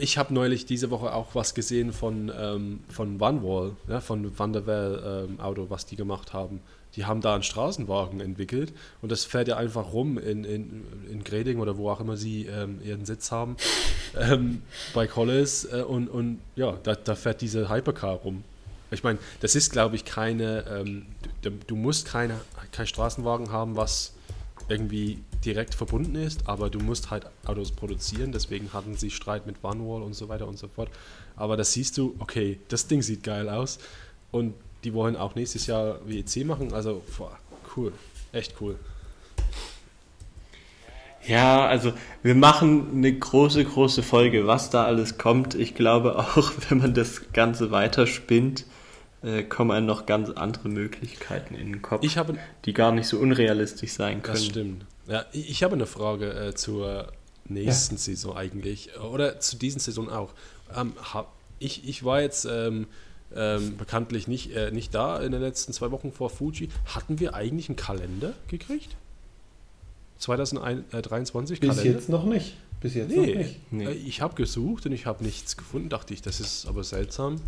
ich 0.00 0.18
habe 0.18 0.34
neulich 0.34 0.66
diese 0.66 0.90
Woche 0.90 1.14
auch 1.14 1.34
was 1.34 1.54
gesehen 1.54 1.92
von, 1.92 2.30
ähm, 2.36 2.80
von 2.88 3.20
OneWall, 3.20 3.76
ja, 3.88 4.00
von 4.00 4.38
Van 4.38 4.52
der 4.52 4.66
Well 4.66 5.28
ähm, 5.30 5.40
Auto, 5.40 5.70
was 5.70 5.86
die 5.86 5.96
gemacht 5.96 6.32
haben. 6.32 6.60
Die 6.94 7.06
haben 7.06 7.22
da 7.22 7.32
einen 7.34 7.42
Straßenwagen 7.42 8.20
entwickelt 8.20 8.74
und 9.00 9.10
das 9.10 9.24
fährt 9.24 9.48
ja 9.48 9.56
einfach 9.56 9.94
rum 9.94 10.18
in, 10.18 10.44
in, 10.44 10.84
in 11.10 11.24
Greding 11.24 11.58
oder 11.58 11.78
wo 11.78 11.88
auch 11.88 12.00
immer 12.00 12.18
sie 12.18 12.46
ähm, 12.46 12.80
ihren 12.84 13.06
Sitz 13.06 13.30
haben, 13.30 13.56
ähm, 14.18 14.62
bei 14.92 15.06
Collis 15.06 15.64
äh, 15.72 15.82
und, 15.82 16.08
und 16.08 16.40
ja, 16.54 16.76
da, 16.82 16.94
da 16.94 17.14
fährt 17.14 17.40
diese 17.40 17.70
Hypercar 17.70 18.16
rum. 18.16 18.44
Ich 18.90 19.02
meine, 19.02 19.18
das 19.40 19.54
ist, 19.54 19.72
glaube 19.72 19.96
ich, 19.96 20.04
keine, 20.04 20.66
ähm, 20.68 21.06
du, 21.40 21.50
du, 21.50 21.76
musst 21.76 22.06
keine, 22.06 22.38
kein 22.72 22.86
Straßenwagen 22.86 23.50
haben, 23.50 23.74
was 23.74 24.12
irgendwie 24.68 25.18
direkt 25.44 25.74
verbunden 25.74 26.14
ist, 26.14 26.48
aber 26.48 26.70
du 26.70 26.78
musst 26.78 27.10
halt 27.10 27.26
Autos 27.44 27.72
produzieren, 27.72 28.32
deswegen 28.32 28.72
hatten 28.72 28.96
sie 28.96 29.10
Streit 29.10 29.46
mit 29.46 29.56
OneWall 29.62 30.02
und 30.02 30.14
so 30.14 30.28
weiter 30.28 30.46
und 30.46 30.58
so 30.58 30.68
fort. 30.68 30.88
Aber 31.36 31.56
da 31.56 31.64
siehst 31.64 31.98
du, 31.98 32.14
okay, 32.18 32.60
das 32.68 32.86
Ding 32.86 33.02
sieht 33.02 33.22
geil 33.24 33.48
aus 33.48 33.78
und 34.30 34.54
die 34.84 34.94
wollen 34.94 35.16
auch 35.16 35.34
nächstes 35.34 35.66
Jahr 35.66 35.98
WEC 36.06 36.44
machen, 36.44 36.72
also 36.72 37.02
boah, 37.18 37.38
cool, 37.76 37.92
echt 38.32 38.54
cool. 38.60 38.76
Ja, 41.26 41.66
also 41.66 41.92
wir 42.24 42.34
machen 42.34 42.88
eine 42.94 43.12
große, 43.16 43.64
große 43.64 44.02
Folge, 44.02 44.48
was 44.48 44.70
da 44.70 44.84
alles 44.84 45.18
kommt. 45.18 45.54
Ich 45.54 45.74
glaube 45.76 46.18
auch, 46.18 46.52
wenn 46.68 46.78
man 46.78 46.94
das 46.94 47.32
Ganze 47.32 47.70
weiterspinnt, 47.70 48.64
äh, 49.22 49.42
kommen 49.42 49.70
einem 49.70 49.86
noch 49.86 50.06
ganz 50.06 50.30
andere 50.30 50.68
Möglichkeiten 50.68 51.54
in 51.54 51.72
den 51.72 51.82
Kopf, 51.82 52.04
habe, 52.16 52.36
die 52.64 52.72
gar 52.72 52.92
nicht 52.92 53.06
so 53.06 53.18
unrealistisch 53.18 53.92
sein 53.92 54.22
können. 54.22 54.34
Das 54.34 54.44
stimmt. 54.44 54.86
Ja, 55.06 55.24
ich, 55.32 55.62
habe 55.62 55.74
eine 55.74 55.86
Frage 55.86 56.32
äh, 56.32 56.54
zur 56.54 57.12
nächsten 57.44 57.96
ja. 57.96 58.00
Saison 58.00 58.36
eigentlich 58.36 58.90
oder 58.98 59.40
zu 59.40 59.56
diesen 59.56 59.80
Saison 59.80 60.10
auch. 60.10 60.32
Ähm, 60.76 60.94
hab, 61.12 61.32
ich, 61.58 61.88
ich 61.88 62.04
war 62.04 62.20
jetzt 62.20 62.44
ähm, 62.44 62.86
ähm, 63.34 63.76
bekanntlich 63.76 64.28
nicht, 64.28 64.54
äh, 64.54 64.70
nicht 64.70 64.94
da 64.94 65.20
in 65.20 65.32
den 65.32 65.40
letzten 65.40 65.72
zwei 65.72 65.90
Wochen 65.90 66.12
vor 66.12 66.30
Fuji. 66.30 66.68
Hatten 66.86 67.20
wir 67.20 67.34
eigentlich 67.34 67.68
einen 67.68 67.76
Kalender 67.76 68.34
gekriegt? 68.48 68.96
2023 70.18 71.60
Bis 71.60 71.68
Kalender? 71.68 71.82
Bis 71.84 72.00
jetzt 72.00 72.08
noch 72.08 72.24
nicht. 72.24 72.56
Bis 72.80 72.94
jetzt 72.94 73.10
nee, 73.10 73.16
noch 73.16 73.26
nicht. 73.26 73.72
Nee. 73.72 73.86
Äh, 73.86 73.92
ich 73.92 74.20
habe 74.20 74.34
gesucht 74.34 74.86
und 74.86 74.92
ich 74.92 75.06
habe 75.06 75.24
nichts 75.24 75.56
gefunden. 75.56 75.88
Dachte 75.88 76.14
ich, 76.14 76.22
das 76.22 76.40
ist 76.40 76.66
aber 76.66 76.84
seltsam. 76.84 77.40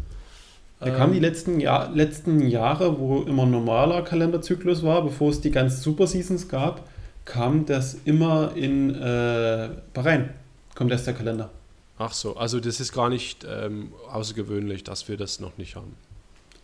Da 0.81 0.87
ähm, 0.87 0.97
kamen 0.97 1.13
die 1.13 1.21
letzten, 1.21 1.61
Jahr, 1.61 1.91
letzten 1.93 2.47
Jahre, 2.47 2.99
wo 2.99 3.23
immer 3.23 3.47
normaler 3.47 4.03
Kalenderzyklus 4.03 4.83
war, 4.83 5.03
bevor 5.03 5.31
es 5.31 5.41
die 5.41 5.51
ganzen 5.51 5.81
Super 5.81 6.07
Seasons 6.07 6.49
gab, 6.49 6.89
kam 7.25 7.65
das 7.67 7.97
immer 8.05 8.53
in 8.55 8.95
äh, 8.95 9.71
Bahrain. 9.93 10.31
Kommt 10.75 10.91
erst 10.91 11.07
der 11.07 11.15
Kalender. 11.15 11.51
Ach 11.97 12.13
so, 12.13 12.37
also 12.37 12.59
das 12.59 12.81
ist 12.81 12.93
gar 12.93 13.09
nicht 13.09 13.47
ähm, 13.49 13.93
außergewöhnlich, 14.11 14.83
dass 14.83 15.09
wir 15.09 15.17
das 15.17 15.39
noch 15.39 15.57
nicht 15.59 15.77
haben. 15.77 15.95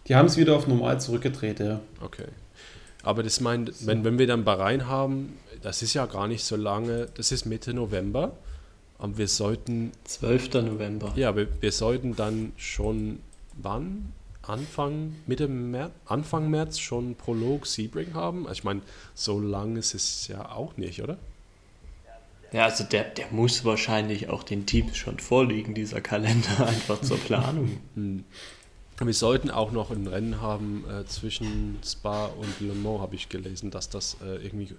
Die 0.09 0.17
haben 0.17 0.27
es 0.27 0.37
wieder 0.37 0.57
auf 0.57 0.67
normal 0.67 1.01
zurückgedreht, 1.01 1.61
ja. 1.61 1.81
Okay. 2.01 2.27
Aber 3.03 3.23
das 3.23 3.41
meint, 3.41 3.75
so. 3.75 3.87
wenn, 3.87 4.05
wenn 4.05 4.19
wir 4.19 4.27
dann 4.27 4.45
Bahrain 4.45 4.89
haben, 4.89 5.39
das 5.63 5.83
ist 5.83 5.95
ja 5.95 6.07
gar 6.07 6.27
nicht 6.27 6.45
so 6.45 6.57
lange, 6.57 7.07
das 7.15 7.33
ist 7.33 7.47
Mitte 7.47 7.73
November. 7.73 8.33
Und 8.99 9.17
wir 9.17 9.29
sollten. 9.29 9.93
12. 10.05 10.55
November. 10.55 11.13
Ja, 11.17 11.35
wir, 11.35 11.49
wir 11.61 11.73
sollten 11.73 12.17
dann 12.17 12.53
schon 12.57 13.21
wann? 13.55 14.12
Anfang, 14.42 15.16
Mitte 15.26 15.48
März, 15.48 15.92
Anfang 16.07 16.48
März 16.51 16.78
schon 16.78 17.14
Prolog 17.14 17.66
Sebring 17.66 18.14
haben? 18.14 18.46
Also 18.46 18.59
ich 18.59 18.64
meine, 18.64 18.80
so 19.14 19.38
lang 19.38 19.76
ist 19.76 19.94
es 19.94 20.28
ja 20.28 20.51
auch 20.51 20.76
nicht, 20.76 21.03
oder? 21.03 21.18
Ja, 22.53 22.64
also 22.64 22.84
der, 22.84 23.05
der 23.05 23.26
muss 23.30 23.64
wahrscheinlich 23.64 24.28
auch 24.28 24.42
den 24.42 24.66
Teams 24.66 24.96
schon 24.96 25.18
vorliegen, 25.18 25.74
dieser 25.74 26.01
Kalender, 26.01 26.48
einfach 26.66 27.01
zur 27.01 27.18
Planung. 27.18 27.78
Hm. 27.94 28.24
Wir 29.03 29.14
sollten 29.14 29.51
auch 29.51 29.72
noch 29.72 29.90
ein 29.90 30.07
Rennen 30.07 30.42
haben 30.42 30.84
äh, 30.90 31.07
zwischen 31.07 31.78
Spa 31.82 32.26
und 32.26 32.61
Le 32.61 32.74
Mans, 32.74 33.01
habe 33.01 33.14
ich 33.14 33.30
gelesen, 33.30 33.70
dass 33.70 33.88
das 33.88 34.18
äh, 34.22 34.44
irgendwie 34.44 34.74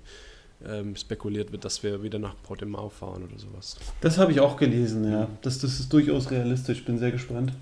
ähm, 0.63 0.95
spekuliert 0.95 1.51
wird, 1.51 1.65
dass 1.65 1.81
wir 1.81 2.03
wieder 2.03 2.19
nach 2.19 2.35
Portimao 2.43 2.89
fahren 2.89 3.23
oder 3.23 3.39
sowas. 3.39 3.77
Das 3.99 4.19
habe 4.19 4.31
ich 4.31 4.39
auch 4.39 4.57
gelesen, 4.57 5.11
ja. 5.11 5.27
Das, 5.41 5.57
das 5.57 5.79
ist 5.79 5.91
durchaus 5.91 6.29
realistisch, 6.29 6.85
bin 6.85 6.99
sehr 6.99 7.11
gespannt. 7.11 7.53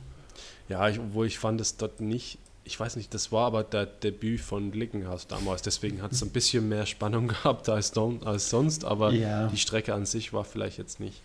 Ja, 0.69 0.87
ich, 0.87 0.99
wo 1.11 1.23
ich 1.23 1.39
fand 1.39 1.59
es 1.59 1.77
dort 1.77 1.99
nicht, 1.99 2.37
ich 2.63 2.79
weiß 2.79 2.95
nicht, 2.95 3.13
das 3.15 3.31
war 3.31 3.47
aber 3.47 3.63
der 3.63 3.87
Debüt 3.87 4.39
von 4.41 4.71
Glickenhaus 4.71 5.25
damals, 5.25 5.63
deswegen 5.63 6.03
hat 6.03 6.11
es 6.11 6.21
ein 6.21 6.29
bisschen 6.29 6.69
mehr 6.69 6.85
Spannung 6.85 7.27
gehabt 7.29 7.67
als, 7.67 7.91
als 8.23 8.49
sonst, 8.49 8.85
aber 8.85 9.11
ja. 9.11 9.47
die 9.47 9.57
Strecke 9.57 9.93
an 9.93 10.05
sich 10.05 10.31
war 10.31 10.45
vielleicht 10.45 10.77
jetzt 10.77 10.99
nicht. 10.99 11.21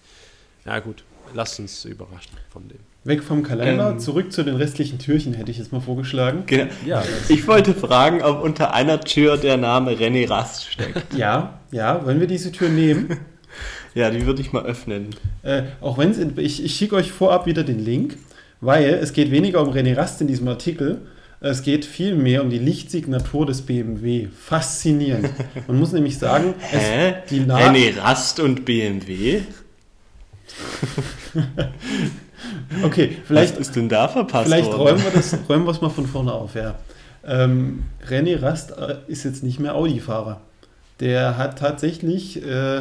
Ja 0.64 0.78
gut, 0.80 1.04
lasst 1.34 1.60
uns 1.60 1.84
überraschen 1.84 2.38
von 2.50 2.66
dem. 2.68 2.78
Weg 3.04 3.22
vom 3.22 3.42
Kalender, 3.42 3.90
ähm, 3.90 3.98
zurück 3.98 4.32
zu 4.32 4.42
den 4.44 4.56
restlichen 4.56 4.98
Türchen, 4.98 5.34
hätte 5.34 5.50
ich 5.50 5.58
jetzt 5.58 5.72
mal 5.72 5.82
vorgeschlagen. 5.82 6.44
Genau. 6.46 6.72
Ja, 6.86 7.02
ich 7.28 7.46
wollte 7.46 7.74
fragen, 7.74 8.22
ob 8.22 8.42
unter 8.42 8.72
einer 8.72 8.98
Tür 9.00 9.36
der 9.36 9.58
Name 9.58 9.92
René 9.92 10.26
Rast 10.26 10.72
steckt. 10.72 11.12
Ja, 11.14 11.60
ja, 11.70 12.02
wollen 12.06 12.18
wir 12.18 12.26
diese 12.26 12.50
Tür 12.50 12.70
nehmen? 12.70 13.18
ja, 13.94 14.08
die 14.08 14.24
würde 14.24 14.40
ich 14.40 14.54
mal 14.54 14.64
öffnen. 14.64 15.10
Äh, 15.42 15.64
auch 15.82 15.98
wenn 15.98 16.38
ich, 16.38 16.64
ich 16.64 16.74
schicke 16.74 16.96
euch 16.96 17.12
vorab 17.12 17.44
wieder 17.44 17.62
den 17.62 17.84
Link 17.84 18.16
weil 18.64 18.94
es 18.94 19.12
geht 19.12 19.30
weniger 19.30 19.60
um 19.60 19.70
René 19.70 19.96
Rast 19.96 20.20
in 20.20 20.26
diesem 20.26 20.48
Artikel, 20.48 21.02
es 21.40 21.62
geht 21.62 21.84
vielmehr 21.84 22.42
um 22.42 22.48
die 22.48 22.58
Lichtsignatur 22.58 23.44
des 23.44 23.62
BMW. 23.62 24.28
Faszinierend. 24.28 25.28
Man 25.66 25.78
muss 25.78 25.92
nämlich 25.92 26.18
sagen, 26.18 26.54
Hä? 26.58 27.16
die 27.28 27.40
Na 27.40 27.58
René 27.58 28.00
Rast 28.00 28.40
und 28.40 28.64
BMW? 28.64 29.42
okay, 32.82 33.18
vielleicht. 33.24 33.54
Was 33.54 33.68
ist 33.68 33.76
denn 33.76 33.90
da 33.90 34.08
verpasst 34.08 34.46
Vielleicht 34.46 34.72
räumen 34.72 35.02
wir, 35.04 35.10
das, 35.10 35.36
räumen 35.48 35.66
wir 35.66 35.72
es 35.72 35.82
mal 35.82 35.90
von 35.90 36.06
vorne 36.06 36.32
auf, 36.32 36.54
ja. 36.54 36.76
Ähm, 37.26 37.84
René 38.08 38.40
Rast 38.40 38.70
äh, 38.78 38.96
ist 39.06 39.24
jetzt 39.24 39.42
nicht 39.42 39.60
mehr 39.60 39.74
Audi-Fahrer. 39.74 40.40
Der 41.00 41.36
hat 41.36 41.58
tatsächlich 41.58 42.42
äh, 42.42 42.80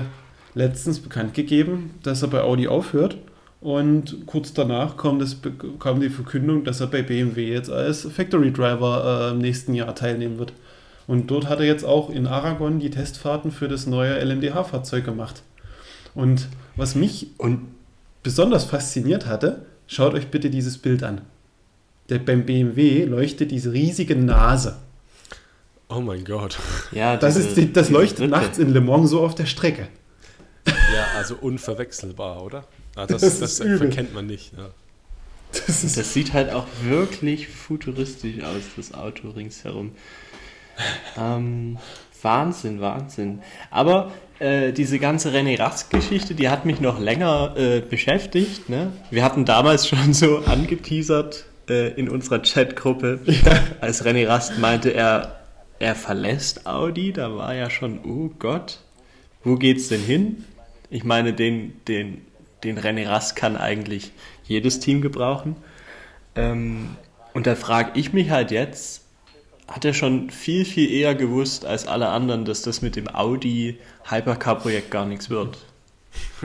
letztens 0.53 1.01
bekannt 1.01 1.33
gegeben, 1.33 1.95
dass 2.03 2.21
er 2.21 2.29
bei 2.29 2.41
Audi 2.41 2.69
aufhört 2.69 3.17
und 3.63 4.25
kurz 4.25 4.53
danach 4.53 4.97
kam, 4.97 5.19
das, 5.19 5.37
kam 5.79 6.01
die 6.01 6.09
Verkündung, 6.09 6.65
dass 6.65 6.81
er 6.81 6.87
bei 6.87 7.01
BMW 7.01 7.53
jetzt 7.53 7.69
als 7.69 8.01
Factory 8.01 8.51
Driver 8.51 9.29
äh, 9.29 9.31
im 9.31 9.39
nächsten 9.39 9.73
Jahr 9.73 9.95
teilnehmen 9.95 10.37
wird. 10.37 10.51
Und 11.07 11.31
dort 11.31 11.47
hat 11.47 11.59
er 11.59 11.65
jetzt 11.65 11.85
auch 11.85 12.09
in 12.09 12.27
Aragon 12.27 12.79
die 12.79 12.89
Testfahrten 12.89 13.51
für 13.51 13.69
das 13.69 13.87
neue 13.87 14.21
LMDH-Fahrzeug 14.21 15.05
gemacht. 15.05 15.43
Und 16.13 16.49
was 16.75 16.95
mich 16.95 17.27
und 17.37 17.67
besonders 18.21 18.65
fasziniert 18.65 19.27
hatte, 19.27 19.65
schaut 19.87 20.13
euch 20.13 20.27
bitte 20.27 20.49
dieses 20.49 20.77
Bild 20.77 21.01
an. 21.01 21.21
Der, 22.09 22.19
beim 22.19 22.45
BMW 22.45 23.05
leuchtet 23.05 23.51
diese 23.51 23.71
riesige 23.71 24.17
Nase. 24.17 24.77
Oh 25.87 26.01
mein 26.01 26.25
Gott. 26.25 26.59
Ja, 26.91 27.15
das, 27.15 27.37
ist 27.37 27.55
die, 27.55 27.71
das 27.71 27.89
leuchtet 27.89 28.29
nachts 28.29 28.57
in 28.57 28.73
Le 28.73 28.81
Mans 28.81 29.09
so 29.09 29.21
auf 29.21 29.35
der 29.35 29.45
Strecke. 29.45 29.87
Ja, 30.65 31.17
also 31.17 31.35
unverwechselbar, 31.35 32.43
oder? 32.43 32.65
Ah, 32.95 33.07
das, 33.07 33.21
das, 33.21 33.39
das 33.39 33.57
verkennt 33.57 34.13
man 34.13 34.27
nicht. 34.27 34.53
Ja. 34.55 34.69
Das, 35.51 35.81
das, 35.95 36.13
sieht 36.13 36.33
halt 36.33 36.51
auch 36.51 36.65
wirklich 36.83 37.47
futuristisch 37.47 38.43
aus, 38.43 38.63
das 38.75 38.93
Auto 38.93 39.29
ringsherum. 39.29 39.91
Ähm, 41.17 41.77
Wahnsinn, 42.21 42.81
Wahnsinn. 42.81 43.41
Aber 43.69 44.11
äh, 44.39 44.71
diese 44.71 44.97
ganze 44.97 45.29
René 45.31 45.59
Rast-Geschichte, 45.59 46.33
die 46.35 46.49
hat 46.49 46.65
mich 46.65 46.79
noch 46.79 46.99
länger 46.99 47.55
äh, 47.55 47.81
beschäftigt. 47.81 48.69
Ne? 48.69 48.91
Wir 49.11 49.23
hatten 49.23 49.45
damals 49.45 49.87
schon 49.87 50.13
so 50.13 50.39
angeteasert 50.39 51.45
äh, 51.69 51.93
in 51.93 52.09
unserer 52.09 52.41
Chatgruppe, 52.41 53.19
ja. 53.25 53.59
als 53.81 54.05
René 54.05 54.27
Rast 54.27 54.57
meinte, 54.59 54.93
er, 54.93 55.39
er 55.79 55.95
verlässt 55.95 56.65
Audi. 56.65 57.13
Da 57.13 57.35
war 57.35 57.53
ja 57.53 57.69
schon, 57.69 57.99
oh 58.05 58.31
Gott, 58.39 58.79
wo 59.43 59.55
geht's 59.55 59.89
denn 59.89 60.01
hin? 60.01 60.45
Ich 60.89 61.03
meine, 61.03 61.33
den, 61.33 61.73
den 61.87 62.21
den 62.63 62.79
René 62.79 63.07
Rast 63.07 63.35
kann 63.35 63.57
eigentlich 63.57 64.11
jedes 64.45 64.79
Team 64.79 65.01
gebrauchen. 65.01 65.55
Ähm, 66.35 66.97
und 67.33 67.47
da 67.47 67.55
frage 67.55 67.91
ich 67.99 68.13
mich 68.13 68.29
halt 68.29 68.51
jetzt, 68.51 69.03
hat 69.67 69.85
er 69.85 69.93
schon 69.93 70.29
viel, 70.29 70.65
viel 70.65 70.91
eher 70.91 71.15
gewusst 71.15 71.65
als 71.65 71.87
alle 71.87 72.09
anderen, 72.09 72.45
dass 72.45 72.61
das 72.61 72.81
mit 72.81 72.95
dem 72.95 73.13
Audi 73.13 73.79
Hypercar-Projekt 74.09 74.91
gar 74.91 75.05
nichts 75.05 75.29
wird? 75.29 75.57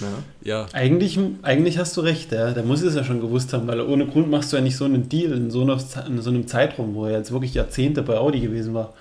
ja. 0.00 0.06
ja. 0.42 0.66
Eigentlich, 0.72 1.18
eigentlich 1.42 1.78
hast 1.78 1.96
du 1.96 2.02
recht, 2.02 2.30
ja. 2.30 2.52
der 2.52 2.62
muss 2.62 2.82
es 2.82 2.94
ja 2.94 3.02
schon 3.02 3.20
gewusst 3.20 3.52
haben, 3.52 3.66
weil 3.66 3.80
ohne 3.80 4.06
Grund 4.06 4.30
machst 4.30 4.52
du 4.52 4.56
ja 4.56 4.62
nicht 4.62 4.76
so 4.76 4.84
einen 4.84 5.08
Deal 5.08 5.32
in 5.32 5.50
so, 5.50 5.62
einer, 5.62 5.78
in 6.06 6.20
so 6.20 6.30
einem 6.30 6.46
Zeitraum, 6.46 6.94
wo 6.94 7.06
er 7.06 7.18
jetzt 7.18 7.32
wirklich 7.32 7.54
Jahrzehnte 7.54 8.02
bei 8.02 8.16
Audi 8.16 8.40
gewesen 8.40 8.74
war. 8.74 8.92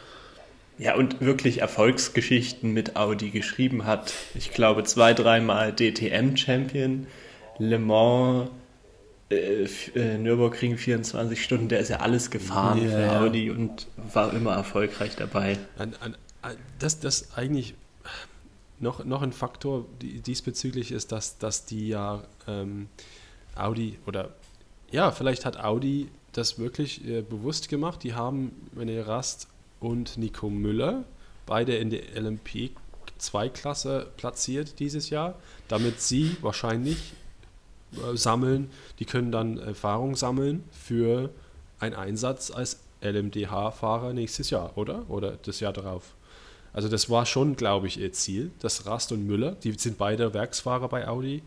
Ja, 0.81 0.95
und 0.95 1.21
wirklich 1.21 1.59
Erfolgsgeschichten 1.61 2.73
mit 2.73 2.95
Audi 2.95 3.29
geschrieben 3.29 3.85
hat. 3.85 4.13
Ich 4.33 4.49
glaube, 4.49 4.83
zwei, 4.83 5.13
dreimal 5.13 5.75
DTM-Champion, 5.75 7.05
Le 7.59 7.77
Mans, 7.77 8.49
äh, 9.29 9.65
äh, 9.93 10.17
Nürburgring 10.17 10.79
24 10.79 11.43
Stunden, 11.43 11.69
der 11.69 11.81
ist 11.81 11.89
ja 11.89 11.97
alles 11.97 12.31
gefahren 12.31 12.81
yeah. 12.81 12.89
für 12.89 13.19
Audi 13.19 13.51
und 13.51 13.85
war 13.95 14.33
immer 14.33 14.55
erfolgreich 14.55 15.15
dabei. 15.15 15.59
An, 15.77 15.93
an, 15.99 16.17
an, 16.41 16.55
das, 16.79 16.99
das 16.99 17.37
eigentlich 17.37 17.75
noch, 18.79 19.05
noch 19.05 19.21
ein 19.21 19.33
Faktor 19.33 19.85
diesbezüglich 20.01 20.91
ist, 20.91 21.11
dass, 21.11 21.37
dass 21.37 21.65
die 21.65 21.89
ja 21.89 22.23
ähm, 22.47 22.87
Audi 23.55 23.99
oder 24.07 24.33
ja, 24.89 25.11
vielleicht 25.11 25.45
hat 25.45 25.63
Audi 25.63 26.09
das 26.31 26.57
wirklich 26.57 27.07
äh, 27.07 27.21
bewusst 27.21 27.69
gemacht. 27.69 28.01
Die 28.01 28.15
haben 28.15 28.51
René 28.75 29.05
Rast 29.05 29.47
und 29.81 30.17
Nico 30.17 30.49
Müller 30.49 31.03
beide 31.45 31.75
in 31.75 31.89
der 31.89 32.01
LMP 32.15 32.71
2-Klasse 33.19 34.07
platziert 34.15 34.79
dieses 34.79 35.09
Jahr, 35.09 35.35
damit 35.67 35.99
sie 35.99 36.37
wahrscheinlich 36.41 37.13
äh, 37.93 38.15
sammeln, 38.15 38.71
die 38.99 39.05
können 39.05 39.31
dann 39.31 39.57
Erfahrung 39.57 40.15
sammeln 40.15 40.63
für 40.71 41.29
einen 41.79 41.95
Einsatz 41.95 42.51
als 42.51 42.79
LMDH-Fahrer 43.01 44.13
nächstes 44.13 44.49
Jahr, 44.49 44.77
oder? 44.77 45.09
Oder 45.09 45.37
das 45.43 45.59
Jahr 45.59 45.73
darauf. 45.73 46.15
Also 46.73 46.87
das 46.87 47.09
war 47.09 47.25
schon, 47.25 47.55
glaube 47.55 47.87
ich, 47.87 47.99
ihr 47.99 48.13
Ziel, 48.13 48.51
dass 48.59 48.85
Rast 48.85 49.11
und 49.11 49.25
Müller, 49.27 49.53
die 49.63 49.73
sind 49.73 49.97
beide 49.97 50.33
Werksfahrer 50.33 50.87
bei 50.87 51.07
Audi, 51.07 51.43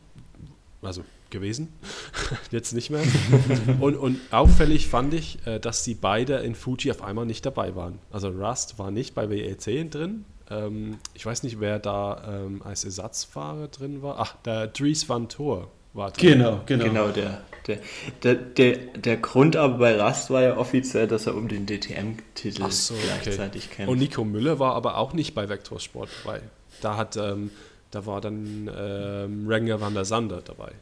also 0.82 1.02
gewesen, 1.34 1.68
jetzt 2.50 2.72
nicht 2.72 2.88
mehr. 2.88 3.02
und, 3.80 3.96
und 3.96 4.18
auffällig 4.30 4.88
fand 4.88 5.12
ich, 5.12 5.46
äh, 5.46 5.58
dass 5.60 5.84
sie 5.84 5.94
beide 5.94 6.36
in 6.36 6.54
Fuji 6.54 6.90
auf 6.90 7.02
einmal 7.02 7.26
nicht 7.26 7.44
dabei 7.44 7.74
waren. 7.74 7.98
Also 8.10 8.28
Rust 8.28 8.78
war 8.78 8.90
nicht 8.90 9.14
bei 9.14 9.28
WEC 9.28 9.90
drin. 9.90 10.24
Ähm, 10.50 10.98
ich 11.12 11.26
weiß 11.26 11.42
nicht, 11.42 11.60
wer 11.60 11.78
da 11.78 12.44
ähm, 12.46 12.62
als 12.62 12.84
Ersatzfahrer 12.84 13.68
drin 13.68 14.02
war. 14.02 14.16
Ach, 14.18 14.36
der 14.44 14.68
Dries 14.68 15.08
Van 15.08 15.28
Tor 15.28 15.70
war 15.92 16.10
drin. 16.10 16.38
Genau, 16.38 16.60
genau. 16.66 16.84
Genau, 16.84 17.08
der, 17.08 17.42
der, 17.66 17.78
der, 18.22 18.34
der, 18.34 18.76
der 18.76 19.16
Grund 19.16 19.56
aber 19.56 19.78
bei 19.78 19.96
Rast 19.96 20.30
war 20.30 20.42
ja 20.42 20.56
offiziell, 20.56 21.06
dass 21.06 21.26
er 21.26 21.34
um 21.34 21.48
den 21.48 21.66
DTM-Titel 21.66 22.70
so, 22.70 22.94
gleichzeitig 22.94 23.66
okay. 23.66 23.74
kämpft. 23.76 23.90
Und 23.90 23.98
Nico 23.98 24.24
Müller 24.24 24.58
war 24.58 24.74
aber 24.74 24.98
auch 24.98 25.12
nicht 25.12 25.34
bei 25.34 25.48
Vektorsport 25.48 26.08
dabei. 26.22 26.40
Da 26.80 26.96
hat, 26.96 27.16
ähm, 27.16 27.50
da 27.90 28.06
war 28.06 28.20
dann 28.20 28.70
ähm, 28.76 29.46
Renger 29.48 29.80
van 29.80 29.94
der 29.94 30.04
Sander 30.04 30.42
dabei. 30.42 30.72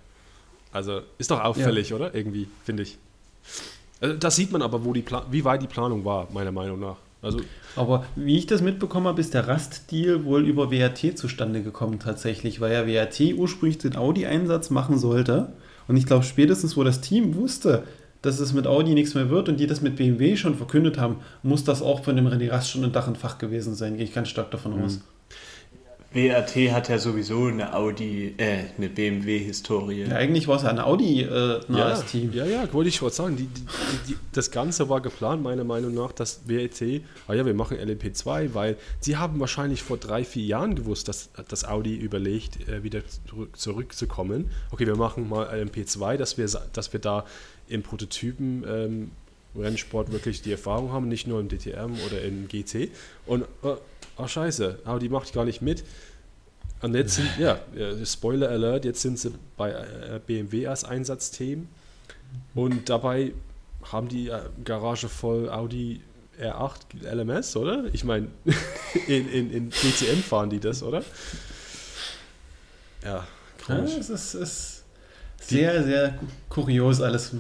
Also 0.73 1.03
ist 1.19 1.31
doch 1.31 1.41
auffällig, 1.41 1.91
ja. 1.91 1.97
oder? 1.97 2.15
Irgendwie, 2.15 2.49
finde 2.65 2.83
ich. 2.83 2.99
Also, 4.01 4.17
das 4.17 4.37
sieht 4.37 4.51
man 4.51 4.63
aber, 4.63 4.85
wo 4.85 4.93
die 4.93 5.05
wie 5.31 5.45
weit 5.45 5.63
die 5.63 5.67
Planung 5.67 6.05
war, 6.05 6.29
meiner 6.33 6.53
Meinung 6.53 6.81
nach. 6.81 6.97
Also, 7.21 7.41
aber 7.77 8.05
wie 8.17 8.37
ich 8.37 8.47
das 8.47 8.63
mitbekommen 8.63 9.07
habe, 9.07 9.21
ist 9.21 9.33
der 9.33 9.47
Rast-Deal 9.47 10.25
wohl 10.25 10.45
über 10.45 10.73
WRT 10.73 11.17
zustande 11.17 11.63
gekommen 11.63 12.01
tatsächlich, 12.01 12.61
weil 12.61 12.73
ja 12.73 12.87
WRT 12.87 13.35
ursprünglich 13.37 13.79
den 13.79 13.97
Audi-Einsatz 13.97 14.71
machen 14.71 14.99
sollte. 14.99 15.53
Und 15.87 15.97
ich 15.97 16.07
glaube, 16.07 16.25
spätestens, 16.25 16.77
wo 16.77 16.83
das 16.83 17.01
Team 17.01 17.37
wusste, 17.37 17.85
dass 18.23 18.41
es 18.41 18.53
mit 18.53 18.67
Audi 18.67 18.95
nichts 18.95 19.15
mehr 19.15 19.31
wird 19.31 19.49
und 19.49 19.59
die 19.59 19.67
das 19.67 19.83
mit 19.83 19.97
BMW 19.97 20.37
schon 20.37 20.57
verkündet 20.57 20.99
haben, 20.99 21.17
muss 21.43 21.65
das 21.65 21.83
auch 21.83 22.03
von 22.03 22.17
dem 22.17 22.27
René 22.27 22.51
Rast 22.51 22.71
schon 22.71 22.85
ein 22.85 22.93
Dach 22.93 23.09
und 23.09 23.19
Fach 23.19 23.39
gewesen 23.39 23.75
sein. 23.75 23.97
Gehe 23.97 24.05
ich 24.05 24.15
ganz 24.15 24.29
stark 24.29 24.51
davon 24.51 24.77
mhm. 24.77 24.85
aus. 24.85 25.01
WRT 26.15 26.73
hat 26.73 26.89
ja 26.89 26.99
sowieso 26.99 27.47
eine 27.47 27.75
Audi, 27.75 28.35
äh, 28.37 28.65
eine 28.77 28.89
BMW-Historie. 28.89 30.05
Ja, 30.05 30.17
eigentlich 30.17 30.47
war 30.47 30.57
es 30.57 30.65
ein 30.65 30.79
Audi-nahes 30.79 31.69
äh, 31.71 31.75
ja, 31.75 32.03
Team. 32.03 32.33
Ja, 32.33 32.45
ja, 32.45 32.73
wollte 32.73 32.89
ich 32.89 32.97
schon 32.97 33.11
sagen. 33.11 33.37
Die, 33.37 33.47
die, 33.47 33.63
die, 34.09 34.17
das 34.33 34.51
Ganze 34.51 34.89
war 34.89 35.01
geplant, 35.01 35.43
meiner 35.43 35.65
Meinung 35.65 35.95
nach, 35.95 36.13
dass 36.13 36.43
WRT, 36.47 37.03
ah 37.29 37.35
ja, 37.35 37.47
wir 37.47 37.55
machen 37.55 37.79
LMP2, 37.79 38.53
weil 38.53 38.77
sie 39.01 39.17
haben 39.17 39.41
wahrscheinlich 39.41 39.83
vor 39.83 39.97
drei, 39.97 40.25
vier 40.25 40.45
Jahren 40.45 40.75
gewusst, 40.75 41.09
dass, 41.09 41.31
dass 41.49 41.65
Audi 41.65 41.97
überlegt, 41.97 42.69
äh, 42.69 42.83
wieder 42.83 43.01
zurück, 43.27 43.57
zurückzukommen. 43.57 44.51
Okay, 44.71 44.87
wir 44.87 44.97
machen 44.97 45.29
mal 45.29 45.49
LMP2, 45.49 46.17
dass 46.19 46.37
wir, 46.37 46.47
dass 46.73 46.93
wir 46.93 47.01
da 47.01 47.25
im 47.69 47.83
Prototypen 47.83 48.65
ähm, 48.69 49.11
Rennsport 49.57 50.13
wirklich 50.13 50.43
die 50.43 50.53
Erfahrung 50.53 50.93
haben, 50.93 51.09
nicht 51.09 51.27
nur 51.27 51.41
im 51.41 51.49
DTM 51.49 51.95
oder 52.07 52.23
im 52.23 52.49
GT. 52.49 52.91
Und 53.27 53.45
äh, 54.23 54.25
ach 54.25 54.29
scheiße, 54.29 54.79
aber 54.85 54.99
die 54.99 55.09
macht 55.09 55.33
gar 55.33 55.45
nicht 55.45 55.63
mit. 55.63 55.85
Und 56.81 56.95
jetzt 56.95 57.15
sind, 57.15 57.29
ja, 57.39 57.61
Spoiler 58.05 58.49
Alert, 58.49 58.85
jetzt 58.85 59.03
sind 59.03 59.19
sie 59.19 59.33
bei 59.57 59.71
äh, 59.71 60.21
BMW 60.27 60.67
als 60.67 60.85
Einsatzteam 60.85 61.69
und 62.55 62.89
dabei 62.89 63.33
haben 63.91 64.09
die 64.09 64.29
äh, 64.29 64.41
Garage 64.65 65.09
voll 65.09 65.49
Audi 65.49 66.01
R8 66.41 67.05
LMS, 67.05 67.57
oder? 67.57 67.85
Ich 67.93 68.05
meine, 68.05 68.29
in, 69.07 69.29
in, 69.31 69.53
in 69.53 69.71
DCM 69.71 70.23
fahren 70.23 70.51
die 70.51 70.61
das, 70.61 70.83
oder? 70.83 71.05
Ja, 73.05 73.27
komisch. 73.65 73.93
Ja, 73.93 73.99
es 73.99 74.11
ist, 74.11 74.35
ist 74.35 74.85
sehr, 75.41 75.85
sehr 75.85 76.19
kurios 76.49 77.01
alles. 77.01 77.33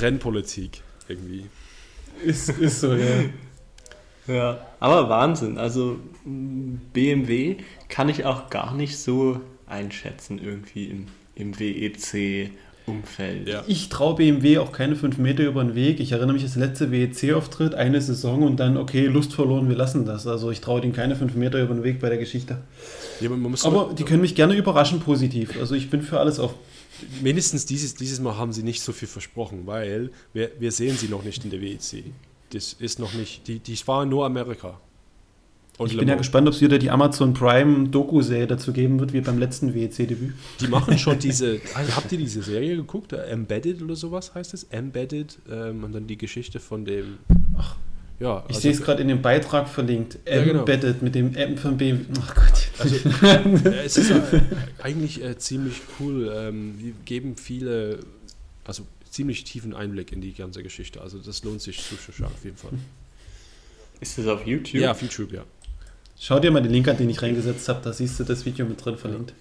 Rennpolitik 0.00 0.82
irgendwie. 1.08 1.48
Ist, 2.24 2.48
ist 2.50 2.80
so, 2.80 2.94
ja. 2.94 3.24
Ja, 4.26 4.58
aber 4.80 5.08
Wahnsinn. 5.08 5.58
Also 5.58 5.98
BMW 6.24 7.56
kann 7.88 8.08
ich 8.08 8.24
auch 8.24 8.50
gar 8.50 8.74
nicht 8.74 8.98
so 8.98 9.40
einschätzen 9.66 10.40
irgendwie 10.42 10.86
im, 10.86 11.06
im 11.34 11.58
WEC-Umfeld. 11.58 13.48
Ja. 13.48 13.64
Ich 13.66 13.88
traue 13.90 14.16
BMW 14.16 14.58
auch 14.58 14.72
keine 14.72 14.96
fünf 14.96 15.18
Meter 15.18 15.44
über 15.44 15.62
den 15.62 15.74
Weg. 15.74 16.00
Ich 16.00 16.12
erinnere 16.12 16.34
mich 16.34 16.42
das 16.42 16.56
letzte 16.56 16.90
WEC-Auftritt, 16.90 17.74
eine 17.74 18.00
Saison 18.00 18.42
und 18.42 18.58
dann, 18.58 18.76
okay, 18.76 19.06
Lust 19.06 19.34
verloren, 19.34 19.68
wir 19.68 19.76
lassen 19.76 20.06
das. 20.06 20.26
Also 20.26 20.50
ich 20.50 20.60
traue 20.60 20.80
denen 20.80 20.94
keine 20.94 21.16
fünf 21.16 21.34
Meter 21.34 21.60
über 21.60 21.74
den 21.74 21.84
Weg 21.84 22.00
bei 22.00 22.08
der 22.08 22.18
Geschichte. 22.18 22.58
Ja, 23.20 23.30
aber 23.64 23.92
die 23.96 24.04
können 24.04 24.22
mich 24.22 24.34
gerne 24.34 24.54
überraschen 24.54 25.00
positiv. 25.00 25.58
Also 25.60 25.74
ich 25.74 25.90
bin 25.90 26.02
für 26.02 26.18
alles 26.18 26.38
auf 26.38 26.54
mindestens 27.22 27.66
dieses, 27.66 27.94
dieses 27.94 28.20
Mal 28.20 28.38
haben 28.38 28.52
sie 28.52 28.62
nicht 28.62 28.80
so 28.80 28.92
viel 28.92 29.08
versprochen, 29.08 29.66
weil 29.66 30.10
wir, 30.32 30.50
wir 30.58 30.72
sehen 30.72 30.96
sie 30.96 31.08
noch 31.08 31.24
nicht 31.24 31.44
in 31.44 31.50
der 31.50 31.60
WEC 31.60 32.04
das 32.52 32.74
ist 32.74 32.98
noch 32.98 33.14
nicht, 33.14 33.46
die, 33.48 33.58
die 33.58 33.78
war 33.86 34.04
nur 34.06 34.26
Amerika. 34.26 34.78
Und 35.76 35.90
ich 35.90 35.98
bin 35.98 36.06
ja 36.06 36.14
gespannt, 36.14 36.46
ob 36.46 36.54
es 36.54 36.60
wieder 36.60 36.78
die 36.78 36.90
Amazon 36.90 37.34
Prime 37.34 37.88
Doku-Serie 37.88 38.46
dazu 38.46 38.72
geben 38.72 39.00
wird, 39.00 39.12
wie 39.12 39.20
beim 39.20 39.38
letzten 39.38 39.74
WEC-Debüt. 39.74 40.32
Die 40.60 40.68
machen 40.68 40.98
schon 40.98 41.18
diese, 41.20 41.60
also 41.74 41.96
habt 41.96 42.12
ihr 42.12 42.18
diese 42.18 42.42
Serie 42.42 42.76
geguckt? 42.76 43.12
Embedded 43.12 43.82
oder 43.82 43.96
sowas 43.96 44.34
heißt 44.34 44.54
es? 44.54 44.64
Embedded 44.64 45.38
ähm, 45.50 45.82
und 45.82 45.92
dann 45.92 46.06
die 46.06 46.16
Geschichte 46.16 46.60
von 46.60 46.84
dem, 46.84 47.18
ach, 47.58 47.74
ja. 48.20 48.44
Ich 48.46 48.50
also, 48.50 48.60
sehe 48.60 48.72
es 48.72 48.82
gerade 48.82 49.02
in 49.02 49.08
dem 49.08 49.20
Beitrag 49.20 49.68
verlinkt. 49.68 50.18
Ja, 50.28 50.44
genau. 50.44 50.60
Embedded 50.60 51.02
mit 51.02 51.16
dem 51.16 51.34
M 51.34 51.56
von 51.58 51.76
B. 51.76 51.96
Ach 52.20 52.34
Gott. 52.36 52.70
Also, 52.78 52.96
äh, 53.68 53.84
es 53.84 53.96
ist 53.96 54.10
äh, 54.10 54.40
eigentlich 54.80 55.24
äh, 55.24 55.36
ziemlich 55.38 55.82
cool. 55.98 56.32
Ähm, 56.36 56.74
wir 56.78 56.92
geben 57.04 57.36
viele, 57.36 57.98
also 58.64 58.84
ziemlich 59.14 59.44
tiefen 59.44 59.74
Einblick 59.74 60.12
in 60.12 60.20
die 60.20 60.32
ganze 60.32 60.62
Geschichte. 60.62 61.00
Also 61.00 61.18
das 61.18 61.44
lohnt 61.44 61.62
sich 61.62 61.82
zuzuschauen 61.82 62.32
auf 62.32 62.44
jeden 62.44 62.56
Fall. 62.56 62.72
Ist 64.00 64.18
das 64.18 64.26
auf 64.26 64.44
YouTube? 64.44 64.82
Ja, 64.82 64.90
auf 64.90 65.02
YouTube, 65.02 65.32
ja. 65.32 65.44
Schau 66.18 66.40
dir 66.40 66.50
mal 66.50 66.62
den 66.62 66.72
Link 66.72 66.88
an, 66.88 66.96
den 66.96 67.10
ich 67.10 67.22
reingesetzt 67.22 67.68
habe, 67.68 67.80
da 67.82 67.92
siehst 67.92 68.18
du 68.18 68.24
das 68.24 68.44
Video 68.44 68.66
mit 68.66 68.84
drin 68.84 68.96
verlinkt. 68.96 69.32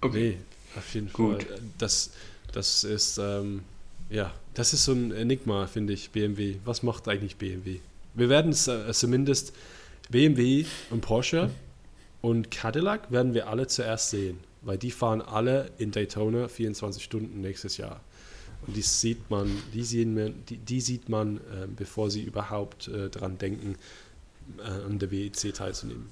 Okay, 0.00 0.38
auf 0.76 0.94
jeden 0.94 1.12
Gut. 1.12 1.44
Fall. 1.44 1.60
Das, 1.78 2.10
das 2.52 2.84
ist, 2.84 3.18
ähm, 3.18 3.62
ja, 4.10 4.32
das 4.54 4.72
ist 4.72 4.84
so 4.84 4.92
ein 4.92 5.12
Enigma, 5.12 5.66
finde 5.66 5.92
ich, 5.92 6.10
BMW. 6.10 6.56
Was 6.64 6.82
macht 6.82 7.08
eigentlich 7.08 7.36
BMW? 7.36 7.78
Wir 8.14 8.28
werden 8.28 8.52
es 8.52 8.68
äh, 8.68 8.92
zumindest, 8.92 9.52
BMW 10.10 10.64
und 10.90 11.00
Porsche 11.00 11.50
und 12.20 12.50
Cadillac 12.50 13.10
werden 13.10 13.34
wir 13.34 13.48
alle 13.48 13.66
zuerst 13.66 14.10
sehen, 14.10 14.38
weil 14.62 14.78
die 14.78 14.90
fahren 14.90 15.20
alle 15.20 15.70
in 15.78 15.90
Daytona 15.90 16.48
24 16.48 17.02
Stunden 17.02 17.40
nächstes 17.40 17.76
Jahr. 17.76 18.00
Und 18.66 18.76
die 18.76 18.82
sieht 18.82 19.30
man, 19.30 19.50
die, 19.74 19.84
sehen 19.84 20.34
die, 20.48 20.56
die 20.56 20.80
sieht 20.80 21.08
man, 21.08 21.36
äh, 21.36 21.66
bevor 21.74 22.10
sie 22.10 22.22
überhaupt 22.22 22.88
äh, 22.88 23.08
daran 23.08 23.38
denken, 23.38 23.76
äh, 24.58 24.86
an 24.86 24.98
der 24.98 25.10
WEC 25.10 25.54
teilzunehmen. 25.54 26.06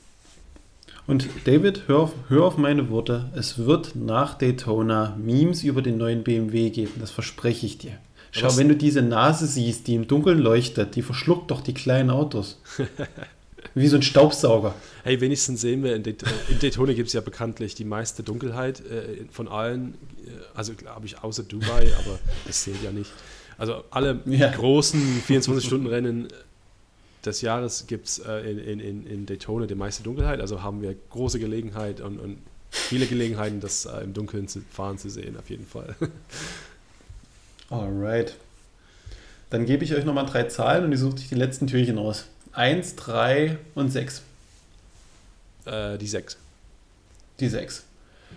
Und 1.07 1.28
David, 1.44 1.82
hör 1.86 1.98
auf, 1.98 2.12
hör 2.28 2.44
auf 2.44 2.57
meine 2.57 2.88
Worte. 2.88 3.30
Es 3.34 3.59
wird 3.59 3.94
nach 3.94 4.34
Daytona 4.34 5.16
Memes 5.20 5.62
über 5.62 5.82
den 5.82 5.98
neuen 5.98 6.24
BMW 6.24 6.70
geben. 6.70 6.92
Das 6.98 7.11
verspreche 7.11 7.66
ich 7.66 7.76
dir. 7.78 7.98
Schau, 8.30 8.46
Was? 8.46 8.57
wenn 8.57 8.68
du 8.68 8.76
diese 8.76 9.02
Nase 9.02 9.46
siehst, 9.46 9.86
die 9.86 9.94
im 9.94 10.09
Dunkeln 10.09 10.38
leuchtet, 10.38 10.96
die 10.96 11.02
verschluckt 11.02 11.50
doch 11.50 11.61
die 11.61 11.74
kleinen 11.74 12.11
Autos. 12.11 12.61
Wie 13.74 13.88
so 13.88 13.96
ein 13.96 14.02
Staubsauger. 14.02 14.74
Hey, 15.02 15.20
wenigstens 15.20 15.60
sehen 15.60 15.82
wir, 15.82 15.96
in, 15.96 16.02
Det 16.02 16.22
in 16.48 16.58
Daytona 16.58 16.92
gibt 16.92 17.08
es 17.08 17.12
ja 17.12 17.20
bekanntlich 17.20 17.74
die 17.74 17.84
meiste 17.84 18.22
Dunkelheit 18.22 18.80
äh, 18.80 19.24
von 19.30 19.48
allen, 19.48 19.94
äh, 20.26 20.30
also 20.54 20.74
glaube 20.74 21.06
ich, 21.06 21.22
außer 21.22 21.42
Dubai, 21.42 21.92
aber 21.98 22.18
das 22.46 22.62
zählt 22.62 22.82
ja 22.82 22.92
nicht. 22.92 23.10
Also 23.58 23.84
alle 23.90 24.20
ja. 24.26 24.50
großen 24.50 25.22
24-Stunden-Rennen 25.26 26.28
des 27.24 27.40
Jahres 27.40 27.86
gibt 27.86 28.06
es 28.06 28.18
äh, 28.18 28.50
in, 28.50 28.80
in, 28.80 29.06
in 29.06 29.26
Daytona 29.26 29.66
die 29.66 29.74
meiste 29.74 30.02
Dunkelheit, 30.02 30.40
also 30.40 30.62
haben 30.62 30.82
wir 30.82 30.94
große 31.10 31.38
Gelegenheit 31.38 32.00
und, 32.00 32.18
und 32.18 32.38
viele 32.70 33.06
Gelegenheiten, 33.06 33.60
das 33.60 33.86
äh, 33.86 34.00
im 34.02 34.12
Dunkeln 34.12 34.48
zu 34.48 34.60
fahren 34.70 34.98
zu 34.98 35.08
sehen, 35.08 35.36
auf 35.38 35.48
jeden 35.48 35.66
Fall. 35.66 35.94
Alright. 37.70 38.36
Dann 39.50 39.66
gebe 39.66 39.84
ich 39.84 39.94
euch 39.94 40.04
nochmal 40.04 40.26
drei 40.26 40.44
Zahlen 40.44 40.84
und 40.84 40.92
ihr 40.92 40.98
sucht 40.98 41.18
euch 41.18 41.28
die 41.28 41.34
letzten 41.36 41.66
Türchen 41.66 41.98
aus. 41.98 42.26
1, 42.55 42.96
3 42.96 43.59
und 43.74 43.90
6. 43.90 44.22
Äh, 45.66 45.98
die 45.98 46.07
6. 46.07 46.36
Die 47.40 47.48
6. 47.48 47.84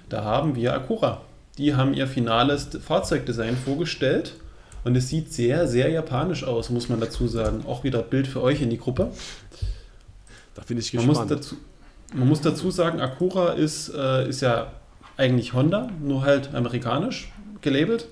Da 0.09 0.23
haben 0.23 0.55
wir 0.55 0.73
Acura. 0.73 1.21
Die 1.57 1.75
haben 1.75 1.93
ihr 1.93 2.07
finales 2.07 2.69
Fahrzeugdesign 2.85 3.57
vorgestellt 3.57 4.35
und 4.83 4.95
es 4.95 5.09
sieht 5.09 5.33
sehr, 5.33 5.67
sehr 5.67 5.89
japanisch 5.89 6.43
aus, 6.43 6.69
muss 6.69 6.87
man 6.87 6.99
dazu 6.99 7.27
sagen. 7.27 7.65
Auch 7.65 7.83
wieder 7.83 8.01
Bild 8.03 8.27
für 8.27 8.41
euch 8.41 8.61
in 8.61 8.69
die 8.69 8.77
Gruppe. 8.77 9.11
Da 10.55 10.61
bin 10.63 10.77
ich 10.77 10.91
gespannt. 10.91 11.15
Man 11.15 11.27
muss 11.27 11.27
dazu, 11.27 11.55
Man 12.13 12.27
muss 12.27 12.41
dazu 12.41 12.71
sagen, 12.71 13.01
Acura 13.01 13.53
ist, 13.53 13.89
äh, 13.89 14.29
ist 14.29 14.41
ja 14.41 14.71
eigentlich 15.17 15.53
Honda, 15.53 15.89
nur 16.01 16.21
halt 16.21 16.53
amerikanisch 16.53 17.31
gelabelt. 17.61 18.07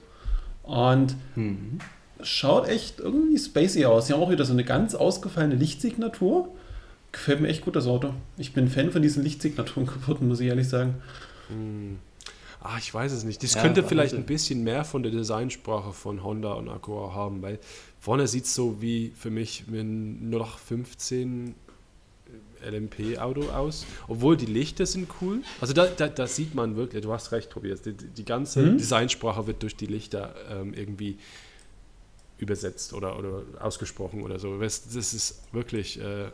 Und 0.64 1.16
mhm. 1.36 1.80
Schaut 2.22 2.68
echt 2.68 2.99
irgendwie 2.99 3.38
spacey 3.38 3.86
aus. 3.86 4.07
Sie 4.07 4.13
haben 4.13 4.22
auch 4.22 4.30
wieder 4.30 4.45
so 4.45 4.53
eine 4.53 4.63
ganz 4.63 4.95
ausgefallene 4.95 5.55
Lichtsignatur. 5.55 6.49
Gefällt 7.11 7.41
mir 7.41 7.47
echt 7.47 7.63
gut 7.63 7.76
das 7.76 7.88
Auto. 7.88 8.13
Ich 8.38 8.53
bin 8.53 8.68
Fan 8.68 8.91
von 8.91 9.01
diesen 9.01 9.24
Lichtsignaturen 9.24 9.86
geworden, 10.01 10.28
muss 10.28 10.39
ich 10.39 10.47
ehrlich 10.47 10.68
sagen. 10.68 10.95
Mhm. 11.49 11.99
Ah, 12.61 12.78
ich 12.80 12.91
weiß 12.91 13.11
es 13.11 13.24
nicht. 13.24 13.43
Das 13.43 13.53
ja, 13.53 13.61
könnte 13.61 13.84
vielleicht 13.84 14.16
ein 14.16 14.26
bisschen 14.26 14.63
mehr 14.63 14.86
von 14.86 15.03
der 15.03 15.11
Designsprache 15.11 15.93
von 15.93 16.24
Honda 16.24 16.53
und 16.53 16.68
Acura 16.68 17.13
haben, 17.13 17.43
weil 17.43 17.59
vorne 17.99 18.28
sieht 18.28 18.45
es 18.45 18.55
so 18.55 18.82
wie 18.82 19.13
für 19.16 19.30
mich 19.30 19.68
mit 19.68 19.86
nur 19.86 20.39
noch 20.39 20.57
15 20.57 21.53
LMP-Auto 22.68 23.49
aus. 23.51 23.86
Obwohl 24.07 24.36
die 24.36 24.47
Lichter 24.47 24.88
sind 24.88 25.09
cool. 25.22 25.41
Also 25.61 25.74
da, 25.74 25.86
da, 25.86 26.07
da, 26.07 26.26
sieht 26.26 26.55
man 26.55 26.76
wirklich, 26.76 27.03
du 27.03 27.13
hast 27.13 27.32
recht, 27.32 27.51
Tobias, 27.51 27.84
die, 27.84 27.93
die 27.93 28.26
ganze 28.26 28.61
mhm. 28.61 28.78
Designsprache 28.78 29.45
wird 29.45 29.61
durch 29.61 29.76
die 29.76 29.86
Lichter 29.86 30.34
ähm, 30.49 30.74
irgendwie 30.74 31.18
übersetzt 32.38 32.94
oder, 32.94 33.18
oder 33.18 33.44
ausgesprochen 33.60 34.22
oder 34.22 34.40
so. 34.40 34.60
Das, 34.60 34.84
das 34.84 35.14
ist 35.14 35.42
wirklich 35.52 36.00
äh, 36.00 36.30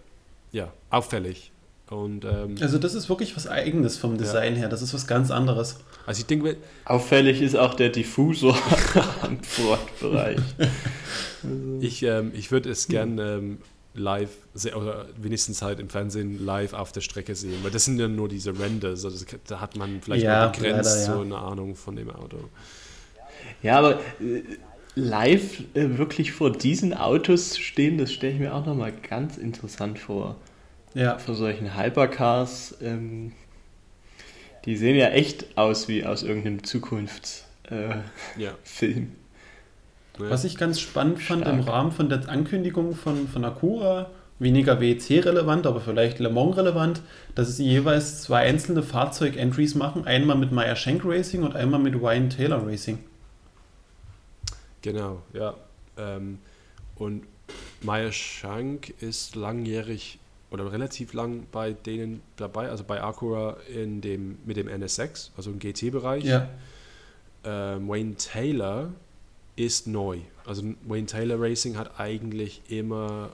ja, 0.52 0.74
auffällig. 0.90 1.52
Und, 1.90 2.24
ähm, 2.24 2.56
also 2.62 2.78
das 2.78 2.94
ist 2.94 3.10
wirklich 3.10 3.36
was 3.36 3.48
Eigenes 3.48 3.98
vom 3.98 4.18
Design 4.18 4.54
ja. 4.54 4.62
her. 4.62 4.70
Das 4.70 4.82
ist 4.82 4.94
was 4.94 5.08
ganz 5.08 5.30
anderes. 5.30 5.78
Also 6.06 6.22
ich 6.22 6.26
denke, 6.26 6.56
auffällig 6.86 7.42
ist 7.42 7.56
auch 7.56 7.74
der 7.74 7.90
Diffusor 7.90 8.58
am 9.22 9.44
Frontbereich. 9.44 10.40
ich 11.82 12.04
ähm, 12.04 12.32
ich 12.34 12.50
würde 12.50 12.70
es 12.70 12.88
gern 12.88 13.20
ähm, 13.20 13.58
live 13.94 14.30
oder 14.74 15.08
wenigstens 15.18 15.62
halt 15.62 15.82
im 15.82 15.90
Fernsehen 15.90 16.46
live 16.46 16.72
auf 16.72 16.94
der 16.94 17.02
Strecke 17.02 17.36
sehen, 17.36 17.60
weil 17.62 17.72
das 17.72 17.84
sind 17.84 18.00
ja 18.00 18.08
nur 18.08 18.30
diese 18.30 18.58
Renders. 18.58 19.04
Also 19.04 19.26
da 19.48 19.60
hat 19.60 19.76
man 19.76 20.02
vielleicht 20.02 20.24
ja, 20.24 20.48
begrenzt 20.48 20.90
leider, 20.90 21.00
ja. 21.00 21.14
so 21.14 21.22
eine 21.22 21.38
Ahnung 21.38 21.76
von 21.76 21.98
dem 21.98 22.10
Auto. 22.10 22.38
Ja, 23.62 23.80
aber 23.80 24.00
äh, 24.22 24.44
live 24.96 25.64
äh, 25.74 25.98
wirklich 25.98 26.32
vor 26.32 26.52
diesen 26.52 26.94
Autos 26.94 27.58
stehen, 27.58 27.98
das 27.98 28.12
stelle 28.12 28.34
ich 28.34 28.40
mir 28.40 28.54
auch 28.54 28.66
nochmal 28.66 28.92
ganz 28.92 29.38
interessant 29.38 30.00
vor 30.00 30.36
ja. 30.94 31.18
von 31.18 31.36
solchen 31.36 31.78
Hypercars. 31.78 32.78
Ähm, 32.82 33.34
die 34.66 34.76
sehen 34.78 34.96
ja 34.96 35.10
echt 35.10 35.58
aus 35.58 35.88
wie 35.88 36.06
aus 36.06 36.24
irgendeinem 36.24 36.64
Zukunftsfilm. 36.64 37.44
Äh, 37.70 38.02
ja. 38.38 38.52
Was 40.18 40.44
ich 40.44 40.58
ganz 40.58 40.80
spannend 40.80 41.20
fand 41.20 41.44
Stark. 41.44 41.56
im 41.56 41.62
Rahmen 41.62 41.92
von 41.92 42.10
der 42.10 42.30
Ankündigung 42.30 42.94
von, 42.94 43.28
von 43.28 43.44
Acura, 43.44 44.12
weniger 44.40 44.80
WEC-relevant, 44.80 45.66
aber 45.66 45.82
vielleicht 45.82 46.20
Le 46.20 46.30
Mans-relevant, 46.30 47.02
dass 47.34 47.56
sie 47.56 47.66
jeweils 47.66 48.22
zwei 48.22 48.42
einzelne 48.42 48.84
Fahrzeug-Entries 48.84 49.74
machen. 49.76 50.06
Einmal 50.06 50.38
mit 50.38 50.52
Meyer 50.52 50.76
Shank 50.76 51.04
Racing 51.06 51.44
und 51.44 51.56
einmal 51.56 51.80
mit 51.80 51.96
Ryan 51.96 52.30
Taylor 52.30 52.68
Racing. 52.68 53.00
Genau, 54.82 55.22
ja. 55.34 55.56
Ähm, 55.98 56.40
und 56.96 57.24
Meyer 57.82 58.12
Shank 58.12 58.90
ist 59.02 59.36
langjährig 59.36 60.20
oder 60.52 60.72
relativ 60.72 61.14
lang 61.14 61.48
bei 61.52 61.74
denen 61.74 62.22
dabei, 62.36 62.70
also 62.70 62.84
bei 62.84 63.02
Acura 63.02 63.58
in 63.74 64.02
dem, 64.02 64.38
mit 64.46 64.58
dem 64.58 64.68
NSX, 64.68 65.32
also 65.38 65.50
im 65.52 65.60
GT-Bereich. 65.60 66.24
Ja. 66.26 66.50
Ähm, 67.44 67.88
Wayne 67.88 68.16
Taylor 68.16 68.92
ist 69.56 69.88
neu. 69.88 70.20
Also 70.46 70.64
Wayne 70.86 71.08
Taylor 71.08 71.40
Racing 71.40 71.78
hat 71.78 72.00
eigentlich 72.00 72.62
immer 72.70 73.32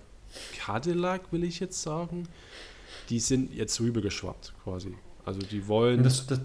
Cadillac, 0.57 1.31
will 1.31 1.43
ich 1.43 1.59
jetzt 1.59 1.81
sagen. 1.81 2.27
Die 3.09 3.19
sind 3.19 3.53
jetzt 3.53 3.79
rübergeschwappt 3.79 4.53
quasi. 4.63 4.93
Also 5.25 5.39
die 5.41 5.67
wollen. 5.67 6.03
Das, 6.03 6.27
das, 6.27 6.39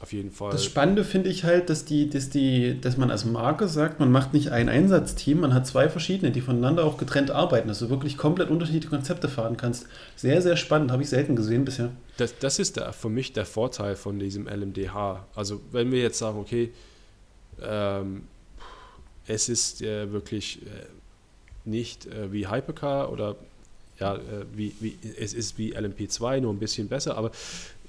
auf 0.00 0.12
jeden 0.12 0.30
Fall. 0.30 0.52
Das 0.52 0.64
Spannende 0.64 1.04
finde 1.04 1.28
ich 1.28 1.42
halt, 1.42 1.70
dass, 1.70 1.84
die, 1.84 2.08
dass, 2.08 2.30
die, 2.30 2.80
dass 2.80 2.96
man 2.96 3.10
als 3.10 3.24
Marke 3.24 3.66
sagt, 3.66 3.98
man 3.98 4.12
macht 4.12 4.32
nicht 4.32 4.52
ein 4.52 4.68
Einsatzteam, 4.68 5.40
man 5.40 5.52
hat 5.52 5.66
zwei 5.66 5.88
verschiedene, 5.88 6.30
die 6.30 6.40
voneinander 6.40 6.84
auch 6.84 6.98
getrennt 6.98 7.32
arbeiten, 7.32 7.66
dass 7.66 7.80
du 7.80 7.90
wirklich 7.90 8.16
komplett 8.16 8.48
unterschiedliche 8.48 8.88
Konzepte 8.88 9.28
fahren 9.28 9.56
kannst. 9.56 9.88
Sehr, 10.14 10.40
sehr 10.40 10.56
spannend, 10.56 10.92
habe 10.92 11.02
ich 11.02 11.08
selten 11.08 11.34
gesehen 11.34 11.64
bisher. 11.64 11.90
Das, 12.16 12.38
das 12.38 12.60
ist 12.60 12.76
der, 12.76 12.92
für 12.92 13.08
mich 13.08 13.32
der 13.32 13.44
Vorteil 13.44 13.96
von 13.96 14.20
diesem 14.20 14.46
LMDH. 14.46 15.26
Also 15.34 15.60
wenn 15.72 15.90
wir 15.90 16.00
jetzt 16.00 16.18
sagen, 16.18 16.38
okay, 16.38 16.70
ähm, 17.60 18.22
es 19.26 19.48
ist 19.48 19.82
äh, 19.82 20.12
wirklich 20.12 20.62
äh, 20.62 20.68
nicht 21.64 22.06
äh, 22.06 22.32
wie 22.32 22.48
Hypercar 22.48 23.10
oder 23.10 23.34
ja, 23.98 24.14
äh, 24.14 24.20
wie, 24.54 24.74
wie, 24.80 24.96
es 25.18 25.34
ist 25.34 25.58
wie 25.58 25.76
LMP2, 25.76 26.40
nur 26.40 26.52
ein 26.52 26.58
bisschen 26.58 26.88
besser, 26.88 27.16
aber 27.16 27.32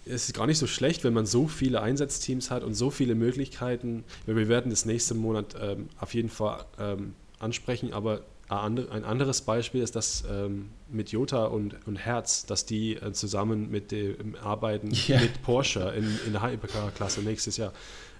es 0.05 0.27
ist 0.27 0.33
gar 0.33 0.47
nicht 0.47 0.57
so 0.57 0.67
schlecht, 0.67 1.03
wenn 1.03 1.13
man 1.13 1.25
so 1.25 1.47
viele 1.47 1.81
Einsatzteams 1.81 2.51
hat 2.51 2.63
und 2.63 2.73
so 2.73 2.89
viele 2.89 3.15
Möglichkeiten. 3.15 4.03
Wir 4.25 4.47
werden 4.47 4.71
das 4.71 4.85
nächste 4.85 5.13
Monat 5.13 5.55
ähm, 5.59 5.89
auf 5.99 6.13
jeden 6.13 6.29
Fall 6.29 6.65
ähm, 6.79 7.13
ansprechen, 7.39 7.93
aber 7.93 8.21
ein 8.49 9.03
anderes 9.03 9.41
Beispiel 9.41 9.83
ist 9.83 9.95
das 9.95 10.23
ähm, 10.27 10.69
mit 10.89 11.11
Jota 11.11 11.45
und, 11.45 11.75
und 11.85 11.97
Herz, 11.97 12.47
dass 12.47 12.65
die 12.65 12.95
äh, 12.95 13.13
zusammen 13.13 13.69
mit 13.69 13.91
dem 13.91 14.35
Arbeiten 14.41 14.91
yeah. 15.07 15.21
mit 15.21 15.43
Porsche 15.43 15.93
in, 15.95 16.19
in 16.25 16.31
der 16.31 16.41
Hypercar-Klasse 16.41 17.21
nächstes 17.21 17.57
Jahr. 17.57 17.73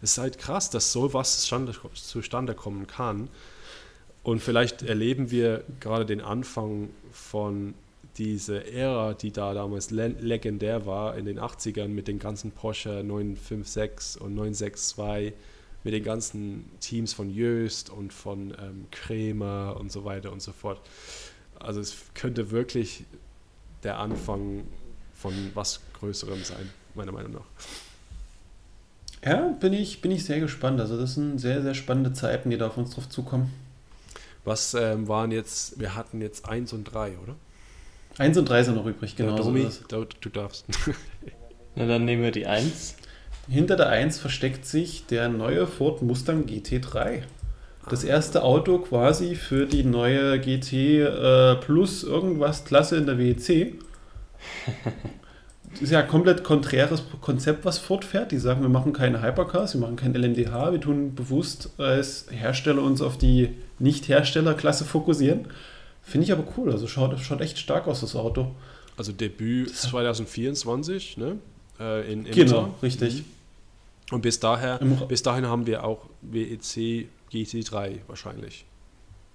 Es 0.03 0.11
ist 0.11 0.17
halt 0.19 0.37
krass, 0.37 0.69
dass 0.69 0.91
sowas 0.91 1.39
zustande, 1.39 1.73
zustande 1.95 2.53
kommen 2.53 2.85
kann. 2.85 3.27
Und 4.21 4.43
vielleicht 4.43 4.83
erleben 4.83 5.31
wir 5.31 5.63
gerade 5.79 6.05
den 6.05 6.21
Anfang 6.21 6.89
von 7.11 7.73
diese 8.17 8.65
Ära, 8.71 9.13
die 9.13 9.31
da 9.31 9.53
damals 9.53 9.91
le 9.91 10.07
legendär 10.07 10.85
war 10.85 11.17
in 11.17 11.25
den 11.25 11.39
80ern 11.39 11.87
mit 11.87 12.07
den 12.07 12.19
ganzen 12.19 12.51
Porsche 12.51 13.03
956 13.03 14.21
und 14.21 14.35
962, 14.35 15.33
mit 15.83 15.93
den 15.93 16.03
ganzen 16.03 16.69
Teams 16.81 17.13
von 17.13 17.29
Jöst 17.29 17.89
und 17.89 18.11
von 18.11 18.53
ähm, 18.59 18.87
Krämer 18.91 19.77
und 19.79 19.91
so 19.91 20.03
weiter 20.03 20.31
und 20.31 20.41
so 20.41 20.51
fort. 20.51 20.81
Also 21.57 21.79
es 21.79 21.95
könnte 22.13 22.51
wirklich 22.51 23.05
der 23.83 23.99
Anfang 23.99 24.63
von 25.13 25.33
was 25.53 25.79
Größerem 25.99 26.43
sein, 26.43 26.69
meiner 26.95 27.11
Meinung 27.11 27.33
nach. 27.33 27.45
Ja, 29.23 29.49
bin 29.59 29.73
ich, 29.73 30.01
bin 30.01 30.11
ich 30.11 30.23
sehr 30.25 30.39
gespannt. 30.39 30.79
Also 30.79 30.97
das 30.97 31.15
sind 31.15 31.39
sehr, 31.39 31.61
sehr 31.61 31.73
spannende 31.73 32.13
Zeiten, 32.13 32.49
die 32.49 32.57
da 32.57 32.67
auf 32.67 32.77
uns 32.77 32.91
drauf 32.91 33.09
zukommen. 33.09 33.53
Was 34.45 34.73
ähm, 34.73 35.07
waren 35.07 35.31
jetzt, 35.31 35.79
wir 35.79 35.95
hatten 35.95 36.21
jetzt 36.21 36.47
1 36.47 36.71
und 36.73 36.85
3, 36.85 37.17
oder? 37.19 37.35
1 38.19 38.37
und 38.37 38.49
3 38.49 38.63
sind 38.63 38.75
noch 38.75 38.85
übrig, 38.85 39.15
genau. 39.15 39.37
Ja, 39.37 39.43
Domi, 39.43 39.67
du, 39.87 40.05
du 40.19 40.29
darfst. 40.29 40.65
Na, 41.75 41.87
dann 41.87 42.03
nehmen 42.05 42.21
wir 42.21 42.31
die 42.31 42.45
1. 42.45 42.95
Hinter 43.49 43.77
der 43.77 43.89
1 43.89 44.19
versteckt 44.19 44.65
sich 44.65 45.05
der 45.07 45.29
neue 45.29 45.65
Ford 45.65 46.01
Mustang 46.01 46.43
GT3. 46.45 47.23
Das 47.89 48.03
erste 48.03 48.43
Auto 48.43 48.79
quasi 48.79 49.35
für 49.35 49.65
die 49.65 49.83
neue 49.83 50.37
GT 50.39 50.73
äh, 50.73 51.55
Plus 51.55 52.03
irgendwas 52.03 52.65
Klasse 52.65 52.97
in 52.97 53.05
der 53.05 53.17
WEC. 53.17 53.79
Das 55.71 55.81
ist 55.81 55.91
ja 55.91 56.01
ein 56.01 56.07
komplett 56.07 56.43
konträres 56.43 57.01
Konzept, 57.21 57.63
was 57.63 57.79
Ford 57.79 58.03
fährt. 58.03 58.33
Die 58.33 58.37
sagen, 58.37 58.61
wir 58.61 58.69
machen 58.69 58.91
keine 58.91 59.23
Hypercars, 59.23 59.75
wir 59.75 59.81
machen 59.81 59.95
kein 59.95 60.13
LMDH, 60.13 60.73
wir 60.73 60.81
tun 60.81 61.15
bewusst 61.15 61.71
als 61.79 62.27
Hersteller 62.29 62.83
uns 62.83 63.01
auf 63.01 63.17
die 63.17 63.55
Nicht-Herstellerklasse 63.79 64.83
fokussieren. 64.83 65.45
Finde 66.09 66.25
ich 66.25 66.31
aber 66.31 66.45
cool. 66.57 66.71
Also 66.71 66.87
schaut, 66.87 67.17
schaut 67.19 67.41
echt 67.41 67.59
stark 67.59 67.87
aus, 67.87 68.01
das 68.01 68.15
Auto. 68.15 68.51
Also 68.97 69.11
Debüt 69.11 69.73
2024, 69.75 71.17
ne? 71.17 71.37
Äh, 71.79 72.11
in, 72.11 72.25
genau, 72.25 72.75
richtig. 72.81 73.19
Mhm. 73.19 73.25
Und 74.15 74.21
bis, 74.21 74.39
daher, 74.39 74.79
bis 75.07 75.21
dahin 75.21 75.45
haben 75.45 75.67
wir 75.67 75.83
auch 75.83 76.07
WEC 76.21 77.07
GT3 77.31 77.99
wahrscheinlich. 78.07 78.65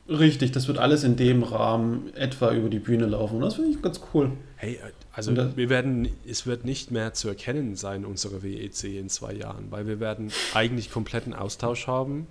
Richtig, 0.08 0.52
das 0.52 0.68
wird 0.68 0.78
alles 0.78 1.04
in 1.04 1.16
dem 1.16 1.42
Rahmen 1.44 2.12
etwa 2.14 2.52
über 2.52 2.68
die 2.68 2.80
Bühne 2.80 3.06
laufen. 3.06 3.36
Und 3.36 3.42
das 3.42 3.54
finde 3.54 3.70
ich 3.70 3.80
ganz 3.80 4.00
cool. 4.12 4.32
Hey, 4.56 4.78
also 5.12 5.34
wir 5.34 5.70
werden, 5.70 6.08
es 6.28 6.46
wird 6.46 6.64
nicht 6.64 6.90
mehr 6.90 7.14
zu 7.14 7.28
erkennen 7.28 7.76
sein, 7.76 8.04
unsere 8.04 8.42
WEC 8.42 8.84
in 8.98 9.08
zwei 9.08 9.32
Jahren, 9.32 9.70
weil 9.70 9.86
wir 9.86 10.00
werden 10.00 10.30
eigentlich 10.52 10.90
kompletten 10.90 11.32
Austausch 11.32 11.86
haben. 11.86 12.26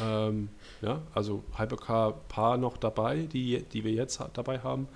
Ähm, 0.00 0.50
ja, 0.82 1.02
also 1.14 1.42
Hypercar 1.56 2.12
paar 2.28 2.56
noch 2.56 2.76
dabei, 2.76 3.28
die, 3.32 3.62
die 3.72 3.84
wir 3.84 3.92
jetzt 3.92 4.22
dabei 4.34 4.60
haben. 4.60 4.88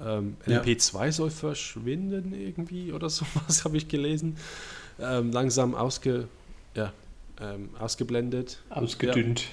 Ähm, 0.00 0.36
LP2 0.46 1.04
ja. 1.04 1.12
soll 1.12 1.30
verschwinden 1.30 2.34
irgendwie 2.34 2.92
oder 2.92 3.08
sowas, 3.10 3.64
habe 3.64 3.76
ich 3.76 3.88
gelesen. 3.88 4.36
Ähm, 4.98 5.32
langsam 5.32 5.74
ausge, 5.74 6.28
ja, 6.74 6.92
ähm, 7.40 7.70
ausgeblendet. 7.78 8.62
Ausgedünnt. 8.70 9.44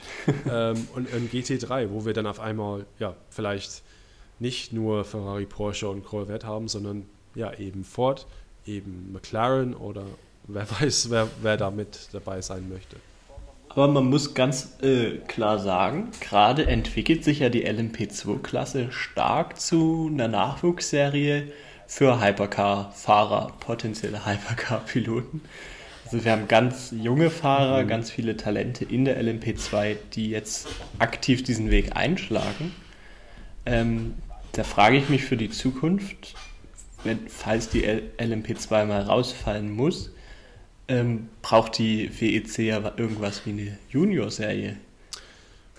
Ja. 0.46 0.72
ähm, 0.72 0.88
und 0.96 1.14
ein 1.14 1.30
GT3, 1.30 1.90
wo 1.92 2.06
wir 2.06 2.14
dann 2.14 2.28
auf 2.28 2.40
einmal, 2.40 2.86
ja, 3.00 3.16
vielleicht 3.30 3.84
nicht 4.40 4.74
nur 4.74 5.04
Ferrari, 5.04 5.46
Porsche 5.46 5.90
und 5.90 6.04
Corvette 6.04 6.48
haben, 6.48 6.68
sondern 6.68 7.06
ja, 7.36 7.54
eben 7.54 7.84
Ford, 7.84 8.28
eben 8.66 9.12
McLaren 9.12 9.76
oder 9.76 10.06
wer 10.48 10.70
weiß, 10.82 11.10
wer, 11.10 11.28
wer 11.42 11.58
da 11.58 11.72
mit 11.72 12.10
dabei 12.12 12.42
sein 12.42 12.70
möchte. 12.70 12.98
Aber 13.74 13.88
man 13.88 14.10
muss 14.10 14.34
ganz 14.34 14.78
äh, 14.82 15.12
klar 15.28 15.58
sagen, 15.58 16.10
gerade 16.20 16.66
entwickelt 16.68 17.24
sich 17.24 17.40
ja 17.40 17.48
die 17.48 17.66
LMP2-Klasse 17.66 18.92
stark 18.92 19.62
zu 19.62 20.10
einer 20.12 20.28
Nachwuchsserie 20.28 21.54
für 21.88 22.22
Hypercar-Fahrer, 22.22 23.54
potenzielle 23.62 24.26
Hypercar-Piloten. 24.26 25.40
Also 26.04 26.26
wir 26.26 26.34
haben 26.34 26.50
ganz 26.50 26.92
junge 26.92 27.30
Fahrer, 27.30 27.84
mhm. 27.84 27.88
ganz 27.88 28.12
viele 28.12 28.36
Talente 28.36 28.84
in 28.84 29.06
der 29.06 29.24
LMP2, 29.24 29.96
die 30.14 30.30
jetzt 30.30 30.68
aktiv 31.00 31.42
diesen 31.42 31.72
Weg 31.72 31.96
einschlagen. 31.96 32.76
Ähm, 33.66 34.16
da 34.52 34.66
frage 34.66 34.98
ich 34.98 35.08
mich 35.08 35.24
für 35.24 35.38
die 35.38 35.50
Zukunft, 35.50 36.36
wenn, 37.06 37.20
falls 37.30 37.70
die 37.70 37.86
LMP2 37.88 38.84
mal 38.84 39.04
rausfallen 39.04 39.72
muss, 39.72 40.12
ähm, 40.88 41.30
braucht 41.42 41.78
die 41.78 42.10
WEC 42.20 42.60
ja 42.60 42.94
irgendwas 42.98 43.46
wie 43.46 43.52
eine 43.52 43.78
Junior-Serie. 43.90 44.78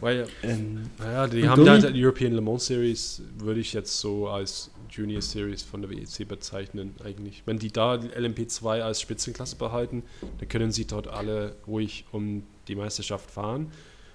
Weil, 0.00 0.26
ähm, 0.42 0.90
naja, 0.98 1.28
die 1.28 1.48
haben 1.48 1.64
da 1.64 1.78
die 1.78 2.04
European 2.04 2.32
Le 2.32 2.40
Mans 2.40 2.66
Series, 2.66 3.22
würde 3.38 3.60
ich 3.60 3.72
jetzt 3.72 4.00
so 4.00 4.28
als 4.28 4.72
Junior 4.90 5.22
Series 5.22 5.62
von 5.62 5.80
der 5.80 5.90
WEC 5.90 6.26
bezeichnen, 6.26 6.96
eigentlich. 7.04 7.42
Wenn 7.46 7.58
die 7.58 7.70
da 7.70 7.96
die 7.96 8.08
LMP2 8.08 8.80
als 8.80 9.00
Spitzenklasse 9.00 9.54
behalten, 9.56 10.02
dann 10.38 10.48
können 10.48 10.72
sie 10.72 10.86
dort 10.86 11.06
alle 11.06 11.54
ruhig 11.68 12.04
um 12.10 12.42
die 12.66 12.74
Meisterschaft 12.74 13.30
fahren. 13.30 13.70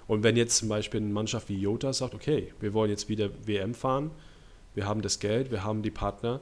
Und 0.07 0.23
wenn 0.23 0.35
jetzt 0.35 0.57
zum 0.57 0.67
Beispiel 0.69 0.99
eine 0.99 1.09
Mannschaft 1.09 1.47
wie 1.47 1.57
Jota 1.57 1.93
sagt, 1.93 2.13
okay, 2.13 2.53
wir 2.59 2.73
wollen 2.73 2.89
jetzt 2.89 3.07
wieder 3.07 3.29
WM 3.45 3.73
fahren, 3.73 4.11
wir 4.75 4.85
haben 4.85 5.01
das 5.01 5.19
Geld, 5.19 5.51
wir 5.51 5.63
haben 5.63 5.83
die 5.83 5.91
Partner, 5.91 6.41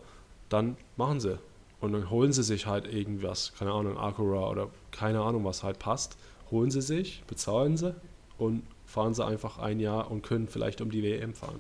dann 0.50 0.76
machen 0.98 1.20
sie. 1.20 1.40
Und 1.80 1.94
dann 1.94 2.10
holen 2.10 2.32
sie 2.32 2.44
sich 2.44 2.66
halt 2.66 2.92
irgendwas, 2.92 3.54
keine 3.58 3.72
Ahnung, 3.72 3.98
Acura 3.98 4.50
oder 4.50 4.70
keine 4.92 5.22
Ahnung, 5.22 5.44
was 5.44 5.64
halt 5.64 5.80
passt. 5.80 6.18
Holen 6.52 6.72
sie 6.72 6.82
sich, 6.82 7.24
bezahlen 7.28 7.78
sie 7.78 7.96
und 8.38 8.64
fahren 8.86 9.14
sie 9.14 9.26
einfach 9.26 9.60
ein 9.60 9.80
Jahr 9.80 10.10
und 10.12 10.24
können 10.24 10.48
vielleicht 10.48 10.82
um 10.82 10.90
die 10.90 11.04
WM 11.04 11.34
fahren. 11.34 11.60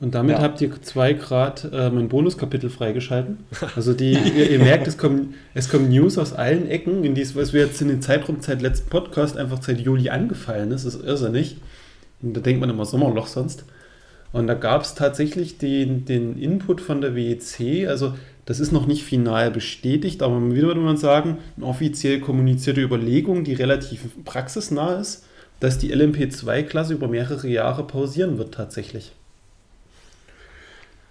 Und 0.00 0.14
damit 0.14 0.36
ja. 0.36 0.42
habt 0.42 0.60
ihr 0.60 0.82
zwei 0.82 1.12
Grad 1.14 1.68
äh, 1.72 1.88
mein 1.90 2.08
Bonuskapitel 2.08 2.68
freigeschalten. 2.68 3.38
Also 3.76 3.92
die, 3.92 4.12
ihr, 4.12 4.50
ihr, 4.50 4.58
merkt, 4.58 4.86
es 4.86 4.98
kommen, 4.98 5.34
es 5.54 5.68
kommen 5.68 5.88
News 5.88 6.18
aus 6.18 6.32
allen 6.32 6.68
Ecken, 6.68 7.04
in 7.04 7.14
dies, 7.14 7.34
was 7.36 7.52
wir 7.52 7.64
jetzt 7.64 7.80
in 7.80 7.88
den 7.88 8.02
Zeitraum 8.02 8.40
seit 8.40 8.60
letzten 8.60 8.90
Podcast 8.90 9.36
einfach 9.36 9.62
seit 9.62 9.80
Juli 9.80 10.10
angefallen 10.10 10.72
ist, 10.72 10.84
ist 10.84 11.02
irrsinnig. 11.02 11.58
Und 12.22 12.36
da 12.36 12.40
denkt 12.40 12.60
man 12.60 12.70
immer 12.70 12.84
Sommerloch 12.84 13.26
sonst. 13.26 13.64
Und 14.32 14.48
da 14.48 14.54
gab 14.54 14.82
es 14.82 14.94
tatsächlich 14.94 15.58
den, 15.58 16.04
den 16.04 16.36
Input 16.38 16.80
von 16.80 17.00
der 17.00 17.14
WEC, 17.14 17.86
also 17.88 18.14
das 18.46 18.60
ist 18.60 18.72
noch 18.72 18.86
nicht 18.86 19.04
final 19.04 19.50
bestätigt, 19.50 20.22
aber 20.22 20.40
wieder 20.52 20.68
würde 20.68 20.80
man 20.80 20.96
sagen, 20.96 21.38
eine 21.56 21.66
offiziell 21.66 22.20
kommunizierte 22.20 22.82
Überlegung, 22.82 23.44
die 23.44 23.54
relativ 23.54 24.02
praxisnah 24.24 25.00
ist, 25.00 25.24
dass 25.60 25.78
die 25.78 25.94
LMP2-Klasse 25.94 26.94
über 26.94 27.08
mehrere 27.08 27.48
Jahre 27.48 27.84
pausieren 27.84 28.36
wird 28.36 28.54
tatsächlich. 28.54 29.12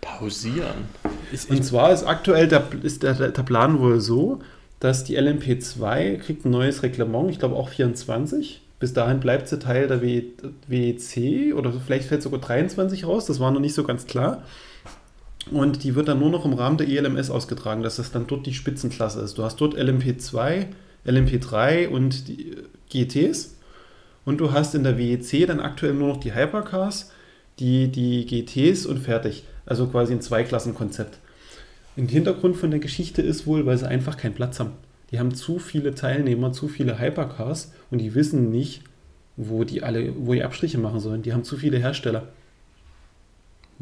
Pausieren? 0.02 0.90
Und 1.50 1.64
zwar 1.64 1.92
ist 1.92 2.04
aktuell 2.04 2.48
der, 2.48 2.68
ist 2.84 3.04
der, 3.04 3.14
der 3.14 3.44
Plan 3.44 3.80
wohl 3.80 4.00
so, 4.00 4.42
dass 4.80 5.04
die 5.04 5.18
LMP2 5.18 6.18
kriegt 6.18 6.46
ein 6.46 6.52
neues 6.52 6.84
Reglement, 6.84 7.32
ich 7.32 7.40
glaube 7.40 7.56
auch 7.56 7.70
24, 7.70 8.62
bis 8.80 8.94
dahin 8.94 9.22
bleibt 9.22 9.48
sie 9.48 9.58
Teil 9.58 9.88
der 9.88 10.02
WEC 10.02 11.56
oder 11.56 11.72
vielleicht 11.72 12.10
fällt 12.10 12.22
sogar 12.22 12.42
23 12.42 13.08
raus, 13.08 13.26
das 13.26 13.40
war 13.40 13.50
noch 13.52 13.62
nicht 13.62 13.74
so 13.74 13.86
ganz 13.86 14.06
klar. 14.06 14.44
Und 15.52 15.84
die 15.84 15.96
wird 15.96 16.08
dann 16.08 16.20
nur 16.20 16.30
noch 16.30 16.46
im 16.46 16.54
Rahmen 16.54 16.78
der 16.78 16.88
ELMS 16.88 17.30
ausgetragen, 17.30 17.84
dass 17.84 17.98
das 17.98 18.12
dann 18.12 18.28
dort 18.28 18.46
die 18.46 18.54
Spitzenklasse 18.54 19.22
ist. 19.22 19.38
Du 19.38 19.44
hast 19.44 19.60
dort 19.60 19.76
LMP2, 19.76 20.68
LMP3 21.06 21.90
und 21.90 22.28
die 22.28 22.56
GTs. 22.90 23.56
Und 24.26 24.38
du 24.40 24.52
hast 24.54 24.74
in 24.74 24.84
der 24.84 24.98
WEC 24.98 25.48
dann 25.48 25.60
aktuell 25.60 25.94
nur 25.94 26.08
noch 26.08 26.20
die 26.20 26.34
Hypercars, 26.34 27.12
die, 27.60 27.90
die 27.90 28.26
GTs 28.26 28.86
und 28.86 29.00
fertig. 29.00 29.44
Also 29.66 29.88
quasi 29.88 30.14
ein 30.14 30.22
Zweiklassenkonzept. 30.22 31.18
Im 31.96 32.08
Hintergrund 32.08 32.58
von 32.58 32.72
der 32.72 32.80
Geschichte 32.80 33.22
ist 33.22 33.46
wohl, 33.46 33.66
weil 33.66 33.78
sie 33.78 33.88
einfach 33.88 34.18
keinen 34.18 34.34
Platz 34.34 34.60
haben. 34.60 34.72
Die 35.12 35.20
haben 35.20 35.36
zu 35.36 35.60
viele 35.60 35.94
Teilnehmer, 35.94 36.54
zu 36.54 36.68
viele 36.68 37.00
Hypercars 37.00 37.72
und 37.92 38.00
die 38.00 38.16
wissen 38.16 38.50
nicht, 38.50 38.82
wo 39.36 39.64
die 39.64 39.84
alle, 39.84 40.14
wo 40.18 40.34
die 40.34 40.44
Abstriche 40.44 40.80
machen 40.80 41.00
sollen. 41.00 41.22
Die 41.22 41.34
haben 41.34 41.44
zu 41.44 41.58
viele 41.58 41.78
Hersteller. 41.78 42.30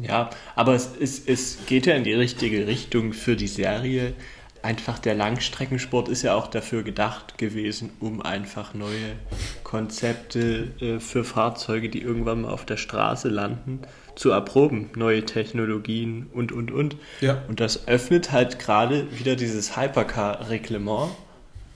Ja, 0.02 0.30
aber 0.54 0.74
es, 0.74 0.90
es, 0.98 1.22
es 1.26 1.58
geht 1.66 1.86
ja 1.86 1.94
in 1.94 2.04
die 2.04 2.12
richtige 2.12 2.66
Richtung 2.66 3.12
für 3.12 3.36
die 3.36 3.48
Serie. 3.48 4.14
Einfach 4.62 5.00
der 5.00 5.14
Langstreckensport 5.14 6.08
ist 6.08 6.22
ja 6.22 6.34
auch 6.34 6.46
dafür 6.46 6.84
gedacht 6.84 7.36
gewesen, 7.36 7.90
um 7.98 8.22
einfach 8.22 8.74
neue 8.74 9.16
Konzepte 9.64 10.68
äh, 10.80 11.00
für 11.00 11.24
Fahrzeuge, 11.24 11.88
die 11.88 12.00
irgendwann 12.00 12.42
mal 12.42 12.52
auf 12.52 12.64
der 12.64 12.76
Straße 12.76 13.28
landen, 13.28 13.80
zu 14.14 14.30
erproben, 14.30 14.90
neue 14.94 15.24
Technologien 15.24 16.28
und, 16.32 16.52
und, 16.52 16.70
und. 16.70 16.96
Ja. 17.20 17.42
Und 17.48 17.58
das 17.58 17.88
öffnet 17.88 18.30
halt 18.30 18.60
gerade 18.60 19.06
wieder 19.18 19.34
dieses 19.34 19.76
Hypercar-Reglement. 19.76 21.10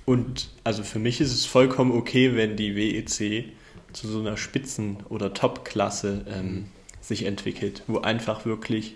Und 0.04 0.50
also 0.62 0.84
für 0.84 1.00
mich 1.00 1.20
ist 1.20 1.32
es 1.32 1.44
vollkommen 1.44 1.90
okay, 1.90 2.36
wenn 2.36 2.56
die 2.56 2.76
WEC 2.76 3.52
zu 3.92 4.06
so 4.06 4.20
einer 4.20 4.36
Spitzen- 4.36 4.98
oder 5.08 5.34
Top-Klasse 5.34 6.24
ähm, 6.28 6.66
sich 7.06 7.24
entwickelt, 7.24 7.82
wo 7.86 7.98
einfach 7.98 8.44
wirklich, 8.44 8.94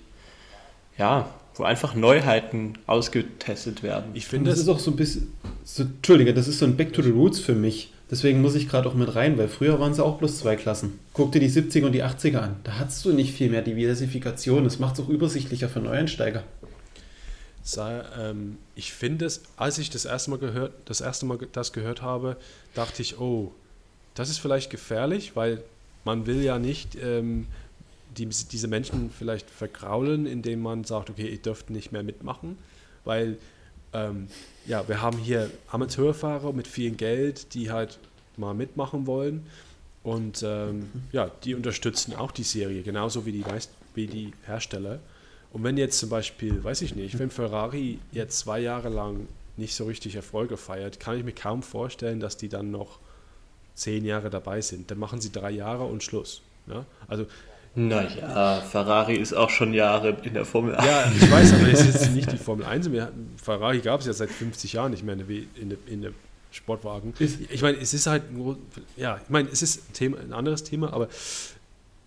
ja, 0.99 1.33
wo 1.55 1.65
einfach 1.65 1.95
Neuheiten 1.95 2.75
ausgetestet 2.87 3.83
werden. 3.83 4.11
Ich 4.15 4.27
finde, 4.27 4.51
das 4.51 4.59
ist 4.59 4.69
auch 4.69 4.79
so 4.79 4.91
ein 4.91 4.97
bisschen, 4.97 5.33
so, 5.65 5.85
Entschuldige, 5.85 6.35
das 6.35 6.49
ist 6.49 6.59
so 6.59 6.67
ein 6.67 6.77
Back 6.77 6.93
to 6.93 7.03
the 7.03 7.11
Roots 7.11 7.39
für 7.39 7.55
mich. 7.55 7.93
Deswegen 8.11 8.41
muss 8.41 8.57
ich 8.57 8.69
gerade 8.69 8.89
auch 8.89 8.95
mit 8.95 9.15
rein, 9.15 9.39
weil 9.39 9.47
früher 9.47 9.79
waren 9.79 9.93
es 9.93 10.01
auch 10.01 10.19
bloß 10.19 10.39
zwei 10.39 10.57
Klassen. 10.57 10.99
Guck 11.13 11.31
dir 11.31 11.39
die 11.39 11.51
70er 11.51 11.87
und 11.87 11.93
die 11.93 12.03
80er 12.03 12.39
an. 12.39 12.57
Da 12.65 12.81
hast 12.81 13.05
du 13.05 13.13
nicht 13.13 13.33
viel 13.33 13.51
mehr 13.51 13.63
Diversifikation. 13.63 14.65
Das 14.65 14.81
macht 14.81 14.95
es 14.95 15.05
auch 15.05 15.09
übersichtlicher 15.09 15.69
für 15.69 15.79
Neueinsteiger. 15.79 16.43
Ähm, 17.79 18.59
ich 18.75 18.93
finde 18.93 19.27
es, 19.27 19.43
als 19.57 19.79
ich 19.79 19.91
das 19.91 20.07
erste 20.07 20.31
Mal 20.31 20.41
gehört, 20.41 20.73
das 20.87 21.01
erste 21.01 21.27
Mal 21.27 21.39
das 21.53 21.73
gehört 21.73 22.03
habe, 22.03 22.37
dachte 22.75 23.01
ich, 23.03 23.21
oh, 23.21 23.53
das 24.15 24.29
ist 24.29 24.39
vielleicht 24.39 24.71
gefährlich, 24.71 25.37
weil 25.37 25.63
man 26.05 26.27
will 26.27 26.43
ja 26.43 26.59
nicht 26.59 26.97
ähm, 27.01 27.47
die, 28.17 28.27
diese 28.27 28.69
Menschen 28.69 29.11
vielleicht 29.11 29.51
vergraulen, 29.51 30.27
indem 30.27 30.63
man 30.63 30.85
sagt, 30.85 31.11
okay, 31.11 31.29
ihr 31.29 31.39
dürft 31.39 31.71
nicht 31.71 31.93
mehr 31.93 32.03
mitmachen, 32.03 32.59
weil 33.05 33.39
ähm, 33.93 34.29
ja, 34.67 34.87
wir 34.89 35.03
haben 35.03 35.19
hier 35.19 35.51
Amateurfahrer 35.69 36.53
mit 36.53 36.69
viel 36.69 36.93
Geld, 36.93 37.55
die 37.55 37.71
halt 37.71 37.99
mal 38.37 38.55
mitmachen 38.55 39.07
wollen. 39.07 39.47
Und 40.03 40.43
ähm, 40.43 40.89
ja, 41.13 41.31
die 41.45 41.55
unterstützen 41.55 42.15
auch 42.15 42.31
die 42.31 42.43
Serie, 42.43 42.83
genauso 42.83 43.27
wie 43.27 43.33
die, 43.33 43.45
wie 43.95 44.07
die 44.07 44.33
Hersteller. 44.45 45.01
Und 45.53 45.65
wenn 45.65 45.77
jetzt 45.77 45.99
zum 45.99 46.09
Beispiel, 46.09 46.63
weiß 46.63 46.83
ich 46.83 46.95
nicht, 46.95 47.19
wenn 47.19 47.31
Ferrari 47.31 47.99
jetzt 48.13 48.39
zwei 48.39 48.61
Jahre 48.61 48.89
lang 48.89 49.27
nicht 49.57 49.75
so 49.75 49.85
richtig 49.85 50.15
Erfolge 50.15 50.57
feiert, 50.57 51.01
kann 51.01 51.19
ich 51.19 51.25
mir 51.25 51.33
kaum 51.33 51.63
vorstellen, 51.63 52.21
dass 52.21 52.37
die 52.37 52.49
dann 52.49 52.71
noch 52.71 52.99
zehn 53.75 54.05
Jahre 54.05 54.31
dabei 54.31 54.61
sind. 54.61 54.91
Dann 54.91 54.99
machen 54.99 55.21
sie 55.21 55.33
drei 55.33 55.51
Jahre 55.51 55.85
und 55.85 56.03
Schluss. 56.03 56.41
Ja? 56.67 56.87
Also 57.09 57.27
naja, 57.75 58.61
Ferrari 58.61 59.15
ist 59.17 59.33
auch 59.33 59.51
schon 59.51 59.73
Jahre 59.73 60.17
in 60.23 60.35
der 60.35 60.45
Formel 60.45 60.75
1. 60.75 60.87
Ja, 60.87 61.13
ich 61.15 61.31
weiß, 61.31 61.55
aber 61.55 61.69
es 61.73 61.87
ist 61.87 62.11
nicht 62.15 62.33
die 62.33 62.37
Formel 62.37 62.67
1. 62.67 62.91
Ferrari 63.43 63.79
gab 63.79 64.01
es 64.01 64.07
ja 64.07 64.13
seit 64.13 64.31
50 64.31 64.73
Jahren 64.73 64.91
nicht 64.91 65.05
mehr 65.05 65.15
in 65.15 65.69
der, 65.71 65.79
in 65.87 66.03
der, 66.03 66.13
Sportwagen. 66.53 67.15
Ich 67.19 67.63
meine, 67.63 67.79
es 67.79 67.95
ist 67.95 68.09
halt 68.09 68.25
ja, 68.97 69.21
ich 69.23 69.31
meine, 69.31 69.49
es 69.51 69.63
ist 69.63 69.89
ein, 69.89 69.93
Thema, 69.93 70.19
ein 70.19 70.33
anderes 70.33 70.65
Thema, 70.65 70.93
aber 70.93 71.09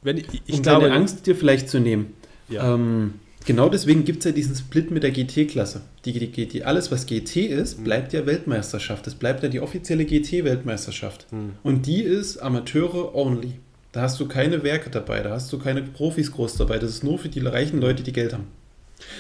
wenn 0.02 0.18
ich, 0.18 0.26
ich 0.46 0.56
um 0.56 0.62
glaube, 0.62 0.82
deine 0.84 0.96
Angst 0.96 1.26
dir 1.26 1.36
vielleicht 1.36 1.70
zu 1.70 1.80
nehmen. 1.80 2.14
Ja. 2.50 2.74
Ähm, 2.74 3.14
genau 3.46 3.70
deswegen 3.70 4.04
gibt 4.04 4.20
es 4.20 4.26
ja 4.26 4.32
diesen 4.32 4.56
Split 4.56 4.92
mit 4.92 5.04
der 5.04 5.12
GT-Klasse. 5.12 5.82
Die, 6.04 6.12
die, 6.12 6.28
GT, 6.30 6.66
alles, 6.66 6.92
was 6.92 7.06
GT 7.06 7.38
ist, 7.38 7.78
hm. 7.78 7.86
bleibt 7.86 8.12
ja 8.14 8.26
Weltmeisterschaft. 8.26 9.08
Das 9.08 9.16
bleibt 9.16 9.44
ja 9.44 9.50
die 9.50 9.62
offizielle 9.62 10.04
GT-Weltmeisterschaft. 10.04 11.28
Hm. 11.32 11.54
Und 11.64 11.86
die 11.86 12.02
ist 12.02 12.38
Amateure 12.38 13.16
only. 13.16 13.54
Da 13.94 14.02
hast 14.02 14.20
du 14.20 14.28
keine 14.28 14.64
Werke 14.64 14.90
dabei, 14.90 15.22
da 15.22 15.30
hast 15.32 15.54
du 15.54 15.60
keine 15.60 15.84
Profis 15.84 16.32
groß 16.32 16.58
dabei. 16.58 16.80
Das 16.80 16.90
ist 16.90 17.04
nur 17.04 17.20
für 17.20 17.30
die 17.30 17.40
reichen 17.40 17.80
Leute, 17.80 18.02
die 18.02 18.12
Geld 18.12 18.34
haben. 18.34 18.48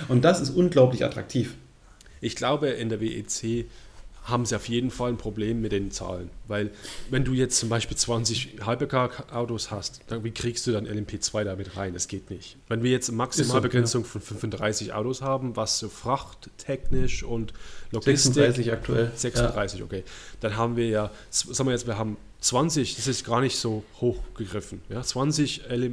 Und 0.08 0.26
das 0.26 0.42
ist 0.42 0.50
unglaublich 0.50 1.06
attraktiv. 1.06 1.56
Ich 2.22 2.36
glaube, 2.36 2.70
in 2.70 2.90
der 2.90 3.00
WEC 3.00 3.66
haben 4.24 4.46
sie 4.46 4.56
auf 4.56 4.70
jeden 4.70 4.90
Fall 4.90 5.10
ein 5.10 5.18
Problem 5.18 5.62
mit 5.62 5.72
den 5.74 5.92
Zahlen. 5.92 6.30
Weil 6.48 6.72
wenn 7.10 7.26
du 7.26 7.34
jetzt 7.34 7.58
zum 7.58 7.68
Beispiel 7.70 7.98
20 7.98 8.66
Hypercar-Autos 8.66 9.70
hast, 9.70 10.02
dann, 10.08 10.24
wie 10.24 10.32
kriegst 10.32 10.66
du 10.66 10.72
dann 10.72 10.88
LMP2 10.88 11.44
damit 11.44 11.76
rein? 11.76 11.94
Das 11.94 12.08
geht 12.08 12.30
nicht. 12.30 12.58
Wenn 12.70 12.84
wir 12.84 12.92
jetzt 12.92 13.10
eine 13.10 13.18
Maximalbegrenzung 13.18 14.06
so, 14.06 14.20
ja. 14.20 14.22
von 14.22 14.38
35 14.38 14.94
Autos 14.94 15.22
haben, 15.22 15.56
was 15.56 15.80
so 15.80 15.90
frachttechnisch 15.90 17.24
und 17.24 17.54
Logistik... 17.92 18.34
36 18.34 18.72
aktuell. 18.72 19.12
36, 19.14 19.80
ja. 19.80 19.86
okay. 19.86 20.04
Dann 20.40 20.56
haben 20.56 20.78
wir 20.78 20.88
ja, 20.88 21.12
sagen 21.30 21.68
wir 21.68 21.74
jetzt, 21.74 21.88
wir 21.88 21.98
haben 21.98 22.18
20, 22.40 22.96
das 22.96 23.08
ist 23.08 23.26
gar 23.26 23.42
nicht 23.42 23.58
so 23.58 23.84
hoch 24.00 24.18
gegriffen. 24.36 24.82
Ja, 24.90 25.02
20 25.02 25.70
äh, 25.70 25.92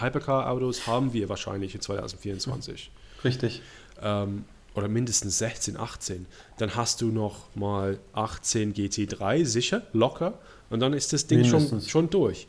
Hypercar-Autos 0.00 0.86
haben 0.86 1.12
wir 1.12 1.28
wahrscheinlich 1.28 1.74
in 1.74 1.82
2024. 1.82 2.90
Richtig. 3.24 3.62
Ähm, 4.00 4.44
oder 4.78 4.88
mindestens 4.88 5.38
16, 5.38 5.76
18. 5.76 6.26
Dann 6.58 6.74
hast 6.76 7.00
du 7.00 7.08
noch 7.08 7.54
mal 7.54 7.98
18 8.12 8.74
GT3, 8.74 9.44
sicher, 9.44 9.82
locker. 9.92 10.38
Und 10.70 10.80
dann 10.80 10.92
ist 10.92 11.12
das 11.12 11.26
Ding 11.26 11.44
schon, 11.44 11.80
schon 11.82 12.10
durch. 12.10 12.46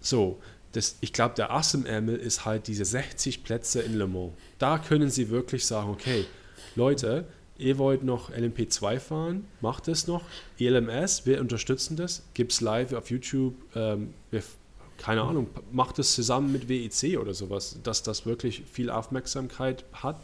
So, 0.00 0.38
das, 0.72 0.96
ich 1.00 1.12
glaube, 1.12 1.34
der 1.34 1.52
Ass 1.52 1.74
im 1.74 1.86
Ärmel 1.86 2.16
ist 2.16 2.44
halt 2.44 2.66
diese 2.66 2.84
60 2.84 3.44
Plätze 3.44 3.82
in 3.82 3.94
Le 3.94 4.06
Mans. 4.06 4.32
Da 4.58 4.78
können 4.78 5.10
sie 5.10 5.30
wirklich 5.30 5.66
sagen, 5.66 5.90
okay, 5.90 6.24
Leute, 6.76 7.26
ihr 7.58 7.78
wollt 7.78 8.02
noch 8.02 8.30
LMP2 8.30 8.98
fahren, 8.98 9.46
macht 9.60 9.88
es 9.88 10.06
noch. 10.06 10.22
ELMS, 10.58 11.26
wir 11.26 11.40
unterstützen 11.40 11.96
das, 11.96 12.22
gibt 12.34 12.52
es 12.52 12.60
live 12.60 12.92
auf 12.94 13.10
YouTube, 13.10 13.54
ähm, 13.74 14.14
wir, 14.30 14.42
keine 14.98 15.22
Ahnung, 15.22 15.48
macht 15.70 15.98
es 15.98 16.14
zusammen 16.14 16.52
mit 16.52 16.68
WEC 16.68 17.18
oder 17.18 17.34
sowas, 17.34 17.78
dass 17.82 18.02
das 18.02 18.26
wirklich 18.26 18.62
viel 18.70 18.90
Aufmerksamkeit 18.90 19.84
hat. 19.92 20.20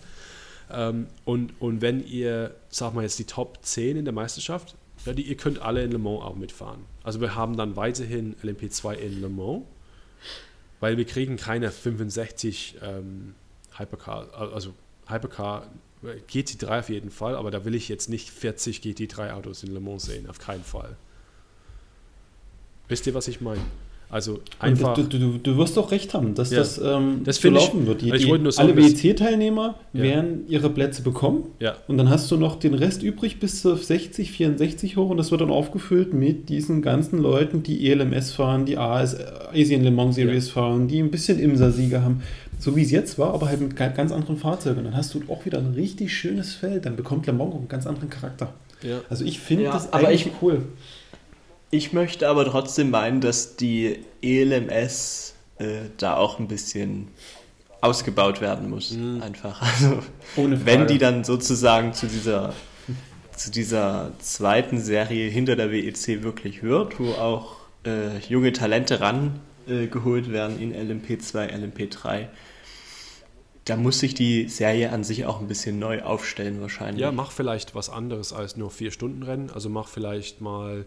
Ähm, 0.70 1.06
und, 1.24 1.52
und 1.60 1.80
wenn 1.80 2.06
ihr, 2.06 2.54
sag 2.68 2.94
mal 2.94 3.02
jetzt 3.02 3.18
die 3.18 3.24
Top 3.24 3.58
10 3.62 3.96
in 3.96 4.04
der 4.04 4.14
Meisterschaft, 4.14 4.74
ja, 5.04 5.12
die, 5.12 5.22
ihr 5.22 5.36
könnt 5.36 5.60
alle 5.60 5.82
in 5.82 5.92
Le 5.92 5.98
Mans 5.98 6.22
auch 6.22 6.34
mitfahren. 6.34 6.80
Also 7.02 7.20
wir 7.20 7.34
haben 7.34 7.56
dann 7.56 7.76
weiterhin 7.76 8.34
LMP2 8.42 8.94
in 8.94 9.20
Le 9.20 9.28
Mans, 9.28 9.64
weil 10.80 10.96
wir 10.96 11.04
kriegen 11.04 11.36
keine 11.36 11.70
65 11.70 12.78
ähm, 12.82 13.34
Hypercar, 13.76 14.28
also 14.34 14.74
Hypercar 15.06 15.66
GT3 16.02 16.78
auf 16.78 16.88
jeden 16.90 17.10
Fall, 17.10 17.34
aber 17.34 17.50
da 17.50 17.64
will 17.64 17.74
ich 17.74 17.88
jetzt 17.88 18.08
nicht 18.08 18.30
40 18.30 18.80
GT3 18.80 19.32
Autos 19.32 19.62
in 19.62 19.72
Le 19.72 19.80
Mans 19.80 20.04
sehen, 20.04 20.28
auf 20.28 20.38
keinen 20.38 20.64
Fall. 20.64 20.96
Wisst 22.88 23.06
ihr, 23.06 23.14
was 23.14 23.28
ich 23.28 23.40
meine? 23.40 23.60
Also 24.10 24.40
einfach. 24.58 24.94
Du, 24.94 25.02
du, 25.02 25.38
du, 25.38 25.56
wirst 25.58 25.76
doch 25.76 25.90
recht 25.90 26.14
haben, 26.14 26.34
dass 26.34 26.50
ja. 26.50 26.58
das, 26.58 26.78
ähm, 26.78 27.20
das 27.24 27.36
so 27.36 27.50
laufen 27.50 27.82
ich, 27.82 27.86
wird. 27.86 28.00
Die, 28.00 28.10
die, 28.10 28.58
alle 28.58 28.74
WEC-Teilnehmer 28.74 29.74
ja. 29.92 30.02
werden 30.02 30.44
ihre 30.48 30.70
Plätze 30.70 31.02
bekommen. 31.02 31.44
Ja. 31.60 31.76
Und 31.88 31.98
dann 31.98 32.08
hast 32.08 32.30
du 32.30 32.38
noch 32.38 32.58
den 32.58 32.72
Rest 32.72 33.02
übrig 33.02 33.38
bis 33.38 33.60
zu 33.60 33.76
60, 33.76 34.32
64 34.32 34.96
hoch 34.96 35.10
und 35.10 35.18
das 35.18 35.30
wird 35.30 35.42
dann 35.42 35.50
aufgefüllt 35.50 36.14
mit 36.14 36.48
diesen 36.48 36.80
ganzen 36.80 37.18
Leuten, 37.18 37.62
die 37.62 37.90
ELMS 37.90 38.32
fahren, 38.32 38.64
die 38.64 38.78
AS, 38.78 39.14
Asian 39.52 39.82
Le 39.82 39.90
Mans 39.90 40.14
Series 40.14 40.48
fahren, 40.48 40.88
die 40.88 41.00
ein 41.00 41.10
bisschen 41.10 41.38
IMSA-Sieger 41.38 42.02
haben. 42.02 42.22
So 42.58 42.74
wie 42.76 42.82
es 42.82 42.90
jetzt 42.90 43.18
war, 43.18 43.34
aber 43.34 43.48
halt 43.48 43.60
mit 43.60 43.76
ganz 43.76 44.10
anderen 44.10 44.38
Fahrzeugen. 44.38 44.84
Dann 44.84 44.96
hast 44.96 45.14
du 45.14 45.22
auch 45.28 45.44
wieder 45.44 45.58
ein 45.58 45.74
richtig 45.74 46.14
schönes 46.14 46.54
Feld. 46.54 46.86
Dann 46.86 46.96
bekommt 46.96 47.26
Le 47.26 47.32
Mans 47.34 47.54
einen 47.54 47.68
ganz 47.68 47.86
anderen 47.86 48.08
Charakter. 48.08 48.54
Also 49.10 49.24
ich 49.24 49.40
finde 49.40 49.64
das 49.64 49.92
eigentlich 49.92 50.26
ich, 50.26 50.32
cool. 50.40 50.62
Ich 51.70 51.92
möchte 51.92 52.28
aber 52.28 52.46
trotzdem 52.46 52.90
meinen, 52.90 53.20
dass 53.20 53.56
die 53.56 53.98
ELMS 54.22 55.34
äh, 55.58 55.90
da 55.98 56.16
auch 56.16 56.38
ein 56.38 56.48
bisschen 56.48 57.08
ausgebaut 57.80 58.40
werden 58.40 58.70
muss. 58.70 58.92
Mhm. 58.92 59.22
Einfach. 59.22 59.60
Also, 59.62 60.02
wenn 60.36 60.86
die 60.86 60.98
dann 60.98 61.24
sozusagen 61.24 61.92
zu 61.92 62.06
dieser, 62.06 62.54
zu 63.36 63.50
dieser 63.50 64.12
zweiten 64.18 64.80
Serie 64.80 65.28
hinter 65.30 65.56
der 65.56 65.70
WEC 65.70 66.22
wirklich 66.22 66.62
wird, 66.62 66.98
wo 66.98 67.12
auch 67.12 67.56
äh, 67.84 68.18
junge 68.28 68.52
Talente 68.52 69.00
rangeholt 69.00 70.26
äh, 70.26 70.32
werden 70.32 70.60
in 70.60 70.74
LMP2, 70.74 71.50
LMP3, 71.52 72.28
da 73.66 73.76
muss 73.76 73.98
sich 73.98 74.14
die 74.14 74.48
Serie 74.48 74.90
an 74.90 75.04
sich 75.04 75.26
auch 75.26 75.40
ein 75.40 75.46
bisschen 75.46 75.78
neu 75.78 76.02
aufstellen 76.02 76.62
wahrscheinlich. 76.62 77.02
Ja, 77.02 77.12
mach 77.12 77.30
vielleicht 77.30 77.74
was 77.74 77.90
anderes 77.90 78.32
als 78.32 78.56
nur 78.56 78.70
vier 78.70 78.90
Stunden 78.90 79.22
Rennen. 79.22 79.50
Also 79.50 79.68
mach 79.68 79.88
vielleicht 79.88 80.40
mal 80.40 80.86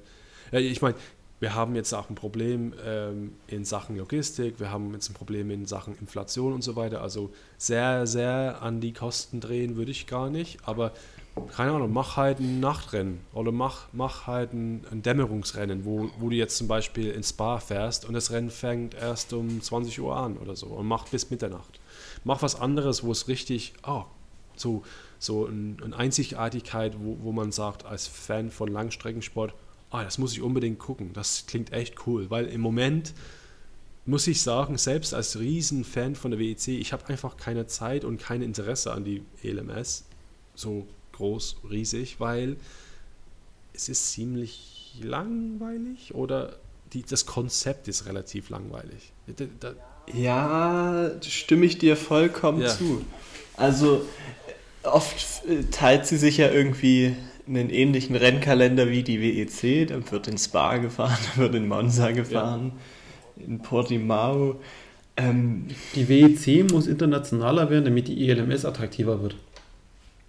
ich 0.60 0.82
meine, 0.82 0.96
wir 1.42 1.56
haben 1.56 1.76
jetzt 1.76 1.92
auch 1.94 2.10
ein 2.10 2.16
Problem 2.16 2.74
ähm, 2.86 3.34
in 3.48 3.66
Sachen 3.66 3.98
Logistik, 3.98 4.60
wir 4.60 4.70
haben 4.70 4.94
jetzt 4.94 5.10
ein 5.10 5.16
Problem 5.16 5.50
in 5.50 5.66
Sachen 5.66 5.98
Inflation 5.98 6.54
und 6.54 6.64
so 6.64 6.76
weiter. 6.76 7.02
Also 7.02 7.32
sehr, 7.58 8.06
sehr 8.06 8.62
an 8.62 8.80
die 8.80 8.94
Kosten 8.94 9.40
drehen 9.40 9.76
würde 9.76 9.90
ich 9.90 10.06
gar 10.06 10.30
nicht. 10.30 10.60
Aber 10.68 10.92
keine 11.56 11.72
Ahnung, 11.72 11.92
mach 11.92 12.16
halt 12.16 12.40
ein 12.40 12.60
Nachtrennen 12.60 13.22
oder 13.34 13.52
mach, 13.52 13.88
mach 13.92 14.28
halt 14.28 14.54
ein, 14.54 14.86
ein 14.92 15.02
Dämmerungsrennen, 15.02 15.84
wo, 15.84 16.12
wo 16.20 16.30
du 16.30 16.36
jetzt 16.36 16.58
zum 16.58 16.68
Beispiel 16.68 17.10
ins 17.10 17.30
Spa 17.30 17.58
fährst 17.58 18.06
und 18.06 18.14
das 18.14 18.32
Rennen 18.32 18.52
fängt 18.52 18.94
erst 18.94 19.34
um 19.34 19.62
20 19.62 20.00
Uhr 20.00 20.16
an 20.16 20.38
oder 20.38 20.56
so 20.56 20.68
und 20.68 20.86
macht 20.86 21.10
bis 21.10 21.32
Mitternacht. 21.32 21.80
Mach 22.24 22.44
was 22.44 22.60
anderes, 22.60 23.04
wo 23.04 23.12
es 23.12 23.28
richtig, 23.28 23.74
oh, 23.88 24.04
so, 24.56 24.84
so 25.18 25.48
ein, 25.48 25.78
eine 25.84 25.96
Einzigartigkeit, 25.96 26.98
wo, 27.00 27.18
wo 27.22 27.32
man 27.32 27.52
sagt, 27.52 27.86
als 27.86 28.06
Fan 28.06 28.52
von 28.52 28.68
Langstreckensport, 28.68 29.56
oh, 29.92 30.00
das 30.02 30.18
muss 30.18 30.34
ich 30.34 30.42
unbedingt 30.42 30.80
gucken. 30.80 31.12
Das 31.14 31.46
klingt 31.48 31.74
echt 31.74 32.08
cool, 32.08 32.30
weil 32.30 32.46
im 32.48 32.62
Moment 32.62 33.14
muss 34.06 34.28
ich 34.28 34.42
sagen, 34.42 34.78
selbst 34.78 35.14
als 35.14 35.40
Riesenfan 35.40 36.16
von 36.16 36.32
der 36.32 36.40
WEC, 36.40 36.70
ich 36.70 36.92
habe 36.92 37.08
einfach 37.08 37.38
keine 37.38 37.68
Zeit 37.68 38.04
und 38.04 38.18
kein 38.18 38.42
Interesse 38.42 38.92
an 38.94 39.04
die 39.04 39.24
ELMS, 39.44 40.06
so 40.56 40.88
groß, 41.14 41.58
riesig, 41.70 42.20
weil 42.20 42.58
es 43.74 43.90
ist 43.90 44.12
ziemlich 44.12 45.00
langweilig 45.02 46.14
oder 46.16 46.58
die, 46.94 47.04
das 47.04 47.26
Konzept 47.26 47.88
ist 47.88 48.06
relativ 48.06 48.50
langweilig. 48.50 49.14
Da, 49.28 49.46
da, 49.60 49.74
ja, 50.14 51.12
stimme 51.22 51.66
ich 51.66 51.78
dir 51.78 51.96
vollkommen 51.96 52.62
ja. 52.62 52.70
zu. 52.70 53.06
Also 53.56 54.06
oft 54.84 55.44
teilt 55.72 56.06
sie 56.06 56.18
sich 56.18 56.38
ja 56.38 56.50
irgendwie 56.50 57.16
einen 57.48 57.70
ähnlichen 57.70 58.16
Rennkalender 58.16 58.90
wie 58.90 59.04
die 59.04 59.22
WEC. 59.22 59.88
Dann 59.88 60.10
wird 60.12 60.28
in 60.28 60.38
Spa 60.38 60.78
gefahren, 60.78 61.18
dann 61.36 61.44
wird 61.44 61.56
in 61.56 61.68
Monza 61.68 62.12
gefahren, 62.12 62.74
ja. 63.38 63.46
in 63.46 63.60
Portimao. 63.62 64.60
Ähm, 65.18 65.68
die 65.96 66.08
WEC 66.08 66.72
muss 66.72 66.88
internationaler 66.88 67.70
werden, 67.70 67.86
damit 67.86 68.08
die 68.08 68.30
ELMS 68.30 68.66
attraktiver 68.66 69.22
wird. 69.22 69.36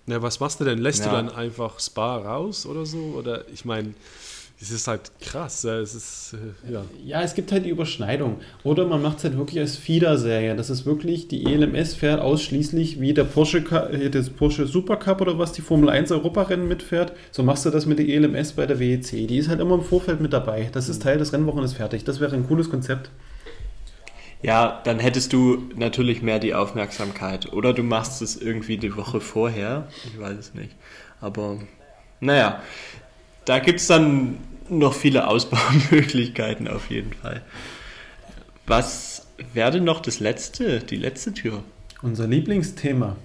Na, 0.06 0.20
was 0.20 0.40
machst 0.40 0.60
du 0.60 0.64
denn? 0.64 0.78
Lässt 0.78 1.00
ja. 1.00 1.06
du 1.06 1.12
dann 1.12 1.28
einfach 1.28 1.78
Spa 1.78 2.16
raus 2.16 2.66
oder 2.66 2.84
so? 2.84 3.14
Oder 3.16 3.44
ich 3.52 3.64
meine, 3.64 3.94
es 4.62 4.70
ist 4.70 4.86
halt 4.86 5.10
krass. 5.20 5.64
Es 5.64 5.94
ist, 5.94 6.34
äh, 6.68 6.72
ja. 6.72 6.84
ja, 7.04 7.22
es 7.22 7.34
gibt 7.34 7.50
halt 7.50 7.64
die 7.64 7.70
Überschneidung. 7.70 8.38
Oder 8.62 8.86
man 8.86 9.02
macht 9.02 9.18
es 9.18 9.24
halt 9.24 9.36
wirklich 9.36 9.58
als 9.58 9.76
Feeder-Serie. 9.76 10.54
Das 10.54 10.70
ist 10.70 10.86
wirklich, 10.86 11.26
die 11.26 11.44
ELMS 11.44 11.94
fährt 11.94 12.20
ausschließlich 12.20 13.00
wie 13.00 13.12
der 13.12 13.24
Porsche, 13.24 13.58
äh, 13.58 14.08
das 14.08 14.30
Porsche 14.30 14.66
Supercup 14.66 15.20
oder 15.20 15.36
was 15.36 15.50
die 15.50 15.62
Formel 15.62 15.90
1 15.90 16.12
Europarennen 16.12 16.68
mitfährt. 16.68 17.12
So 17.32 17.42
machst 17.42 17.66
du 17.66 17.70
das 17.70 17.86
mit 17.86 17.98
der 17.98 18.08
ELMS 18.08 18.52
bei 18.52 18.66
der 18.66 18.78
WEC. 18.78 19.26
Die 19.26 19.36
ist 19.36 19.48
halt 19.48 19.58
immer 19.58 19.74
im 19.74 19.82
Vorfeld 19.82 20.20
mit 20.20 20.32
dabei. 20.32 20.70
Das 20.72 20.88
ist 20.88 21.00
mhm. 21.00 21.02
Teil 21.02 21.18
des 21.18 21.32
Rennwochenendes 21.32 21.72
fertig. 21.72 22.04
Das 22.04 22.20
wäre 22.20 22.36
ein 22.36 22.46
cooles 22.46 22.70
Konzept. 22.70 23.10
Ja, 24.42 24.80
dann 24.84 25.00
hättest 25.00 25.32
du 25.32 25.70
natürlich 25.74 26.22
mehr 26.22 26.38
die 26.38 26.54
Aufmerksamkeit. 26.54 27.52
Oder 27.52 27.72
du 27.72 27.82
machst 27.82 28.22
es 28.22 28.40
irgendwie 28.40 28.76
die 28.76 28.96
Woche 28.96 29.20
vorher. 29.20 29.88
Ich 30.06 30.20
weiß 30.20 30.38
es 30.38 30.54
nicht. 30.54 30.76
Aber 31.20 31.58
naja, 32.20 32.60
da 33.44 33.58
gibt 33.58 33.80
es 33.80 33.88
dann 33.88 34.38
noch 34.78 34.94
viele 34.94 35.28
Ausbaumöglichkeiten 35.28 36.68
auf 36.68 36.90
jeden 36.90 37.12
Fall. 37.12 37.42
Was 38.66 39.26
wäre 39.52 39.72
denn 39.72 39.84
noch 39.84 40.00
das 40.00 40.20
letzte, 40.20 40.80
die 40.80 40.96
letzte 40.96 41.34
Tür? 41.34 41.62
Unser 42.02 42.26
Lieblingsthema. 42.26 43.16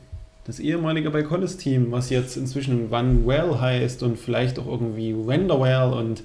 Das 0.45 0.59
ehemalige 0.59 1.11
bei 1.11 1.23
Collis 1.23 1.57
Team, 1.57 1.91
was 1.91 2.09
jetzt 2.09 2.37
inzwischen 2.37 2.89
Van 2.89 3.27
Well 3.27 3.59
heißt 3.59 4.01
und 4.03 4.17
vielleicht 4.17 4.59
auch 4.59 4.67
irgendwie 4.67 5.13
Wenderwell 5.13 5.93
und 5.93 6.23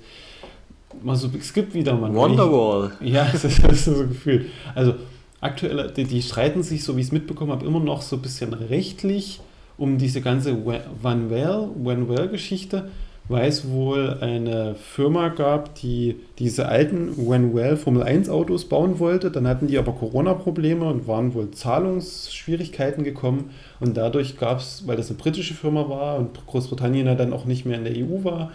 also, 1.07 1.31
es 1.39 1.53
gibt 1.53 1.75
wieder 1.75 1.95
mal. 1.95 2.15
Wonderwall. 2.15 2.93
Ja, 3.01 3.27
das 3.31 3.45
ist, 3.45 3.65
das 3.65 3.73
ist 3.73 3.85
so 3.87 4.03
ein 4.03 4.09
Gefühl. 4.09 4.47
Also 4.75 4.95
aktuell, 5.41 5.91
die, 5.91 6.05
die 6.05 6.23
streiten 6.23 6.63
sich, 6.63 6.85
so 6.85 6.97
wie 6.97 7.01
ich 7.01 7.07
es 7.07 7.13
mitbekommen 7.13 7.51
habe, 7.51 7.65
immer 7.67 7.81
noch 7.81 8.03
so 8.03 8.17
ein 8.17 8.23
bisschen 8.23 8.53
rechtlich 8.53 9.41
um 9.79 9.99
diese 9.99 10.21
ganze 10.21 10.65
Van 10.65 11.31
Well, 11.31 11.69
Van 11.75 12.09
Well 12.09 12.29
Geschichte 12.29 12.91
weil 13.29 13.49
es 13.49 13.69
wohl 13.69 14.19
eine 14.21 14.75
Firma 14.75 15.29
gab, 15.29 15.75
die 15.77 16.17
diese 16.39 16.69
alten 16.69 17.17
Well 17.17 17.77
Formel 17.77 18.03
1 18.03 18.29
Autos 18.29 18.65
bauen 18.65 18.99
wollte. 18.99 19.31
Dann 19.31 19.47
hatten 19.47 19.69
die 19.69 19.79
aber 19.79 19.93
Corona-Probleme 19.93 20.85
und 20.85 21.07
waren 21.07 21.33
wohl 21.35 21.51
Zahlungsschwierigkeiten 21.51 23.05
gekommen. 23.05 23.51
Und 23.81 23.97
dadurch 23.97 24.39
gab 24.39 24.59
es, 24.59 24.87
weil 24.87 24.97
das 24.97 25.09
eine 25.09 25.19
britische 25.19 25.55
Firma 25.55 25.89
war 25.89 26.19
und 26.19 26.47
Großbritannien 26.47 27.17
dann 27.17 27.33
auch 27.33 27.45
nicht 27.45 27.65
mehr 27.65 27.79
in 27.79 27.85
der 27.85 27.95
EU 27.97 28.25
war, 28.25 28.51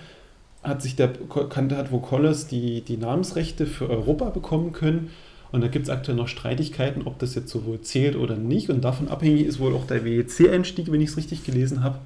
hat 0.64 0.82
sich 0.82 0.96
der 0.96 1.14
kannte 1.50 1.78
hat 1.78 1.92
wo 1.92 2.00
Collis 2.00 2.48
die, 2.48 2.82
die 2.82 2.98
Namensrechte 2.98 3.66
für 3.66 3.90
Europa 3.90 4.30
bekommen 4.30 4.74
können. 4.74 5.12
Und 5.50 5.62
da 5.62 5.70
gibt 5.70 5.86
es 5.86 5.90
aktuell 5.90 6.18
noch 6.18 6.28
Streitigkeiten, 6.28 7.04
ob 7.06 7.20
das 7.20 7.34
jetzt 7.34 7.50
so 7.50 7.66
wohl 7.66 7.80
zählt 7.80 8.18
oder 8.18 8.36
nicht. 8.36 8.70
Und 8.70 8.84
davon 8.84 9.08
abhängig 9.08 9.46
ist 9.46 9.62
wohl 9.62 9.74
auch 9.74 9.88
der 9.88 10.04
WEC-Einstieg, 10.04 10.92
wenn 10.92 11.00
ich 11.00 11.12
es 11.12 11.18
richtig 11.18 11.46
gelesen 11.46 11.84
habe 11.84 12.00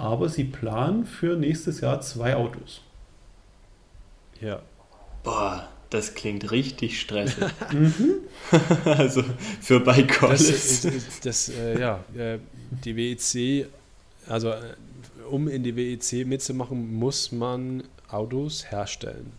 aber 0.00 0.28
sie 0.28 0.44
planen 0.44 1.04
für 1.04 1.36
nächstes 1.36 1.82
Jahr 1.82 2.00
zwei 2.00 2.34
Autos. 2.34 2.80
Ja. 4.40 4.62
Boah, 5.22 5.68
das 5.90 6.14
klingt 6.14 6.50
richtig 6.50 7.00
stressig. 7.00 7.44
Mhm. 7.72 8.20
also 8.84 9.22
für 9.60 9.80
bei 9.80 10.02
Das, 10.02 10.80
das, 10.80 11.20
das 11.22 11.48
äh, 11.50 11.78
ja, 11.78 12.02
äh, 12.16 12.38
die 12.84 12.96
WEC, 12.96 13.68
also 14.26 14.50
äh, 14.50 14.74
um 15.30 15.46
in 15.46 15.62
die 15.62 15.76
WEC 15.76 16.26
mitzumachen, 16.26 16.94
muss 16.94 17.30
man 17.30 17.84
Autos 18.08 18.70
herstellen. 18.70 19.32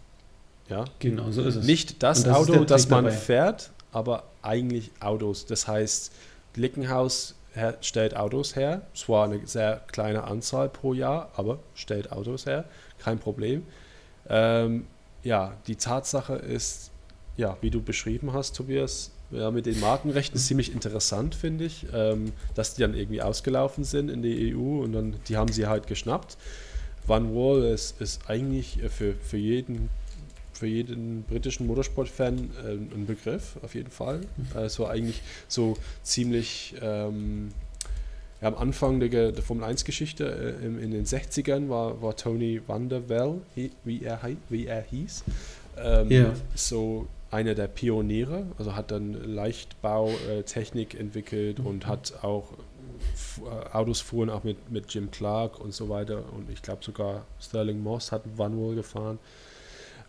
Ja? 0.69 0.85
Genau, 0.99 1.31
so 1.31 1.41
ist 1.41 1.55
es. 1.55 1.65
Nicht 1.65 2.03
das, 2.03 2.23
das 2.23 2.45
das 2.65 2.87
man 2.89 3.05
dabei. 3.05 3.17
fährt, 3.17 3.71
aber 3.91 4.23
eigentlich 4.43 4.91
Autos. 4.99 5.47
Das 5.47 5.67
heißt, 5.67 6.11
Lickenhaus 6.55 7.35
her, 7.53 7.77
stellt 7.81 8.15
Autos 8.15 8.55
her. 8.55 8.81
Zwar 8.93 9.25
eine 9.25 9.45
sehr 9.45 9.81
kleine 9.91 10.23
Anzahl 10.23 10.69
pro 10.69 10.93
Jahr, 10.93 11.31
aber 11.35 11.59
stellt 11.75 12.11
Autos 12.11 12.45
her. 12.45 12.65
Kein 12.99 13.19
Problem. 13.19 13.63
Ähm, 14.29 14.87
ja, 15.23 15.53
die 15.67 15.75
Tatsache 15.75 16.35
ist, 16.35 16.91
ja, 17.37 17.57
wie 17.61 17.69
du 17.69 17.81
beschrieben 17.81 18.33
hast, 18.33 18.55
Tobias, 18.55 19.11
ja, 19.31 19.51
mit 19.51 19.65
den 19.65 19.79
Markenrechten 19.79 20.37
ziemlich 20.39 20.73
interessant, 20.73 21.35
finde 21.35 21.65
ich, 21.65 21.85
ähm, 21.93 22.33
dass 22.55 22.75
die 22.75 22.81
dann 22.81 22.93
irgendwie 22.93 23.21
ausgelaufen 23.21 23.83
sind 23.83 24.09
in 24.09 24.21
die 24.21 24.53
EU 24.53 24.83
und 24.83 24.93
dann, 24.93 25.15
die 25.27 25.37
haben 25.37 25.51
sie 25.51 25.67
halt 25.67 25.87
geschnappt. 25.87 26.37
Van 27.07 27.33
Wall 27.33 27.63
ist, 27.63 27.99
ist 28.01 28.29
eigentlich 28.29 28.79
für, 28.89 29.13
für 29.13 29.37
jeden 29.37 29.89
für 30.61 30.67
jeden 30.67 31.23
britischen 31.23 31.65
Motorsport-Fan 31.65 32.51
äh, 32.63 32.73
ein 32.73 33.07
Begriff, 33.07 33.57
auf 33.63 33.73
jeden 33.73 33.89
Fall. 33.89 34.21
Also 34.53 34.85
eigentlich 34.85 35.23
so 35.47 35.75
ziemlich 36.03 36.75
ähm, 36.79 37.49
ja, 38.41 38.49
am 38.49 38.55
Anfang 38.55 38.99
der, 38.99 39.31
der 39.31 39.41
Formel 39.41 39.63
1-Geschichte 39.63 40.23
äh, 40.61 40.63
in, 40.63 40.77
in, 40.77 40.91
den 40.91 41.05
60ern 41.05 41.67
war, 41.69 41.99
war 42.03 42.15
Tony 42.15 42.61
Van 42.67 42.89
der 42.89 43.09
Well, 43.09 43.41
wie 43.83 44.03
er, 44.03 44.19
wie 44.49 44.67
er 44.67 44.83
hieß, 44.83 45.23
ähm, 45.79 46.11
yeah. 46.11 46.33
so 46.53 47.07
einer 47.31 47.55
der 47.55 47.67
Pioniere, 47.67 48.45
also 48.59 48.75
hat 48.75 48.91
dann 48.91 49.13
Leichtbautechnik 49.13 50.93
entwickelt 50.93 51.57
mhm. 51.57 51.65
und 51.65 51.87
hat 51.87 52.13
auch 52.21 52.49
äh, 53.39 53.75
Autos 53.75 53.99
fuhren 53.99 54.29
auch 54.29 54.43
mit, 54.43 54.69
mit 54.69 54.93
Jim 54.93 55.09
Clark 55.09 55.59
und 55.59 55.73
so 55.73 55.89
weiter 55.89 56.21
und 56.33 56.51
ich 56.51 56.61
glaube 56.61 56.83
sogar 56.83 57.25
Sterling 57.39 57.81
Moss 57.81 58.11
hat 58.11 58.21
Van 58.35 58.55
Wall 58.61 58.75
gefahren. 58.75 59.17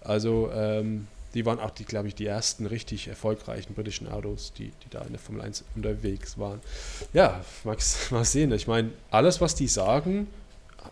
Also 0.05 0.51
ähm, 0.53 1.07
die 1.35 1.47
waren 1.47 1.61
auch, 1.61 1.71
die, 1.71 1.85
glaube 1.85 2.09
ich, 2.09 2.15
die 2.15 2.27
ersten 2.27 2.67
richtig 2.67 3.09
erfolgreichen 3.09 3.75
britischen 3.75 4.09
Autos, 4.09 4.53
die, 4.57 4.67
die 4.85 4.91
da 4.91 5.03
in 5.03 5.11
der 5.11 5.19
Formel 5.19 5.43
1 5.43 5.65
unterwegs 5.75 6.39
waren. 6.39 6.61
Ja, 7.13 7.45
Max, 7.65 8.11
mal 8.11 8.25
sehen. 8.25 8.53
Ich 8.53 8.67
meine, 8.67 8.91
alles, 9.11 9.41
was 9.41 9.55
die 9.55 9.69
sagen, 9.69 10.27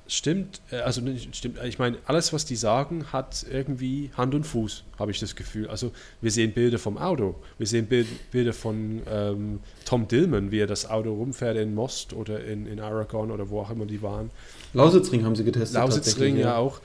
stimmt. 0.07 0.61
Äh, 0.71 0.77
also 0.77 1.03
stimmt. 1.33 1.59
Ich 1.65 1.79
meine, 1.79 1.99
alles, 2.07 2.33
was 2.33 2.45
die 2.45 2.57
sagen, 2.57 3.13
hat 3.13 3.45
irgendwie 3.51 4.11
Hand 4.17 4.35
und 4.35 4.45
Fuß, 4.45 4.85
habe 4.99 5.11
ich 5.11 5.21
das 5.21 5.37
Gefühl. 5.37 5.69
Also 5.69 5.93
wir 6.21 6.31
sehen 6.31 6.53
Bilder 6.53 6.79
vom 6.79 6.99
Auto, 6.99 7.35
wir 7.59 7.67
sehen 7.67 7.87
Bild, 7.87 8.07
Bilder 8.31 8.53
von 8.53 9.03
ähm, 9.11 9.61
Tom 9.85 10.09
Dillman, 10.09 10.51
wie 10.51 10.61
er 10.61 10.67
das 10.67 10.89
Auto 10.89 11.13
rumfährt 11.15 11.57
in 11.57 11.75
Most 11.75 12.13
oder 12.13 12.45
in, 12.45 12.67
in 12.67 12.81
Aragon 12.81 13.31
oder 13.31 13.51
wo 13.51 13.61
auch 13.61 13.71
immer 13.71 13.87
die 13.87 14.03
waren. 14.03 14.31
Lausitzring 14.73 15.25
haben 15.25 15.37
sie 15.37 15.45
getestet. 15.45 15.75
Lausitzring 15.75 16.37
ja, 16.37 16.43
ja 16.43 16.57
auch. 16.57 16.81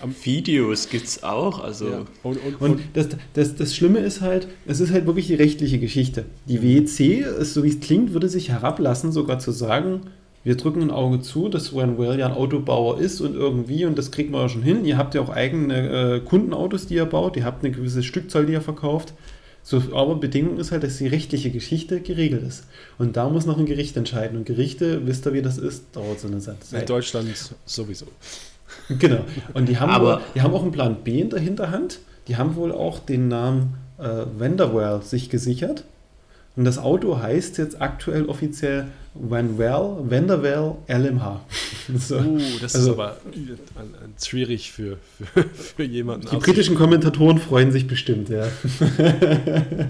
Am 0.00 0.14
Videos 0.22 0.88
gibt 0.88 1.06
es 1.06 1.22
auch. 1.22 1.62
Also 1.62 1.88
ja. 1.88 2.04
Und, 2.22 2.38
und, 2.44 2.60
und, 2.60 2.80
das, 2.94 3.08
das, 3.34 3.56
das 3.56 3.74
Schlimme 3.74 4.00
ist 4.00 4.20
halt, 4.20 4.48
es 4.66 4.80
ist 4.80 4.92
halt 4.92 5.06
wirklich 5.06 5.26
die 5.26 5.34
rechtliche 5.34 5.78
Geschichte. 5.78 6.24
Die 6.46 6.62
WEC, 6.62 7.44
so 7.44 7.62
wie 7.62 7.68
es 7.68 7.80
klingt, 7.80 8.12
würde 8.12 8.28
sich 8.28 8.48
herablassen, 8.48 9.12
sogar 9.12 9.38
zu 9.38 9.52
sagen, 9.52 10.02
wir 10.42 10.56
drücken 10.56 10.82
ein 10.82 10.90
Auge 10.90 11.20
zu, 11.20 11.48
dass 11.48 11.74
Well 11.74 12.18
ja 12.18 12.26
ein 12.26 12.32
Autobauer 12.32 12.98
ist 12.98 13.20
und 13.20 13.34
irgendwie, 13.34 13.84
und 13.84 13.98
das 13.98 14.10
kriegt 14.10 14.30
man 14.30 14.42
ja 14.42 14.48
schon 14.48 14.62
hin, 14.62 14.86
ihr 14.86 14.96
habt 14.96 15.14
ja 15.14 15.20
auch 15.20 15.28
eigene 15.28 16.14
äh, 16.16 16.20
Kundenautos, 16.20 16.86
die 16.86 16.94
ihr 16.94 17.04
baut, 17.04 17.36
ihr 17.36 17.44
habt 17.44 17.62
eine 17.62 17.74
gewisse 17.74 18.02
Stückzahl, 18.02 18.46
die 18.46 18.54
ihr 18.54 18.62
verkauft. 18.62 19.12
So, 19.62 19.82
aber 19.92 20.14
Bedingung 20.14 20.58
ist 20.58 20.72
halt, 20.72 20.82
dass 20.82 20.96
die 20.96 21.06
rechtliche 21.06 21.50
Geschichte 21.50 22.00
geregelt 22.00 22.42
ist. 22.42 22.64
Und 22.96 23.18
da 23.18 23.28
muss 23.28 23.44
noch 23.44 23.58
ein 23.58 23.66
Gericht 23.66 23.94
entscheiden. 23.98 24.38
Und 24.38 24.46
Gerichte, 24.46 25.06
wisst 25.06 25.26
ihr, 25.26 25.34
wie 25.34 25.42
das 25.42 25.58
ist, 25.58 25.84
dauert 25.92 26.18
so 26.18 26.28
eine 26.28 26.38
Zeit. 26.38 26.56
In 26.72 26.86
Deutschland 26.86 27.28
sowieso. 27.66 28.06
Genau. 28.98 29.24
Und 29.54 29.68
die 29.68 29.78
haben, 29.78 29.90
Aber, 29.90 30.16
wohl, 30.16 30.20
die 30.34 30.42
haben 30.42 30.52
auch 30.52 30.62
einen 30.62 30.72
Plan 30.72 30.96
B 31.04 31.20
in 31.20 31.30
der 31.30 31.38
Hinterhand. 31.38 32.00
Die 32.28 32.36
haben 32.36 32.56
wohl 32.56 32.72
auch 32.72 32.98
den 32.98 33.28
Namen 33.28 33.74
äh, 33.98 34.24
Vanderwell 34.38 35.02
sich 35.02 35.30
gesichert. 35.30 35.84
Und 36.56 36.64
das 36.64 36.78
Auto 36.78 37.18
heißt 37.18 37.58
jetzt 37.58 37.80
aktuell 37.80 38.26
offiziell 38.26 38.88
Vanwell, 39.14 39.96
Vanderwell 40.08 40.74
LMH. 40.88 41.40
so. 41.96 42.18
Uh, 42.18 42.40
das 42.60 42.74
also, 42.74 42.92
ist 42.92 42.98
aber 42.98 43.16
ein, 43.76 43.94
ein 44.04 44.14
schwierig 44.22 44.72
für, 44.72 44.98
für, 45.34 45.44
für 45.44 45.84
jemanden. 45.84 46.28
Die 46.30 46.36
britischen 46.36 46.74
Kommentatoren 46.74 47.38
freuen 47.38 47.72
sich 47.72 47.86
bestimmt, 47.86 48.28
ja. 48.28 48.46
ja 48.46 49.88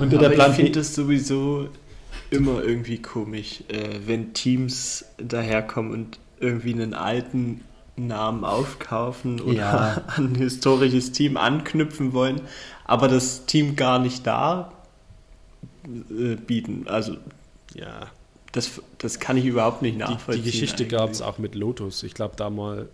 Und 0.00 0.12
der 0.12 0.30
Plan 0.30 0.50
ich 0.50 0.56
finde 0.56 0.72
das 0.72 0.94
sowieso 0.94 1.68
immer 2.30 2.62
irgendwie 2.62 3.00
komisch, 3.00 3.62
äh, 3.68 3.98
wenn 4.06 4.32
Teams 4.32 5.04
daherkommen 5.18 5.92
und 5.92 6.18
irgendwie 6.40 6.72
einen 6.72 6.94
alten 6.94 7.62
Namen 7.96 8.44
aufkaufen 8.44 9.40
oder 9.40 9.54
ja. 9.54 10.02
an 10.16 10.32
ein 10.32 10.34
historisches 10.34 11.12
Team 11.12 11.36
anknüpfen 11.36 12.12
wollen, 12.12 12.40
aber 12.84 13.08
das 13.08 13.46
Team 13.46 13.76
gar 13.76 13.98
nicht 13.98 14.26
da 14.26 14.72
äh, 15.84 16.34
bieten. 16.36 16.86
Also 16.88 17.16
ja, 17.74 18.08
das, 18.52 18.80
das 18.98 19.18
kann 19.20 19.36
ich 19.36 19.44
überhaupt 19.44 19.82
nicht 19.82 19.98
nachvollziehen. 19.98 20.44
Die, 20.44 20.50
die 20.50 20.58
Geschichte 20.58 20.86
gab 20.86 21.10
es 21.10 21.22
auch 21.22 21.38
mit 21.38 21.54
Lotus. 21.54 22.02
Ich 22.02 22.14
glaube, 22.14 22.36
damals 22.36 22.86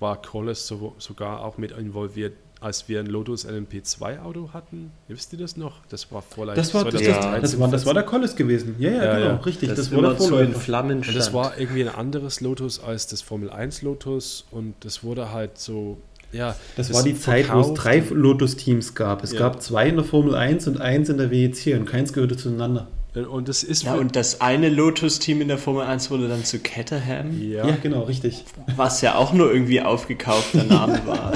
war 0.00 0.20
Collis 0.20 0.66
so, 0.66 0.94
sogar 0.98 1.44
auch 1.44 1.58
mit 1.58 1.72
involviert, 1.72 2.34
als 2.60 2.88
wir 2.88 3.00
ein 3.00 3.06
Lotus 3.06 3.46
LMP2 3.46 4.20
Auto 4.22 4.50
hatten. 4.52 4.90
Wisst 5.08 5.32
ihr 5.32 5.38
das 5.38 5.56
noch? 5.56 5.80
Das 5.88 6.10
war 6.10 6.22
vor 6.22 6.46
das 6.46 6.74
war, 6.74 6.84
das, 6.84 7.00
ja, 7.00 7.38
das, 7.38 7.58
war, 7.58 7.68
das 7.68 7.86
war 7.86 7.94
der 7.94 8.02
Collis 8.02 8.36
gewesen. 8.36 8.76
Ja, 8.78 8.90
ja, 8.90 9.04
ja 9.04 9.14
genau, 9.14 9.26
ja. 9.26 9.36
richtig. 9.36 9.68
Das, 9.70 9.78
das 9.78 9.92
wurde 9.92 10.16
vor 10.16 10.40
in 10.40 10.54
Flammen 10.54 10.98
Und 10.98 11.14
das 11.14 11.32
war 11.32 11.58
irgendwie 11.58 11.82
ein 11.82 11.94
anderes 11.94 12.40
Lotus 12.40 12.82
als 12.82 13.06
das 13.06 13.22
Formel 13.22 13.50
1 13.50 13.82
Lotus 13.82 14.44
und 14.50 14.74
das 14.80 15.04
wurde 15.04 15.32
halt 15.32 15.58
so 15.58 15.98
ja, 16.30 16.54
das, 16.76 16.88
das 16.88 16.96
war 16.96 17.02
die 17.04 17.18
Zeit, 17.18 17.52
wo 17.52 17.60
es 17.60 17.74
drei 17.74 18.00
Lotus-Teams 18.00 18.94
gab. 18.94 19.24
Es 19.24 19.32
ja. 19.32 19.38
gab 19.38 19.62
zwei 19.62 19.88
in 19.88 19.96
der 19.96 20.04
Formel 20.04 20.34
1 20.34 20.68
und 20.68 20.80
eins 20.80 21.08
in 21.08 21.16
der 21.16 21.30
WEC 21.30 21.74
und 21.74 21.86
keins 21.86 22.12
gehörte 22.12 22.36
zueinander. 22.36 22.86
Und 23.26 23.48
das 23.48 23.62
ist 23.62 23.84
ja, 23.84 23.94
und 23.94 24.16
das 24.16 24.40
eine 24.40 24.68
Lotus-Team 24.68 25.40
in 25.40 25.48
der 25.48 25.58
Formel 25.58 25.84
1 25.84 26.10
wurde 26.10 26.28
dann 26.28 26.44
zu 26.44 26.58
Caterham. 26.58 27.40
Ja. 27.40 27.66
ja, 27.66 27.76
genau, 27.76 28.02
richtig. 28.02 28.44
Was 28.76 29.00
ja 29.00 29.14
auch 29.16 29.32
nur 29.32 29.52
irgendwie 29.52 29.80
aufgekaufter 29.80 30.64
Name 30.64 31.00
war. 31.06 31.34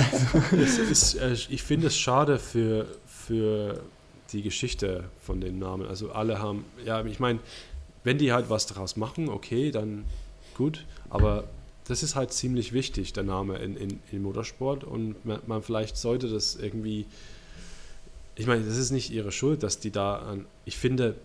ist, 0.53 1.14
äh, 1.14 1.33
ich 1.33 1.62
finde 1.62 1.89
es 1.89 1.97
schade 1.97 2.39
für, 2.39 2.87
für 3.07 3.80
die 4.33 4.43
Geschichte 4.43 5.05
von 5.22 5.41
dem 5.41 5.59
Namen. 5.59 5.87
Also 5.87 6.12
alle 6.12 6.39
haben, 6.39 6.64
ja, 6.85 7.05
ich 7.05 7.20
meine, 7.20 7.39
wenn 8.05 8.18
die 8.18 8.33
halt 8.33 8.51
was 8.51 8.66
daraus 8.66 8.97
machen, 8.97 9.28
okay, 9.28 9.70
dann 9.70 10.05
gut. 10.55 10.85
Aber 11.11 11.45
das 11.87 12.03
ist 12.03 12.14
halt 12.14 12.33
ziemlich 12.33 12.72
wichtig, 12.72 13.12
der 13.12 13.24
Name 13.24 13.59
in, 13.59 13.76
in, 13.76 14.01
in 14.11 14.22
Motorsport. 14.22 14.85
Und 14.85 15.24
man, 15.24 15.41
man 15.47 15.62
vielleicht 15.62 15.97
sollte 15.97 16.28
das 16.28 16.57
irgendwie. 16.57 17.07
Ich 18.35 18.47
meine, 18.47 18.64
das 18.64 18.78
ist 18.78 18.91
nicht 18.91 19.11
ihre 19.11 19.30
Schuld, 19.30 19.62
dass 19.62 19.78
die 19.78 19.91
da 19.91 20.16
an. 20.16 20.47
Ich 20.64 20.78
finde, 20.78 21.16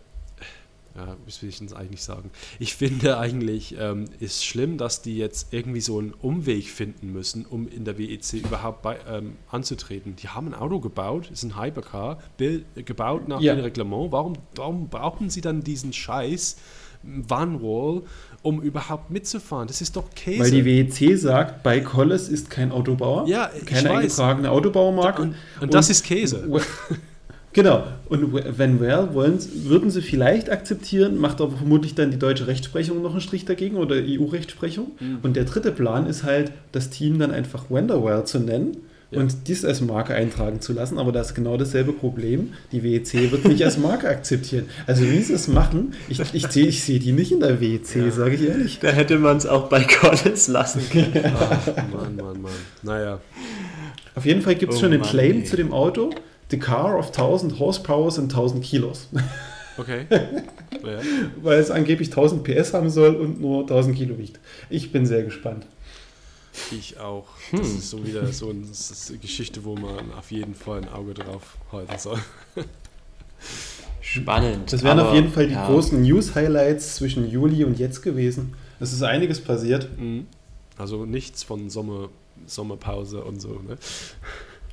ja, 0.97 1.15
was 1.25 1.41
will 1.43 1.49
ich 1.49 1.59
denn 1.59 1.71
eigentlich 1.73 2.01
sagen? 2.01 2.31
Ich 2.57 2.73
finde 2.73 3.19
eigentlich, 3.19 3.75
ähm, 3.79 4.05
ist 4.19 4.43
schlimm, 4.43 4.79
dass 4.79 5.03
die 5.03 5.15
jetzt 5.15 5.53
irgendwie 5.53 5.79
so 5.79 5.99
einen 5.99 6.11
Umweg 6.11 6.69
finden 6.69 7.13
müssen, 7.13 7.45
um 7.45 7.67
in 7.67 7.85
der 7.85 7.99
WEC 7.99 8.33
überhaupt 8.33 8.81
bei, 8.81 8.97
ähm, 9.07 9.33
anzutreten. 9.49 10.15
Die 10.15 10.29
haben 10.29 10.47
ein 10.47 10.53
Auto 10.55 10.79
gebaut, 10.79 11.29
ist 11.31 11.43
ein 11.43 11.61
Hypercar, 11.61 12.17
Bild, 12.37 12.65
gebaut 12.85 13.27
nach 13.27 13.39
ja. 13.41 13.53
dem 13.53 13.63
Reglement. 13.63 14.11
Warum, 14.11 14.33
warum 14.55 14.89
brauchen 14.89 15.29
sie 15.29 15.41
dann 15.41 15.63
diesen 15.63 15.93
Scheiß 15.93 16.57
Vanwall, 17.03 18.01
um 18.41 18.59
überhaupt 18.59 19.11
mitzufahren? 19.11 19.67
Das 19.67 19.81
ist 19.81 19.95
doch 19.95 20.09
Käse. 20.15 20.45
Weil 20.45 20.51
die 20.51 20.65
WEC 20.65 21.15
sagt, 21.15 21.61
bei 21.61 21.79
Colles 21.79 22.27
ist 22.27 22.49
kein 22.49 22.71
Autobauer, 22.71 23.27
ja, 23.27 23.51
keine 23.67 23.91
eingetragene 23.91 24.49
Autobaumarke. 24.49 25.21
Und, 25.21 25.29
und, 25.29 25.61
und 25.61 25.73
das 25.75 25.91
ist 25.91 26.03
Käse. 26.03 26.49
Genau. 27.57 27.83
Und 28.07 28.35
wenn 28.59 28.79
well, 28.79 29.09
wollen, 29.13 29.39
würden 29.63 29.89
sie 29.89 30.03
vielleicht 30.03 30.51
akzeptieren, 30.51 31.17
macht 31.17 31.41
aber 31.41 31.57
vermutlich 31.57 31.95
dann 31.95 32.11
die 32.11 32.19
deutsche 32.19 32.45
Rechtsprechung 32.45 33.01
noch 33.01 33.13
einen 33.13 33.21
Strich 33.21 33.45
dagegen 33.45 33.77
oder 33.77 33.95
EU-Rechtsprechung. 33.95 34.91
Mhm. 34.99 35.17
Und 35.23 35.35
der 35.35 35.45
dritte 35.45 35.71
Plan 35.71 36.05
ist 36.05 36.23
halt, 36.23 36.51
das 36.71 36.91
Team 36.91 37.17
dann 37.17 37.31
einfach 37.31 37.71
Wenderwell 37.71 38.25
zu 38.25 38.37
nennen. 38.37 38.77
Ja. 39.09 39.21
Und 39.21 39.47
dies 39.47 39.65
als 39.65 39.81
Marke 39.81 40.13
eintragen 40.13 40.61
zu 40.61 40.71
lassen, 40.71 40.99
aber 40.99 41.11
das 41.11 41.29
ist 41.29 41.33
genau 41.33 41.57
dasselbe 41.57 41.93
Problem. 41.93 42.53
Die 42.71 42.83
WEC 42.83 43.31
wird 43.31 43.45
nicht 43.45 43.63
als 43.65 43.79
Marke 43.79 44.07
akzeptieren. 44.09 44.65
Also 44.85 45.09
wie 45.09 45.19
sie 45.23 45.33
es 45.33 45.47
machen, 45.47 45.93
ich, 46.09 46.19
ich, 46.35 46.55
ich 46.55 46.83
sehe 46.83 46.99
die 46.99 47.11
nicht 47.11 47.31
in 47.31 47.39
der 47.39 47.59
WEC, 47.59 47.95
ja. 47.95 48.11
sage 48.11 48.35
ich 48.35 48.47
ehrlich. 48.47 48.77
Da 48.79 48.89
hätte 48.89 49.17
man 49.17 49.37
es 49.37 49.47
auch 49.47 49.67
bei 49.67 49.83
Collins 49.83 50.47
lassen 50.47 50.83
können. 50.91 51.23
Ach, 51.23 51.67
Mann, 51.91 52.17
Mann, 52.17 52.39
Mann. 52.39 52.51
Naja. 52.83 53.19
Auf 54.13 54.25
jeden 54.27 54.43
Fall 54.43 54.53
gibt 54.53 54.73
es 54.73 54.77
oh, 54.77 54.81
schon 54.81 54.91
einen 54.91 55.01
Mann, 55.01 55.09
Claim 55.09 55.37
ey. 55.37 55.43
zu 55.43 55.55
dem 55.55 55.73
Auto. 55.73 56.11
The 56.49 56.59
car 56.59 56.97
of 56.97 57.07
1000 57.07 57.59
horsepower 57.59 58.05
und 58.17 58.31
1000 58.31 58.63
Kilos. 58.63 59.07
Okay. 59.77 60.05
Ja. 60.83 60.99
Weil 61.41 61.59
es 61.59 61.71
angeblich 61.71 62.09
1000 62.09 62.43
PS 62.43 62.73
haben 62.73 62.89
soll 62.89 63.15
und 63.15 63.41
nur 63.41 63.61
1000 63.61 63.97
Kilo 63.97 64.17
wiegt. 64.17 64.39
Ich 64.69 64.91
bin 64.91 65.05
sehr 65.05 65.23
gespannt. 65.23 65.65
Ich 66.71 66.99
auch. 66.99 67.25
Hm. 67.49 67.59
Das 67.59 67.69
ist 67.69 67.89
so 67.89 68.05
wieder 68.05 68.25
so 68.27 68.49
eine, 68.49 68.63
Geschichte, 69.19 69.63
wo 69.63 69.75
man 69.75 70.11
auf 70.17 70.31
jeden 70.31 70.53
Fall 70.55 70.81
ein 70.81 70.89
Auge 70.89 71.13
drauf 71.13 71.57
halten 71.71 71.97
soll. 71.97 72.19
Spannend. 74.01 74.71
Das 74.71 74.83
wären 74.83 74.99
auf 74.99 75.13
jeden 75.13 75.31
Fall 75.31 75.47
die 75.47 75.53
ja. 75.53 75.67
großen 75.67 76.01
News-Highlights 76.01 76.95
zwischen 76.95 77.29
Juli 77.29 77.63
und 77.63 77.79
jetzt 77.79 78.01
gewesen. 78.01 78.53
Es 78.79 78.93
ist 78.93 79.03
einiges 79.03 79.41
passiert. 79.41 79.89
Mhm. 79.97 80.27
Also 80.77 81.05
nichts 81.05 81.43
von 81.43 81.69
Sommer, 81.69 82.09
Sommerpause 82.45 83.23
und 83.23 83.41
so. 83.41 83.59
Ne? 83.67 83.77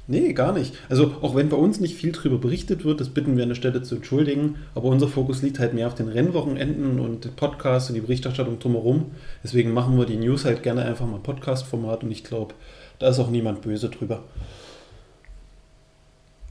Nee, 0.07 0.35
gar 0.35 0.53
nicht. 0.53 0.75
Also 0.91 1.15
auch 1.23 1.35
wenn 1.35 1.49
bei 1.49 1.57
uns 1.57 1.81
nicht 1.81 1.97
viel 1.97 2.13
darüber 2.13 2.37
berichtet 2.37 2.85
wird, 2.85 3.01
das 3.01 3.09
bitten 3.09 3.37
wir 3.37 3.43
an 3.43 3.49
der 3.49 3.57
Stelle 3.57 3.83
zu 3.83 3.95
entschuldigen, 3.95 4.57
aber 4.75 4.89
unser 4.89 5.09
Fokus 5.09 5.41
liegt 5.41 5.59
halt 5.59 5.73
mehr 5.73 5.87
auf 5.87 5.95
den 5.95 6.09
Rennwochenenden 6.09 7.01
und 7.01 7.35
Podcasts 7.37 7.89
und 7.89 7.95
die 7.95 8.03
Berichterstattung 8.03 8.59
drumherum. 8.59 9.13
Deswegen 9.43 9.73
machen 9.73 9.97
wir 9.97 10.05
die 10.05 10.19
News 10.19 10.45
halt 10.45 10.63
gerne 10.63 10.85
einfach 10.85 11.07
mal 11.07 11.21
Podcast-Format 11.21 12.05
und 12.05 12.11
ich 12.11 12.23
glaube, 12.23 12.55
da 12.99 13.09
ist 13.09 13.19
auch 13.19 13.31
niemand 13.31 13.63
böse 13.63 13.89
drüber. 13.89 14.23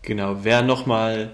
Genau, 0.01 0.37
wer 0.41 0.63
nochmal 0.63 1.31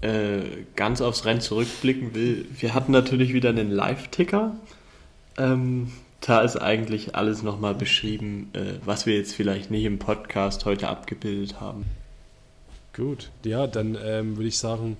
äh, 0.00 0.40
ganz 0.74 1.00
aufs 1.00 1.24
Rennen 1.24 1.40
zurückblicken 1.40 2.16
will, 2.16 2.46
wir 2.58 2.74
hatten 2.74 2.90
natürlich 2.90 3.32
wieder 3.32 3.50
einen 3.50 3.70
Live-Ticker. 3.70 4.56
Ähm, 5.38 5.92
da 6.20 6.42
ist 6.42 6.56
eigentlich 6.56 7.14
alles 7.14 7.42
nochmal 7.42 7.74
beschrieben, 7.74 8.50
äh, 8.52 8.74
was 8.84 9.06
wir 9.06 9.16
jetzt 9.16 9.34
vielleicht 9.34 9.70
nicht 9.70 9.84
im 9.84 9.98
Podcast 9.98 10.64
heute 10.64 10.88
abgebildet 10.88 11.60
haben. 11.60 11.84
Gut, 12.94 13.30
ja, 13.44 13.66
dann 13.66 13.96
ähm, 14.02 14.36
würde 14.36 14.48
ich 14.48 14.58
sagen, 14.58 14.96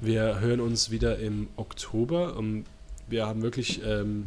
wir 0.00 0.40
hören 0.40 0.60
uns 0.60 0.90
wieder 0.90 1.18
im 1.18 1.48
Oktober. 1.56 2.36
Und 2.36 2.64
wir 3.08 3.26
haben 3.26 3.42
wirklich 3.42 3.82
ähm, 3.84 4.26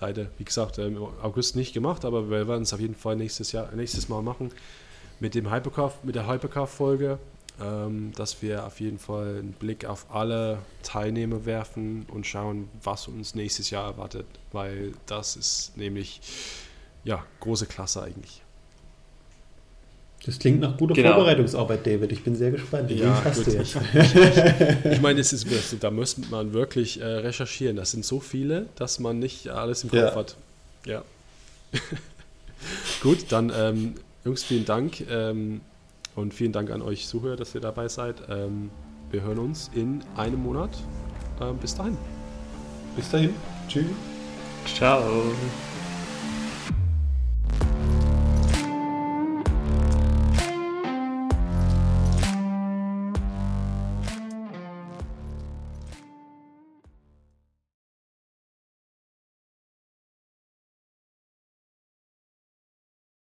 leider, 0.00 0.26
wie 0.38 0.44
gesagt, 0.44 0.78
im 0.78 0.96
August 1.22 1.56
nicht 1.56 1.74
gemacht, 1.74 2.04
aber 2.04 2.30
wir 2.30 2.48
werden 2.48 2.62
es 2.62 2.72
auf 2.72 2.80
jeden 2.80 2.94
Fall 2.94 3.16
nächstes 3.16 3.52
Jahr, 3.52 3.70
nächstes 3.74 4.08
Mal 4.08 4.22
machen 4.22 4.50
mit 5.18 5.34
dem 5.34 5.52
Hypercar, 5.52 5.92
mit 6.02 6.14
der 6.14 6.26
Hypercar-Folge, 6.26 7.10
ähm, 7.12 7.18
dass 8.16 8.40
wir 8.42 8.66
auf 8.66 8.80
jeden 8.80 8.98
Fall 8.98 9.38
einen 9.38 9.52
Blick 9.52 9.84
auf 9.84 10.06
alle 10.10 10.58
Teilnehmer 10.82 11.44
werfen 11.44 12.06
und 12.12 12.26
schauen, 12.26 12.68
was 12.82 13.08
uns 13.08 13.34
nächstes 13.34 13.70
Jahr 13.70 13.86
erwartet, 13.92 14.26
weil 14.52 14.92
das 15.06 15.36
ist 15.36 15.76
nämlich 15.76 16.20
ja 17.04 17.24
große 17.40 17.66
Klasse 17.66 18.02
eigentlich. 18.02 18.42
Das 20.24 20.38
klingt 20.38 20.60
nach 20.60 20.76
guter 20.76 20.94
genau. 20.94 21.14
Vorbereitungsarbeit, 21.14 21.86
David. 21.86 22.12
Ich 22.12 22.22
bin 22.22 22.36
sehr 22.36 22.50
gespannt. 22.50 22.90
Ja, 22.90 23.20
gut, 23.20 23.46
ich, 23.46 23.74
ich, 24.92 25.00
meine, 25.00 25.18
es 25.20 25.32
ist, 25.32 25.46
da 25.80 25.90
muss 25.90 26.18
man 26.30 26.52
wirklich 26.52 27.00
äh, 27.00 27.04
recherchieren. 27.04 27.76
Das 27.76 27.92
sind 27.92 28.04
so 28.04 28.20
viele, 28.20 28.66
dass 28.76 28.98
man 28.98 29.18
nicht 29.18 29.48
alles 29.48 29.82
im 29.82 29.90
Kopf 29.90 29.98
ja. 29.98 30.14
hat. 30.14 30.36
Ja. 30.84 31.04
gut, 33.02 33.26
dann 33.30 33.50
ähm, 33.56 33.94
Jungs, 34.24 34.42
vielen 34.42 34.66
Dank 34.66 35.00
ähm, 35.08 35.62
und 36.16 36.34
vielen 36.34 36.52
Dank 36.52 36.70
an 36.70 36.82
euch 36.82 37.06
Zuhörer, 37.06 37.36
dass 37.36 37.54
ihr 37.54 37.60
dabei 37.60 37.88
seid. 37.88 38.22
Ähm, 38.28 38.70
wir 39.10 39.22
hören 39.22 39.38
uns 39.38 39.70
in 39.74 40.02
einem 40.16 40.42
Monat. 40.42 40.70
Ähm, 41.40 41.56
bis 41.58 41.74
dahin. 41.74 41.96
Bis 42.96 43.10
dahin. 43.10 43.34
Tschüss. 43.68 43.86
Ciao. 44.66 45.02